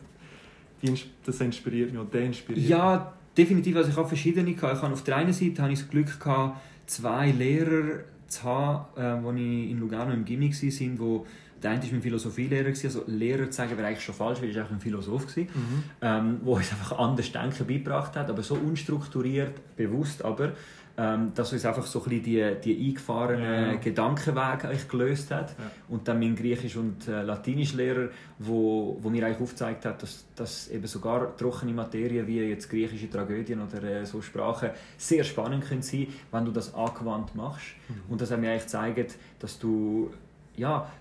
das 1.26 1.42
inspiriert 1.42 1.92
mich 1.92 2.00
oder 2.00 2.10
der 2.10 2.26
inspiriert 2.26 2.68
Ja, 2.68 3.14
definitiv. 3.38 3.76
Also 3.76 3.90
ich 3.90 3.96
habe 3.96 4.08
verschiedene 4.08 4.54
gehabt. 4.54 4.78
Ich 4.78 4.82
habe 4.82 4.94
auf 4.94 5.04
der 5.04 5.18
einen 5.18 5.34
Seite 5.34 5.62
habe 5.62 5.74
ich 5.74 5.80
das 5.80 5.90
Glück 5.90 6.20
gehabt, 6.20 6.60
zwei 6.88 7.32
Lehrer 7.32 8.00
zu 8.28 8.44
haben, 8.44 9.00
äh, 9.00 9.24
wo 9.24 9.32
ich 9.32 9.72
in 9.72 9.80
Lugano 9.80 10.12
im 10.12 10.26
Gimmick 10.26 10.54
waren, 10.54 10.98
die 10.98 11.20
der 11.62 11.72
eine 11.72 11.82
war 11.84 11.90
mein 11.92 12.02
Philosophielehrer, 12.02 12.70
also 12.70 13.04
Lehrer 13.08 13.46
zu 13.50 13.54
sagen 13.54 13.78
wäre 13.78 13.88
eigentlich 13.88 14.04
schon 14.04 14.16
falsch, 14.16 14.42
weil 14.42 14.56
er 14.56 14.70
ein 14.70 14.80
Philosoph 14.80 15.36
war, 15.36 15.44
mhm. 15.44 15.84
ähm, 16.02 16.40
der 16.44 16.54
uns 16.54 16.72
einfach 16.72 16.98
anders 17.00 17.32
Denken 17.32 17.68
beigebracht 17.68 18.16
hat, 18.16 18.30
aber 18.30 18.44
so 18.44 18.56
unstrukturiert, 18.56 19.76
bewusst 19.76 20.24
aber, 20.24 20.54
ähm, 21.00 21.32
dass 21.36 21.54
uns 21.54 21.64
einfach 21.64 21.86
so 21.86 22.04
ein 22.04 22.10
bisschen 22.10 22.24
die, 22.24 22.56
die 22.64 22.88
eingefahrenen 22.88 23.74
ja. 23.74 23.76
Gedankenwege 23.76 24.76
gelöst 24.90 25.30
hat. 25.30 25.52
Ja. 25.52 25.72
Und 25.90 26.08
dann 26.08 26.20
mein 26.20 26.36
Griechisch- 26.36 26.76
und 26.76 27.08
äh, 27.08 27.22
Latinischlehrer, 27.22 28.10
wo, 28.40 28.98
wo 29.00 29.10
mir 29.10 29.24
eigentlich 29.26 29.42
aufgezeigt 29.42 29.86
hat, 29.86 30.02
dass, 30.02 30.26
dass 30.36 30.70
eben 30.70 30.88
sogar 30.88 31.38
trockene 31.38 31.72
Materien 31.72 32.26
wie 32.26 32.40
jetzt 32.40 32.68
griechische 32.70 33.10
Tragödien 33.12 33.62
oder 33.62 33.84
äh, 33.84 34.06
so 34.08 34.24
Sprachen 34.24 34.72
sehr 34.98 35.24
spannend 35.24 35.66
können 35.66 35.84
sein, 35.84 36.08
wenn 36.32 36.46
du 36.46 36.52
das 36.52 36.74
angewandt 36.74 37.36
machst. 37.36 37.76
Mhm. 37.90 37.96
Und 38.10 38.22
das 38.22 38.32
hat 38.32 38.40
mir 38.40 38.50
eigentlich 38.50 38.64
gezeigt, 38.64 39.18
dass 39.38 39.60
du 39.60 40.12
ja, 40.56 40.92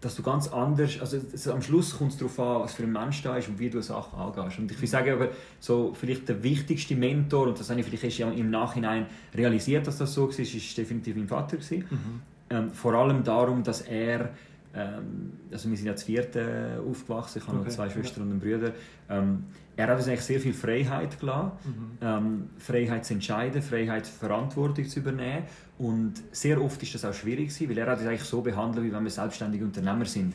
dass 0.00 0.14
du 0.14 0.22
ganz 0.22 0.48
anders, 0.48 1.00
also 1.00 1.16
es, 1.16 1.48
am 1.48 1.60
Schluss 1.60 1.96
kommt 1.98 2.12
es 2.12 2.18
darauf 2.18 2.38
an, 2.38 2.62
was 2.62 2.74
für 2.74 2.84
ein 2.84 2.92
Mensch 2.92 3.22
da 3.22 3.36
ist 3.36 3.48
und 3.48 3.58
wie 3.58 3.68
du 3.68 3.82
Sachen 3.82 4.18
angehst. 4.18 4.58
Und 4.58 4.70
ich 4.70 4.78
würde 4.78 4.86
sagen, 4.86 5.12
aber 5.12 5.28
so 5.58 5.92
vielleicht 5.92 6.28
der 6.28 6.42
wichtigste 6.42 6.94
Mentor, 6.94 7.48
und 7.48 7.58
das 7.58 7.68
habe 7.70 7.80
ich 7.80 7.86
vielleicht 7.86 8.20
erst 8.20 8.38
im 8.38 8.50
Nachhinein 8.50 9.06
realisiert, 9.34 9.86
dass 9.86 9.98
das 9.98 10.14
so 10.14 10.28
war, 10.28 10.38
ist 10.38 10.78
definitiv 10.78 11.16
mein 11.16 11.26
Vater. 11.26 11.56
Mhm. 11.56 12.20
Ähm, 12.50 12.72
vor 12.72 12.94
allem 12.94 13.24
darum, 13.24 13.62
dass 13.62 13.82
er 13.82 14.30
ähm, 14.74 15.32
also 15.50 15.70
wir 15.70 15.76
sind 15.76 15.86
ja 15.86 15.96
zu 15.96 16.06
vierte 16.06 16.82
aufgewachsen, 16.86 17.38
ich 17.38 17.46
habe 17.46 17.58
Okay, 17.58 17.66
noch 17.66 17.74
zwei. 17.74 17.90
Schwestern 17.90 18.24
und 18.24 18.30
einen 18.32 18.40
Bruder. 18.40 18.72
Ähm, 19.08 19.44
er 19.76 19.86
hat 19.86 19.96
uns 19.96 20.08
eigentlich 20.08 20.22
sehr 20.22 20.40
viel 20.40 20.52
Freiheit 20.54 21.18
gelassen. 21.20 21.52
Mhm. 21.64 21.98
Ähm, 22.00 22.50
Freiheit 22.58 23.04
zu 23.04 23.14
entscheiden, 23.14 23.62
Freiheit 23.62 24.06
Verantwortung 24.06 24.88
zu 24.88 25.00
übernehmen. 25.00 25.44
Und 25.78 26.14
sehr 26.32 26.60
oft 26.60 26.82
ist 26.82 26.94
das 26.94 27.04
auch 27.04 27.14
schwierig 27.14 27.48
gewesen, 27.48 27.70
weil 27.70 27.78
er 27.78 27.86
hat 27.86 27.98
uns 27.98 28.08
eigentlich 28.08 28.24
so 28.24 28.40
behandelt, 28.40 28.84
wie 28.84 28.92
wenn 28.92 29.04
wir 29.04 29.10
selbstständige 29.10 29.64
Unternehmer 29.64 30.04
sind. 30.04 30.34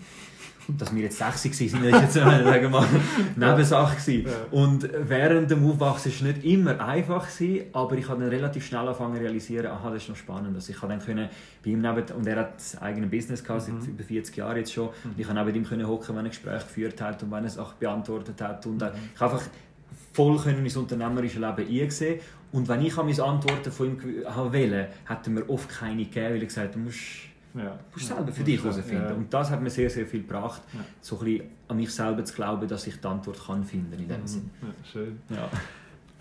Dass 0.68 0.96
wir 0.96 1.04
jetzt 1.04 1.18
60 1.18 1.74
waren, 1.74 1.84
ist 1.84 2.02
jetzt 2.02 2.16
äh, 2.16 2.20
sagen 2.44 2.72
mal, 2.72 2.86
Nebensache 3.36 3.96
gewesen. 3.98 4.26
Ja. 4.28 4.32
Und 4.58 4.88
während 5.10 5.52
dem 5.52 5.66
Aufwachsen 5.70 6.12
war 6.12 6.16
es 6.16 6.22
nicht 6.22 6.46
immer 6.46 6.80
einfach, 6.80 7.28
gewesen, 7.28 7.66
aber 7.74 7.98
ich 7.98 8.08
habe 8.08 8.22
dann 8.22 8.30
relativ 8.30 8.66
schnell 8.66 8.82
angefangen 8.82 9.16
zu 9.16 9.22
realisieren, 9.22 9.68
aha, 9.68 9.90
das 9.92 10.04
ist 10.04 10.10
noch 10.10 10.16
spannend. 10.16 10.56
Also 10.56 10.72
ich 10.72 10.82
habe 10.82 10.94
dann 10.94 11.02
können 11.04 11.30
bei 11.64 11.72
ihm 11.72 11.82
neben, 11.82 12.04
und 12.16 12.28
er 12.28 12.38
hat 12.40 12.54
ein 12.76 12.82
eigenes 12.82 13.10
Business 13.12 13.44
gehabt, 13.44 13.68
Mhm. 13.68 13.80
seit 13.82 13.90
über 13.90 14.04
40 14.04 14.38
Jahren 14.38 14.58
jetzt 14.58 14.74
schon. 14.74 14.88
Und 15.04 15.18
ich 15.18 15.28
habe 15.28 15.44
neben 15.44 15.58
ihm 15.58 15.66
können 15.68 15.88
hocken, 15.88 16.16
wenn 16.16 16.26
er 16.26 16.30
Gespräche 16.30 16.66
geführt 16.66 17.02
hat 17.02 17.22
und 17.24 17.32
wenn 17.32 17.44
er 17.44 17.50
Sachen 17.50 17.76
beantwortet 17.80 18.42
hat. 18.42 18.66
Und 18.66 18.82
äh, 18.82 18.92
ich 19.16 19.20
habe 19.22 19.34
einfach 19.34 19.46
voll 20.14 20.38
können 20.38 20.64
ins 20.64 20.78
unternehmerische 20.78 21.40
Leben 21.40 21.68
eingesehen. 21.68 22.20
Und 22.52 22.68
wenn 22.70 22.82
ich 22.84 22.98
an 22.98 23.08
meine 23.08 23.24
Antworten 23.24 23.72
von 23.72 23.88
ihm 23.88 23.98
habe 24.28 24.54
wollen, 24.54 24.86
hat 25.06 25.26
er 25.28 25.32
mir 25.34 25.50
oft 25.50 25.68
keine 25.70 26.04
gegeben, 26.06 26.36
weil 26.36 26.40
er 26.42 26.46
gesagt 26.46 26.68
hat, 26.68 26.76
du 26.76 26.80
musst 26.80 27.00
Ja. 27.56 27.64
Du 27.66 27.76
musst 27.94 28.08
selber 28.08 28.32
für 28.32 28.44
dich 28.44 28.64
herausfinden. 28.64 29.04
Ja. 29.04 29.14
Und 29.14 29.34
das 29.34 29.50
hat 29.52 29.62
mir 29.62 29.70
sehr, 29.70 29.90
sehr 29.90 30.06
viel 30.08 30.22
gebracht, 30.22 30.62
Ja. 30.74 30.80
so 31.02 31.20
ein 31.20 31.26
bisschen 31.26 31.48
an 31.68 31.78
mich 31.78 31.92
selber 31.94 32.24
zu 32.26 32.34
glauben, 32.34 32.68
dass 32.68 32.88
ich 32.88 33.00
die 33.00 33.08
Antwort 33.08 33.40
kann 33.46 33.64
finden 33.64 33.94
in 33.94 34.08
dem 34.08 34.22
Mhm. 34.22 34.28
Sinn. 34.28 34.50
Ja, 34.62 34.68
schön. 34.92 35.20
Ja. 35.30 35.50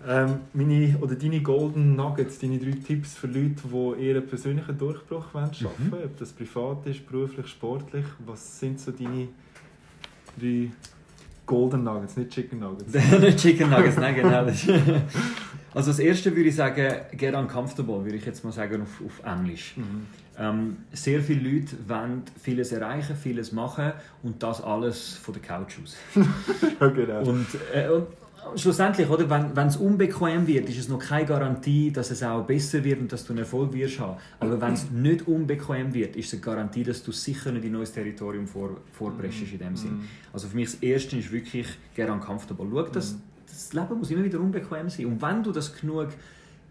Ähm, 0.05 0.39
meine, 0.53 0.97
oder 0.99 1.15
deine 1.15 1.41
Golden 1.41 1.95
Nuggets, 1.95 2.37
deine 2.39 2.59
drei 2.59 2.71
Tipps 2.71 3.15
für 3.15 3.27
Leute, 3.27 3.55
die 3.63 4.05
ihren 4.07 4.27
persönlichen 4.27 4.77
Durchbruch 4.77 5.33
wollen 5.33 5.53
schaffen 5.53 5.87
Mhm. 5.87 5.91
wollen, 5.91 6.03
ob 6.05 6.17
das 6.17 6.33
privat 6.33 6.85
ist, 6.87 7.07
beruflich, 7.09 7.47
sportlich. 7.47 8.05
Was 8.25 8.59
sind 8.59 8.79
so 8.81 8.91
deine 8.91 9.29
drei 10.39 10.71
Golden 11.45 11.83
Nuggets, 11.83 12.17
nicht 12.17 12.31
Chicken 12.31 12.59
Nuggets? 12.59 12.93
Nicht 13.19 13.37
Chicken 13.39 13.69
Nuggets, 13.69 13.97
nein, 13.97 14.15
genau. 14.15 14.45
Also 15.75 15.89
das 15.91 15.99
erste 15.99 16.35
würde 16.35 16.49
ich 16.49 16.55
sagen, 16.55 16.95
get 17.17 17.33
uncomfortable, 17.33 18.03
würde 18.03 18.17
ich 18.17 18.25
jetzt 18.25 18.43
mal 18.43 18.51
sagen 18.51 18.81
auf, 18.83 19.01
auf 19.05 19.25
Englisch. 19.25 19.73
Mhm. 19.77 20.05
Ähm, 20.37 20.77
sehr 20.91 21.21
viele 21.21 21.47
Leute 21.47 21.75
wollen 21.87 22.23
vieles 22.41 22.71
erreichen, 22.71 23.15
vieles 23.15 23.51
machen 23.51 23.93
und 24.23 24.41
das 24.41 24.61
alles 24.61 25.13
von 25.13 25.33
der 25.33 25.43
Couch 25.43 25.75
aus. 25.83 25.95
Ja, 26.79 26.87
genau. 26.87 27.23
Und, 27.23 27.45
äh, 27.73 27.87
und 27.87 28.07
schlussendlich, 28.55 29.07
oder, 29.09 29.29
wenn 29.29 29.55
wenn 29.55 29.67
es 29.67 29.77
unbequem 29.77 30.47
wird, 30.47 30.69
ist 30.69 30.79
es 30.79 30.89
noch 30.89 30.99
keine 30.99 31.25
Garantie, 31.25 31.91
dass 31.91 32.11
es 32.11 32.23
auch 32.23 32.43
besser 32.45 32.83
wird 32.83 32.99
und 32.99 33.11
dass 33.11 33.25
du 33.25 33.33
einen 33.33 33.39
Erfolg 33.39 33.73
wirst 33.73 33.99
haben. 33.99 34.17
Aber 34.39 34.59
wenn 34.59 34.73
es 34.73 34.89
nicht 34.91 35.27
unbequem 35.27 35.93
wird, 35.93 36.15
ist 36.15 36.27
es 36.27 36.33
eine 36.33 36.41
Garantie, 36.41 36.83
dass 36.83 37.03
du 37.03 37.11
sicher 37.11 37.51
nicht 37.51 37.63
in 37.63 37.69
ein 37.69 37.73
neues 37.73 37.91
Territorium 37.91 38.47
vor, 38.47 38.77
vorpreschst 38.91 39.51
in 39.51 39.59
dem 39.59 39.75
Sinn. 39.75 39.97
Mhm. 39.97 40.07
Also 40.31 40.47
für 40.47 40.55
mich 40.55 40.71
das 40.71 40.75
Erste 40.81 41.17
ist 41.17 41.31
wirklich 41.31 41.67
get 41.95 42.09
uncomfortable. 42.09 42.67
Schau, 42.71 42.81
dass, 42.89 43.17
das 43.45 43.73
Leben 43.73 43.99
muss 43.99 44.09
immer 44.09 44.23
wieder 44.23 44.39
unbequem 44.39 44.89
sein. 44.89 45.05
Und 45.05 45.21
wenn 45.21 45.43
du 45.43 45.51
das 45.51 45.73
genug 45.79 46.09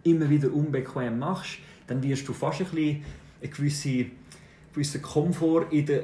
immer 0.03 0.29
wieder 0.29 0.53
unbequem 0.53 1.19
machst, 1.19 1.59
dann 1.87 2.03
wirst 2.03 2.27
du 2.29 2.33
fast 2.33 2.61
ein 2.61 2.67
bisschen 2.67 3.05
eine 3.43 3.51
gewisse, 3.51 4.07
gewissen 4.73 5.03
Komfort 5.03 5.67
in 5.71 5.87
der 5.87 6.03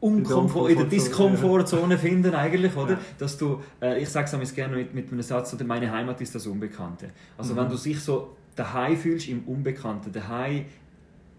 Unkomfort, 0.00 0.70
in 0.70 0.78
der 0.78 0.86
Diskomfortzone 0.86 1.98
finden 1.98 2.34
eigentlich, 2.34 2.74
oder? 2.74 2.92
Ja. 2.92 3.00
Dass 3.18 3.36
du, 3.36 3.60
äh, 3.82 4.02
ich 4.02 4.08
sage 4.08 4.34
es 4.40 4.54
gerne 4.54 4.76
mit, 4.76 4.94
mit 4.94 5.12
einem 5.12 5.22
Satz, 5.22 5.52
oder 5.52 5.64
meine 5.64 5.90
Heimat 5.92 6.20
ist 6.22 6.34
das 6.34 6.46
Unbekannte. 6.46 7.10
Also 7.36 7.52
Mhm. 7.52 7.58
wenn 7.58 7.68
du 7.68 7.76
dich 7.76 8.00
so 8.00 8.34
daheim 8.56 8.96
fühlst 8.96 9.28
im 9.28 9.42
Unbekannten, 9.44 10.10
daheim 10.10 10.64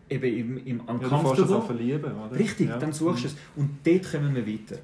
eben 0.09 0.23
im, 0.37 0.57
im 0.65 0.77
Ja, 0.77 0.83
du 0.85 0.93
es 1.05 1.11
Uncomfortable, 1.11 1.61
verlieben, 1.61 2.11
oder? 2.13 2.37
richtig, 2.37 2.69
ja. 2.69 2.77
dann 2.77 2.93
suchst 2.93 3.23
du 3.23 3.27
es. 3.29 3.35
Und 3.55 3.69
dort 3.83 4.11
kommen 4.11 4.35
wir 4.35 4.45
weiter. 4.45 4.77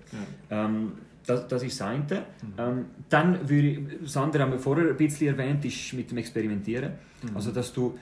Ja. 0.50 0.66
Ähm, 0.66 0.94
das, 1.26 1.48
das 1.48 1.62
ist 1.64 1.80
das 1.80 1.88
eine. 1.88 2.02
Mhm. 2.02 2.54
Ähm, 2.58 2.86
dann 3.10 3.50
würde 3.50 3.68
ich, 3.68 3.80
das 4.04 4.18
andere 4.18 4.44
haben 4.44 4.54
wir 4.54 4.60
vorher 4.60 4.90
ein 4.90 4.98
bisschen 4.98 5.28
erwähnt, 5.28 5.64
ist 5.66 5.94
mit 5.94 6.10
dem 6.10 6.18
Experimentieren. 6.18 6.94
Mhm. 7.22 7.36
Also, 7.36 7.52
dass 7.52 7.74
du 7.74 7.98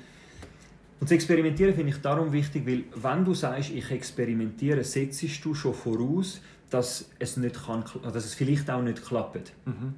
und 1.00 1.10
das 1.10 1.12
Experimentieren 1.12 1.74
finde 1.76 1.92
ich 1.92 2.02
darum 2.02 2.32
wichtig, 2.32 2.66
weil 2.66 2.84
wenn 2.96 3.26
du 3.26 3.34
sagst, 3.34 3.72
ich 3.72 3.92
experimentiere, 3.92 4.84
setzt 4.84 5.24
du 5.44 5.54
schon 5.54 5.74
voraus, 5.74 6.42
dass 6.68 7.10
es, 7.20 7.38
nicht 7.38 7.64
kann, 7.64 7.84
dass 8.12 8.26
es 8.26 8.34
vielleicht 8.34 8.70
auch 8.72 8.82
nicht 8.82 9.06
klappt. 9.06 9.54
Mhm. 9.66 9.72
Mhm. 9.74 9.94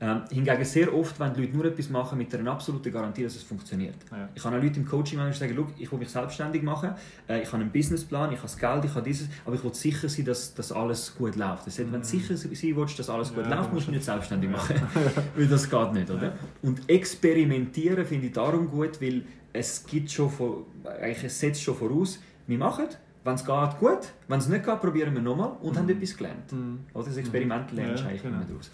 Ähm, 0.00 0.20
hingegen 0.30 0.64
sehr 0.64 0.94
oft, 0.94 1.18
wenn 1.18 1.34
die 1.34 1.40
Leute 1.42 1.56
nur 1.56 1.64
etwas 1.64 1.90
machen 1.90 2.16
mit 2.16 2.32
einer 2.34 2.52
absoluten 2.52 2.92
Garantie, 2.92 3.24
dass 3.24 3.34
es 3.34 3.42
funktioniert. 3.42 3.96
Ja. 4.10 4.28
Ich 4.32 4.40
kann 4.42 4.54
auch 4.54 4.62
Leute 4.62 4.78
im 4.78 4.86
Coaching 4.86 5.18
manchmal 5.18 5.48
sagen, 5.48 5.54
«Schau, 5.56 5.66
ich 5.78 5.90
will 5.90 5.98
mich 5.98 6.08
selbstständig 6.10 6.62
machen, 6.62 6.90
äh, 7.28 7.42
ich 7.42 7.48
habe 7.52 7.62
einen 7.62 7.72
Businessplan, 7.72 8.30
ich 8.30 8.38
habe 8.38 8.46
das 8.48 8.56
Geld, 8.56 8.84
ich 8.84 8.94
habe 8.94 9.02
dieses, 9.02 9.28
aber 9.44 9.56
ich 9.56 9.64
will 9.64 9.74
sicher 9.74 10.08
sein, 10.08 10.24
dass, 10.24 10.54
dass 10.54 10.70
alles 10.70 11.12
gut 11.16 11.34
läuft. 11.34 11.66
Das 11.66 11.78
heißt, 11.78 11.92
Wenn 11.92 12.00
du 12.00 12.06
sicher 12.06 12.36
sein 12.36 12.76
willst, 12.76 12.98
dass 12.98 13.10
alles 13.10 13.34
gut 13.34 13.44
Mhm. 13.44 13.50
Ja, 13.50 13.56
läuft, 13.58 13.72
musst 13.72 13.88
du 13.88 13.90
nicht 13.90 14.04
selbstständig 14.04 14.48
Ja. 14.50 14.56
machen, 14.56 14.76
weil 15.36 15.46
das 15.48 15.68
geht 15.68 15.92
nicht, 15.92 16.08
oder? 16.10 16.34
Und 16.62 16.88
experimentieren 16.88 18.04
finde 18.06 18.26
ich 18.28 18.32
darum 18.32 18.70
gut, 18.70 19.00
weil 19.02 19.22
es 19.52 19.84
gibt 19.84 20.10
schon, 20.10 20.30
vor, 20.30 20.66
eigentlich 20.84 21.24
es 21.24 21.38
setzt 21.38 21.62
schon 21.62 21.74
voraus, 21.74 22.20
wir 22.46 22.58
machen, 22.58 22.86
wenn 23.24 23.34
es 23.34 23.44
geht, 23.44 23.78
gut, 23.78 24.12
wenn 24.28 24.38
es 24.38 24.48
nicht 24.48 24.64
geht, 24.64 24.80
probieren 24.80 25.14
wir 25.14 25.22
nochmal 25.22 25.52
und 25.60 25.76
haben 25.78 25.88
etwas 25.88 26.16
gelernt. 26.16 26.50
Mhm. 26.52 26.80
Oder 26.92 27.06
das 27.06 27.16
Experiment 27.16 27.70
lernst 27.72 28.00
du 28.00 28.04
Ja, 28.04 28.10
eigentlich 28.10 28.22
genau. 28.22 28.36
immer 28.36 28.46
daraus. 28.46 28.70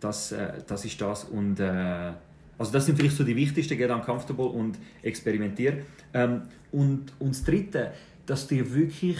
Das, 0.00 0.32
äh, 0.32 0.52
das 0.66 0.84
ist 0.84 1.00
das. 1.00 1.24
Und, 1.24 1.60
äh, 1.60 2.12
also 2.56 2.72
das 2.72 2.86
sind 2.86 2.96
vielleicht 2.96 3.16
so 3.16 3.24
die 3.24 3.36
wichtigsten, 3.36 3.76
get 3.76 3.90
uncomfortable 3.90 4.46
und 4.46 4.78
experimentieren. 5.02 5.80
Ähm, 6.14 6.42
und, 6.72 7.12
und 7.18 7.30
das 7.30 7.44
Dritte, 7.44 7.92
dass 8.24 8.46
dir 8.46 8.72
wirklich 8.74 9.18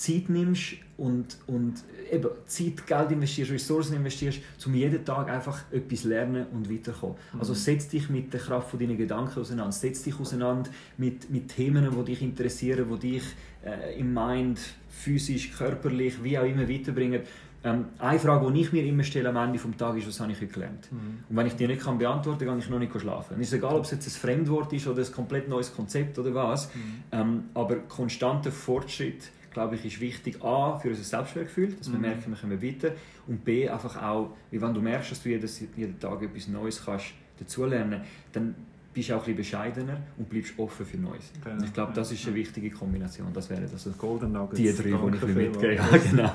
Zeit 0.00 0.30
nimmst 0.30 0.76
und, 0.96 1.36
und 1.46 1.74
eben 2.10 2.30
Zeit, 2.46 2.86
Geld 2.86 3.10
investierst, 3.10 3.52
Ressourcen 3.52 3.96
investierst, 3.96 4.40
um 4.64 4.74
jeden 4.74 5.04
Tag 5.04 5.28
einfach 5.28 5.60
etwas 5.70 6.04
lernen 6.04 6.46
und 6.54 6.72
weiterkommen. 6.72 7.16
Also 7.38 7.52
setz 7.52 7.88
dich 7.88 8.08
mit 8.08 8.32
der 8.32 8.40
Kraft 8.40 8.70
von 8.70 8.78
deinen 8.80 8.96
Gedanken 8.96 9.38
auseinander, 9.38 9.72
setz 9.72 10.02
dich 10.02 10.18
auseinander 10.18 10.70
mit, 10.96 11.28
mit 11.28 11.48
Themen, 11.48 11.86
die 11.90 12.04
dich 12.04 12.22
interessieren, 12.22 12.86
die 12.94 13.10
dich 13.10 13.24
äh, 13.62 14.00
im 14.00 14.14
Mind, 14.14 14.58
physisch, 14.88 15.52
körperlich, 15.52 16.24
wie 16.24 16.38
auch 16.38 16.44
immer 16.44 16.66
weiterbringen. 16.66 17.20
Ähm, 17.62 17.84
eine 17.98 18.18
Frage, 18.18 18.50
die 18.50 18.62
ich 18.62 18.72
mir 18.72 18.82
immer 18.82 19.02
stelle 19.02 19.28
am 19.28 19.36
Ende 19.36 19.58
des 19.58 19.76
Tages 19.76 20.04
ist, 20.04 20.08
was 20.08 20.20
habe 20.20 20.32
ich 20.32 20.40
heute 20.40 20.50
gelernt? 20.50 20.88
Und 21.28 21.36
wenn 21.36 21.46
ich 21.46 21.56
die 21.56 21.66
nicht 21.66 21.82
kann 21.82 21.98
beantworten 21.98 22.46
kann, 22.46 22.56
gehe 22.56 22.64
ich 22.64 22.70
noch 22.70 22.78
nicht 22.78 22.98
schlafen. 22.98 23.34
Und 23.34 23.42
es 23.42 23.48
ist 23.48 23.52
egal, 23.52 23.74
ob 23.74 23.84
es 23.84 23.90
jetzt 23.90 24.06
ein 24.06 24.12
Fremdwort 24.12 24.72
ist 24.72 24.86
oder 24.86 25.02
ein 25.04 25.12
komplett 25.12 25.46
neues 25.46 25.74
Konzept 25.74 26.18
oder 26.18 26.34
was. 26.34 26.70
Ähm, 27.12 27.44
aber 27.52 27.76
konstanter 27.80 28.50
Fortschritt, 28.50 29.30
glaube 29.52 29.74
ich, 29.76 29.84
ist 29.84 30.00
wichtig. 30.00 30.42
A, 30.42 30.78
für 30.78 30.88
unser 30.90 31.02
Selbstwertgefühl, 31.02 31.72
dass 31.72 31.88
wir 31.90 31.96
Mhm. 31.96 32.02
merken, 32.02 32.24
wir 32.32 32.36
kommen 32.38 32.62
weiter. 32.62 32.92
Und 33.26 33.44
B, 33.44 33.68
einfach 33.68 34.00
auch, 34.02 34.30
wie 34.50 34.60
wenn 34.60 34.72
du 34.74 34.80
merkst, 34.80 35.10
dass 35.10 35.22
du 35.22 35.28
jedes, 35.28 35.60
jeden 35.76 35.98
Tag 35.98 36.22
etwas 36.22 36.48
Neues 36.48 36.84
kannst 36.84 37.06
dazulernen, 37.38 38.00
dann 38.32 38.54
bist 38.92 39.08
du 39.08 39.14
auch 39.14 39.18
ein 39.26 39.36
bisschen 39.36 39.36
bescheidener 39.36 39.98
und 40.18 40.28
bleibst 40.28 40.52
offen 40.58 40.84
für 40.84 40.96
Neues. 40.98 41.30
Genau. 41.44 41.56
Und 41.56 41.64
ich 41.64 41.72
glaube, 41.72 41.92
das 41.94 42.10
ist 42.10 42.26
eine 42.26 42.34
wichtige 42.34 42.70
Kombination. 42.70 43.28
Das 43.32 43.48
wären 43.48 43.62
also 43.62 43.90
Golden 43.92 44.32
Nuggets. 44.32 44.56
die 44.58 44.72
drei, 44.72 44.98
die 45.10 45.16
ich 45.16 45.34
mitgebe. 45.34 45.74
Ja, 45.76 45.88
genau. 46.10 46.32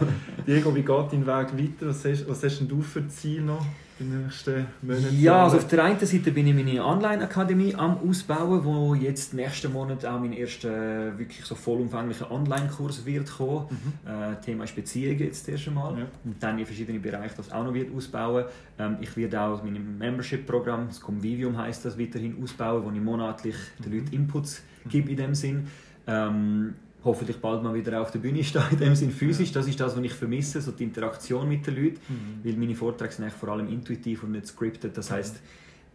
Diego, 0.48 0.74
wie 0.74 0.82
geht 0.82 1.12
dein 1.12 1.26
Weg 1.26 1.58
weiter? 1.58 1.88
Was 1.90 2.06
hast, 2.06 2.28
was 2.30 2.44
hast 2.44 2.60
denn 2.60 2.68
du 2.70 2.82
für 2.82 3.06
Ziel 3.10 3.42
noch 3.42 3.66
in 4.00 4.12
den 4.12 4.24
nächsten 4.24 4.68
Monaten? 4.82 5.22
Ja, 5.22 5.44
also 5.44 5.58
auf 5.58 5.68
der 5.68 5.84
einen 5.84 6.00
Seite 6.00 6.32
bin 6.32 6.48
ich 6.48 6.54
meine 6.54 6.84
Online-Akademie 6.84 7.76
am 7.76 7.98
Ausbauen, 7.98 8.64
wo 8.64 8.94
jetzt 8.96 9.34
nächsten 9.34 9.72
Monat 9.72 10.06
auch 10.06 10.20
mein 10.20 10.34
erster 10.34 11.18
wirklich 11.18 11.46
so 11.46 11.56
vollumfänglicher 11.56 12.30
Online-Kurs 12.32 13.06
wird 13.06 13.32
kommen. 13.32 13.68
Äh, 14.06 14.42
Thema 14.44 14.66
ist 14.66 14.76
Beziehungen 14.76 15.20
jetzt 15.20 15.48
das 15.48 15.54
erste 15.54 15.72
Mal. 15.72 16.00
Ja. 16.00 16.06
Und 16.24 16.42
dann 16.42 16.60
in 16.60 16.66
verschiedenen 16.66 17.02
Bereichen 17.02 17.36
das 17.38 17.52
auch 17.52 17.64
noch 17.64 17.74
wird 17.74 17.96
ausbauen. 17.96 18.46
Ähm, 18.78 18.98
ich 19.02 19.16
werde 19.16 19.40
auch 19.42 19.64
mein 19.64 19.98
Membership-Programm, 19.98 20.88
das 20.88 21.00
Convivium 21.00 21.58
heißt 21.58 21.86
das, 21.86 21.98
weiterhin 21.98 22.42
ausbauen, 22.42 22.84
wo 22.84 22.92
ich 22.92 23.02
monatlich 23.02 23.56
den 23.84 23.94
Leuten 23.94 24.14
Inputs 24.14 24.62
gebe 24.90 25.12
in 25.12 25.18
dem 25.18 25.36
Sinn. 25.36 25.68
Ähm, 26.08 26.76
hoffentlich 27.06 27.38
bald 27.38 27.64
mal 27.64 27.74
wieder 27.74 28.02
auf 28.02 28.12
der 28.12 28.20
Bühne 28.20 28.44
stehen, 28.44 28.64
in 28.72 28.78
dem 28.80 28.96
Sinn 28.96 29.12
physisch. 29.12 29.52
Das 29.52 29.68
ist 29.68 29.80
das, 29.80 29.96
was 29.96 30.04
ich 30.04 30.14
vermisse, 30.14 30.60
so 30.60 30.72
die 30.72 30.84
Interaktion 30.84 31.48
mit 31.48 31.66
den 31.66 31.76
Leuten. 31.76 32.00
Mhm. 32.10 32.40
Weil 32.44 32.58
meine 32.58 32.76
Vorträge 32.76 33.14
sind 33.14 33.24
eigentlich 33.24 33.40
vor 33.40 33.50
allem 33.50 33.70
intuitiv 33.70 34.24
und 34.24 34.32
nicht 34.32 34.48
scripted. 34.48 34.98
Das 34.98 35.12
heißt, 35.12 35.40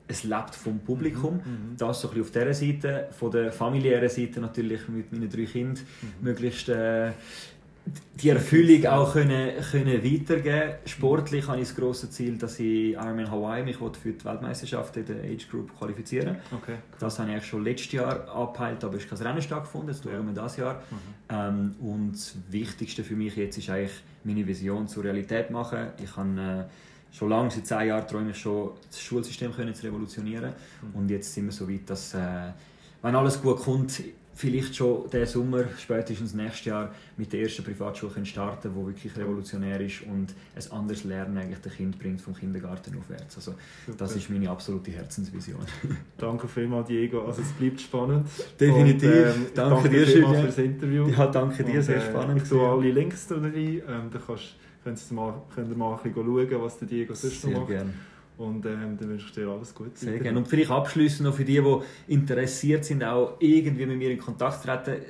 es 0.08 0.24
lebt 0.24 0.54
vom 0.54 0.78
Publikum. 0.80 1.34
Mhm. 1.36 1.76
Das 1.76 2.00
so 2.00 2.08
ein 2.08 2.14
bisschen 2.14 2.40
auf 2.46 2.54
dieser 2.54 2.54
Seite. 2.54 3.08
Von 3.18 3.30
der 3.30 3.52
familiären 3.52 4.08
Seite 4.08 4.40
natürlich 4.40 4.88
mit 4.88 5.12
meinen 5.12 5.28
drei 5.28 5.44
Kindern 5.44 5.84
Mhm. 6.02 6.24
möglichst 6.24 6.68
äh, 6.68 7.11
die 8.22 8.28
Erfüllung 8.28 8.86
auch 8.86 9.12
können, 9.12 9.51
können 9.70 10.05
weitergeben 10.05 10.74
Sportlich 10.84 11.47
habe 11.49 11.61
ich 11.61 11.68
das 11.68 11.76
grosse 11.76 12.11
Ziel, 12.11 12.36
dass 12.36 12.59
ich 12.59 12.93
Ironman 12.93 13.30
Hawaii 13.30 13.62
mich 13.62 13.76
für 13.76 14.12
die 14.12 14.24
Weltmeisterschaft 14.24 14.97
in 14.97 15.07
der 15.07 15.24
Age 15.24 15.49
Group 15.49 15.76
qualifizieren 15.78 16.36
Okay. 16.53 16.76
Das 16.99 17.18
habe 17.18 17.34
ich 17.34 17.45
schon 17.45 17.64
letztes 17.64 17.93
Jahr 17.93 18.28
angepeilt, 18.28 18.84
aber 18.84 18.97
es 18.97 19.05
ist 19.05 19.11
kein 19.11 19.26
Rennen 19.26 19.43
stattgefunden, 19.43 19.91
jetzt 19.91 20.05
schauen 20.05 20.26
wir 20.26 20.34
das 20.34 20.57
Jahr. 20.57 20.82
Mhm. 20.91 20.97
Ähm, 21.30 21.74
und 21.80 22.12
das 22.12 22.34
Wichtigste 22.51 23.05
für 23.05 23.16
mich 23.16 23.36
jetzt 23.36 23.57
ist 23.59 23.70
eigentlich, 23.70 23.93
meine 24.24 24.47
Vision 24.47 24.86
zur 24.86 25.05
Realität 25.05 25.51
machen. 25.51 25.88
Ich 26.03 26.14
habe 26.16 26.68
äh, 26.68 27.16
schon 27.16 27.30
lange, 27.30 27.51
seit 27.51 27.66
zehn 27.66 27.88
Jahren, 27.88 28.07
träume 28.07 28.30
ich 28.30 28.38
schon, 28.38 28.72
das 28.88 29.01
Schulsystem 29.01 29.53
können 29.53 29.74
zu 29.74 29.86
revolutionieren. 29.86 30.53
Mhm. 30.82 30.99
Und 30.99 31.11
jetzt 31.11 31.32
sind 31.32 31.47
wir 31.47 31.53
so 31.53 31.68
weit, 31.68 31.88
dass, 31.88 32.14
äh, 32.14 32.18
wenn 33.03 33.14
alles 33.14 33.41
gut 33.41 33.61
kommt, 33.61 34.03
vielleicht 34.35 34.76
schon 34.76 35.09
diesen 35.11 35.26
Sommer, 35.26 35.64
spätestens 35.78 36.35
nächstes 36.35 36.66
Jahr, 36.66 36.95
mit 37.16 37.33
der 37.33 37.43
ersten 37.43 37.62
Privatschule 37.62 38.12
können 38.12 38.26
starten 38.26 38.70
wo 38.74 38.87
wirklich 38.87 39.16
revolutionär 39.16 39.81
ist 39.81 40.03
und 40.03 40.35
ein 40.55 40.72
anderes 40.72 41.05
Lernen 41.05 41.37
eigentlich 41.39 41.59
den 41.59 41.72
Kind 41.72 41.99
bringt, 41.99 42.20
vom 42.20 42.35
Kindergarten 42.35 42.97
aufwärts. 42.99 43.37
Also, 43.37 43.55
das 43.99 44.16
ist 44.16 44.31
meine 44.31 44.49
absolute 44.51 44.91
Herzensvision. 44.93 45.61
danke 46.18 46.49
vielmals, 46.49 46.89
Diego. 46.89 47.26
Also, 47.26 47.43
es 47.43 47.53
bleibt 47.53 47.81
spannend. 47.81 48.28
Definitiv. 48.59 49.11
Und, 49.11 49.16
ähm, 49.16 49.47
danke, 49.55 49.74
danke 49.74 49.89
dir 49.91 50.07
schön 50.07 50.35
für 50.35 50.47
das 50.47 50.59
Interview. 50.59 51.09
Ja, 51.09 51.26
danke 51.26 51.64
dir, 51.64 51.74
und, 51.76 51.83
sehr 51.83 51.97
äh, 51.97 52.11
spannend. 52.11 52.43
Ich 52.43 52.49
tue 52.49 52.68
alle 52.68 52.91
Links 52.91 53.26
da 53.26 53.37
rein. 53.37 53.55
Ähm, 53.55 53.83
da 54.12 54.18
kannst, 54.26 54.57
könnt 54.83 54.99
ihr 54.99 55.14
mal, 55.14 55.43
könnt 55.55 55.70
ihr 55.70 55.76
mal 55.76 55.97
ein 55.97 56.03
bisschen 56.03 56.14
schauen, 56.14 56.62
was 56.62 56.78
der 56.78 56.89
Diego 56.89 57.14
sonst 57.14 57.45
noch 57.45 57.53
macht. 57.53 57.68
Gerne. 57.68 57.93
Und 58.41 58.64
ähm, 58.64 58.97
dann 58.99 59.11
wünsche 59.11 59.26
ich 59.26 59.32
dir 59.32 59.49
alles 59.49 59.74
Gute. 59.74 59.91
Sehr 59.95 60.18
gerne. 60.18 60.38
Und 60.38 60.49
vielleicht 60.49 60.70
abschließend 60.70 61.28
noch 61.28 61.34
für 61.34 61.45
die, 61.45 61.61
die 61.61 61.78
interessiert 62.14 62.86
sind, 62.86 63.05
auch 63.05 63.34
irgendwie 63.38 63.84
mit 63.84 63.99
mir 63.99 64.11
in 64.11 64.18
Kontakt 64.18 64.64
treten. 64.64 65.03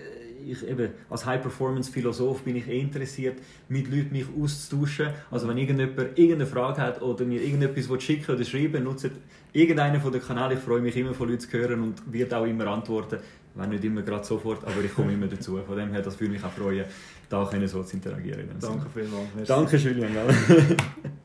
Ich, 0.45 0.67
eben, 0.67 0.91
als 1.09 1.27
High-Performance-Philosoph 1.27 2.43
bin 2.43 2.57
ich 2.57 2.67
eh 2.67 2.81
interessiert, 2.81 3.39
mit 3.69 3.89
Leuten 3.89 4.11
mich 4.11 4.25
auszutauschen. 4.37 5.11
Also 5.31 5.47
wenn 5.47 5.59
irgendjemand 5.59 6.19
irgendeine 6.19 6.47
Frage 6.47 6.83
hat 6.83 7.03
oder 7.03 7.25
mir 7.25 7.41
irgendetwas 7.41 8.03
schicken 8.03 8.35
oder 8.35 8.45
schreiben 8.45 8.83
nutzt 8.83 9.11
irgendeinen 9.53 10.01
von 10.01 10.11
den 10.11 10.23
Kanälen. 10.23 10.59
Ich 10.59 10.65
freue 10.65 10.81
mich 10.81 10.97
immer 10.97 11.15
von 11.15 11.29
Leuten 11.29 11.41
zu 11.41 11.53
hören 11.53 11.83
und 11.83 12.13
werde 12.13 12.37
auch 12.37 12.47
immer 12.47 12.67
antworten. 12.67 13.19
Wenn 13.55 13.71
nicht 13.71 13.85
immer 13.85 14.03
gerade 14.03 14.25
sofort, 14.25 14.65
aber 14.65 14.83
ich 14.83 14.93
komme 14.93 15.13
immer 15.13 15.27
dazu. 15.29 15.61
Von 15.65 15.77
dem 15.77 15.93
her, 15.93 16.03
das 16.03 16.19
würde 16.19 16.33
mich 16.33 16.43
auch 16.43 16.51
freuen, 16.51 16.85
da 17.29 17.45
können 17.45 17.69
so 17.69 17.85
zu 17.85 17.95
interagieren. 17.95 18.49
Danke 18.61 18.87
vielmals. 18.93 19.47
Danke, 19.47 19.77
Julian. 19.77 20.11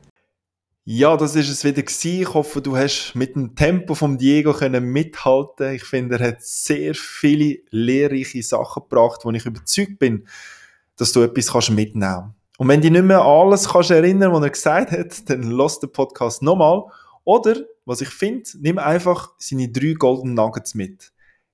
Ja, 0.88 1.16
das 1.16 1.34
ist 1.34 1.48
es 1.48 1.64
wieder 1.64 1.82
gewesen. 1.82 2.22
Ich 2.22 2.32
hoffe, 2.32 2.62
du 2.62 2.76
hast 2.76 3.16
mit 3.16 3.34
dem 3.34 3.56
Tempo 3.56 3.96
vom 3.96 4.18
Diego 4.18 4.52
können 4.52 4.84
mithalten. 4.84 5.74
Ich 5.74 5.82
finde, 5.82 6.16
er 6.16 6.28
hat 6.28 6.42
sehr 6.42 6.94
viele 6.94 7.58
lehrreiche 7.70 8.40
Sachen 8.40 8.84
gebracht, 8.84 9.24
wo 9.24 9.32
ich 9.32 9.44
überzeugt 9.44 9.98
bin, 9.98 10.28
dass 10.94 11.10
du 11.10 11.22
etwas 11.22 11.48
kannst 11.50 11.70
mitnehmen. 11.72 12.36
Und 12.56 12.68
wenn 12.68 12.80
du 12.80 12.88
nicht 12.92 13.02
mehr 13.04 13.22
alles 13.22 13.68
kannst 13.68 13.90
erinnern, 13.90 14.32
was 14.32 14.44
er 14.44 14.50
gesagt 14.50 14.92
hat, 14.92 15.28
dann 15.28 15.50
lass 15.50 15.80
den 15.80 15.90
Podcast 15.90 16.42
nochmal. 16.42 16.84
Oder, 17.24 17.56
was 17.84 18.00
ich 18.00 18.10
finde, 18.10 18.48
nimm 18.60 18.78
einfach 18.78 19.32
seine 19.38 19.68
drei 19.68 19.94
Golden 19.94 20.34
Nuggets 20.34 20.76
mit. 20.76 21.12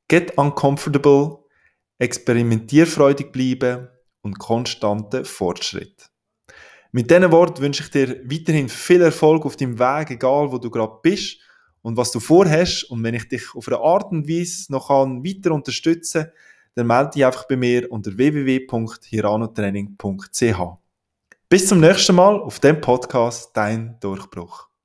Get 0.08 0.36
uncomfortable, 0.36 1.38
experimentierfreudig 1.98 3.32
bleiben 3.32 3.88
und 4.20 4.38
konstante 4.38 5.24
Fortschritt. 5.24 6.11
Mit 6.94 7.10
diesen 7.10 7.32
Worten 7.32 7.62
wünsche 7.62 7.82
ich 7.82 7.90
dir 7.90 8.20
weiterhin 8.30 8.68
viel 8.68 9.00
Erfolg 9.00 9.46
auf 9.46 9.56
deinem 9.56 9.78
Weg, 9.78 10.10
egal 10.10 10.52
wo 10.52 10.58
du 10.58 10.68
gerade 10.70 10.98
bist 11.02 11.38
und 11.80 11.96
was 11.96 12.12
du 12.12 12.20
vorhast. 12.20 12.84
Und 12.90 13.02
wenn 13.02 13.14
ich 13.14 13.26
dich 13.28 13.54
auf 13.54 13.66
eine 13.66 13.78
Art 13.78 14.12
und 14.12 14.28
Weise 14.28 14.70
noch 14.70 14.90
weiter 14.90 15.52
unterstützen 15.52 16.24
kann, 16.24 16.32
dann 16.74 16.86
melde 16.86 17.12
dich 17.14 17.24
einfach 17.24 17.48
bei 17.48 17.56
mir 17.56 17.90
unter 17.90 18.14
www.hiranotraining.ch. 18.16 20.60
Bis 21.48 21.66
zum 21.66 21.80
nächsten 21.80 22.14
Mal 22.14 22.40
auf 22.40 22.60
dem 22.60 22.80
Podcast 22.80 23.50
Dein 23.54 23.98
Durchbruch. 24.00 24.68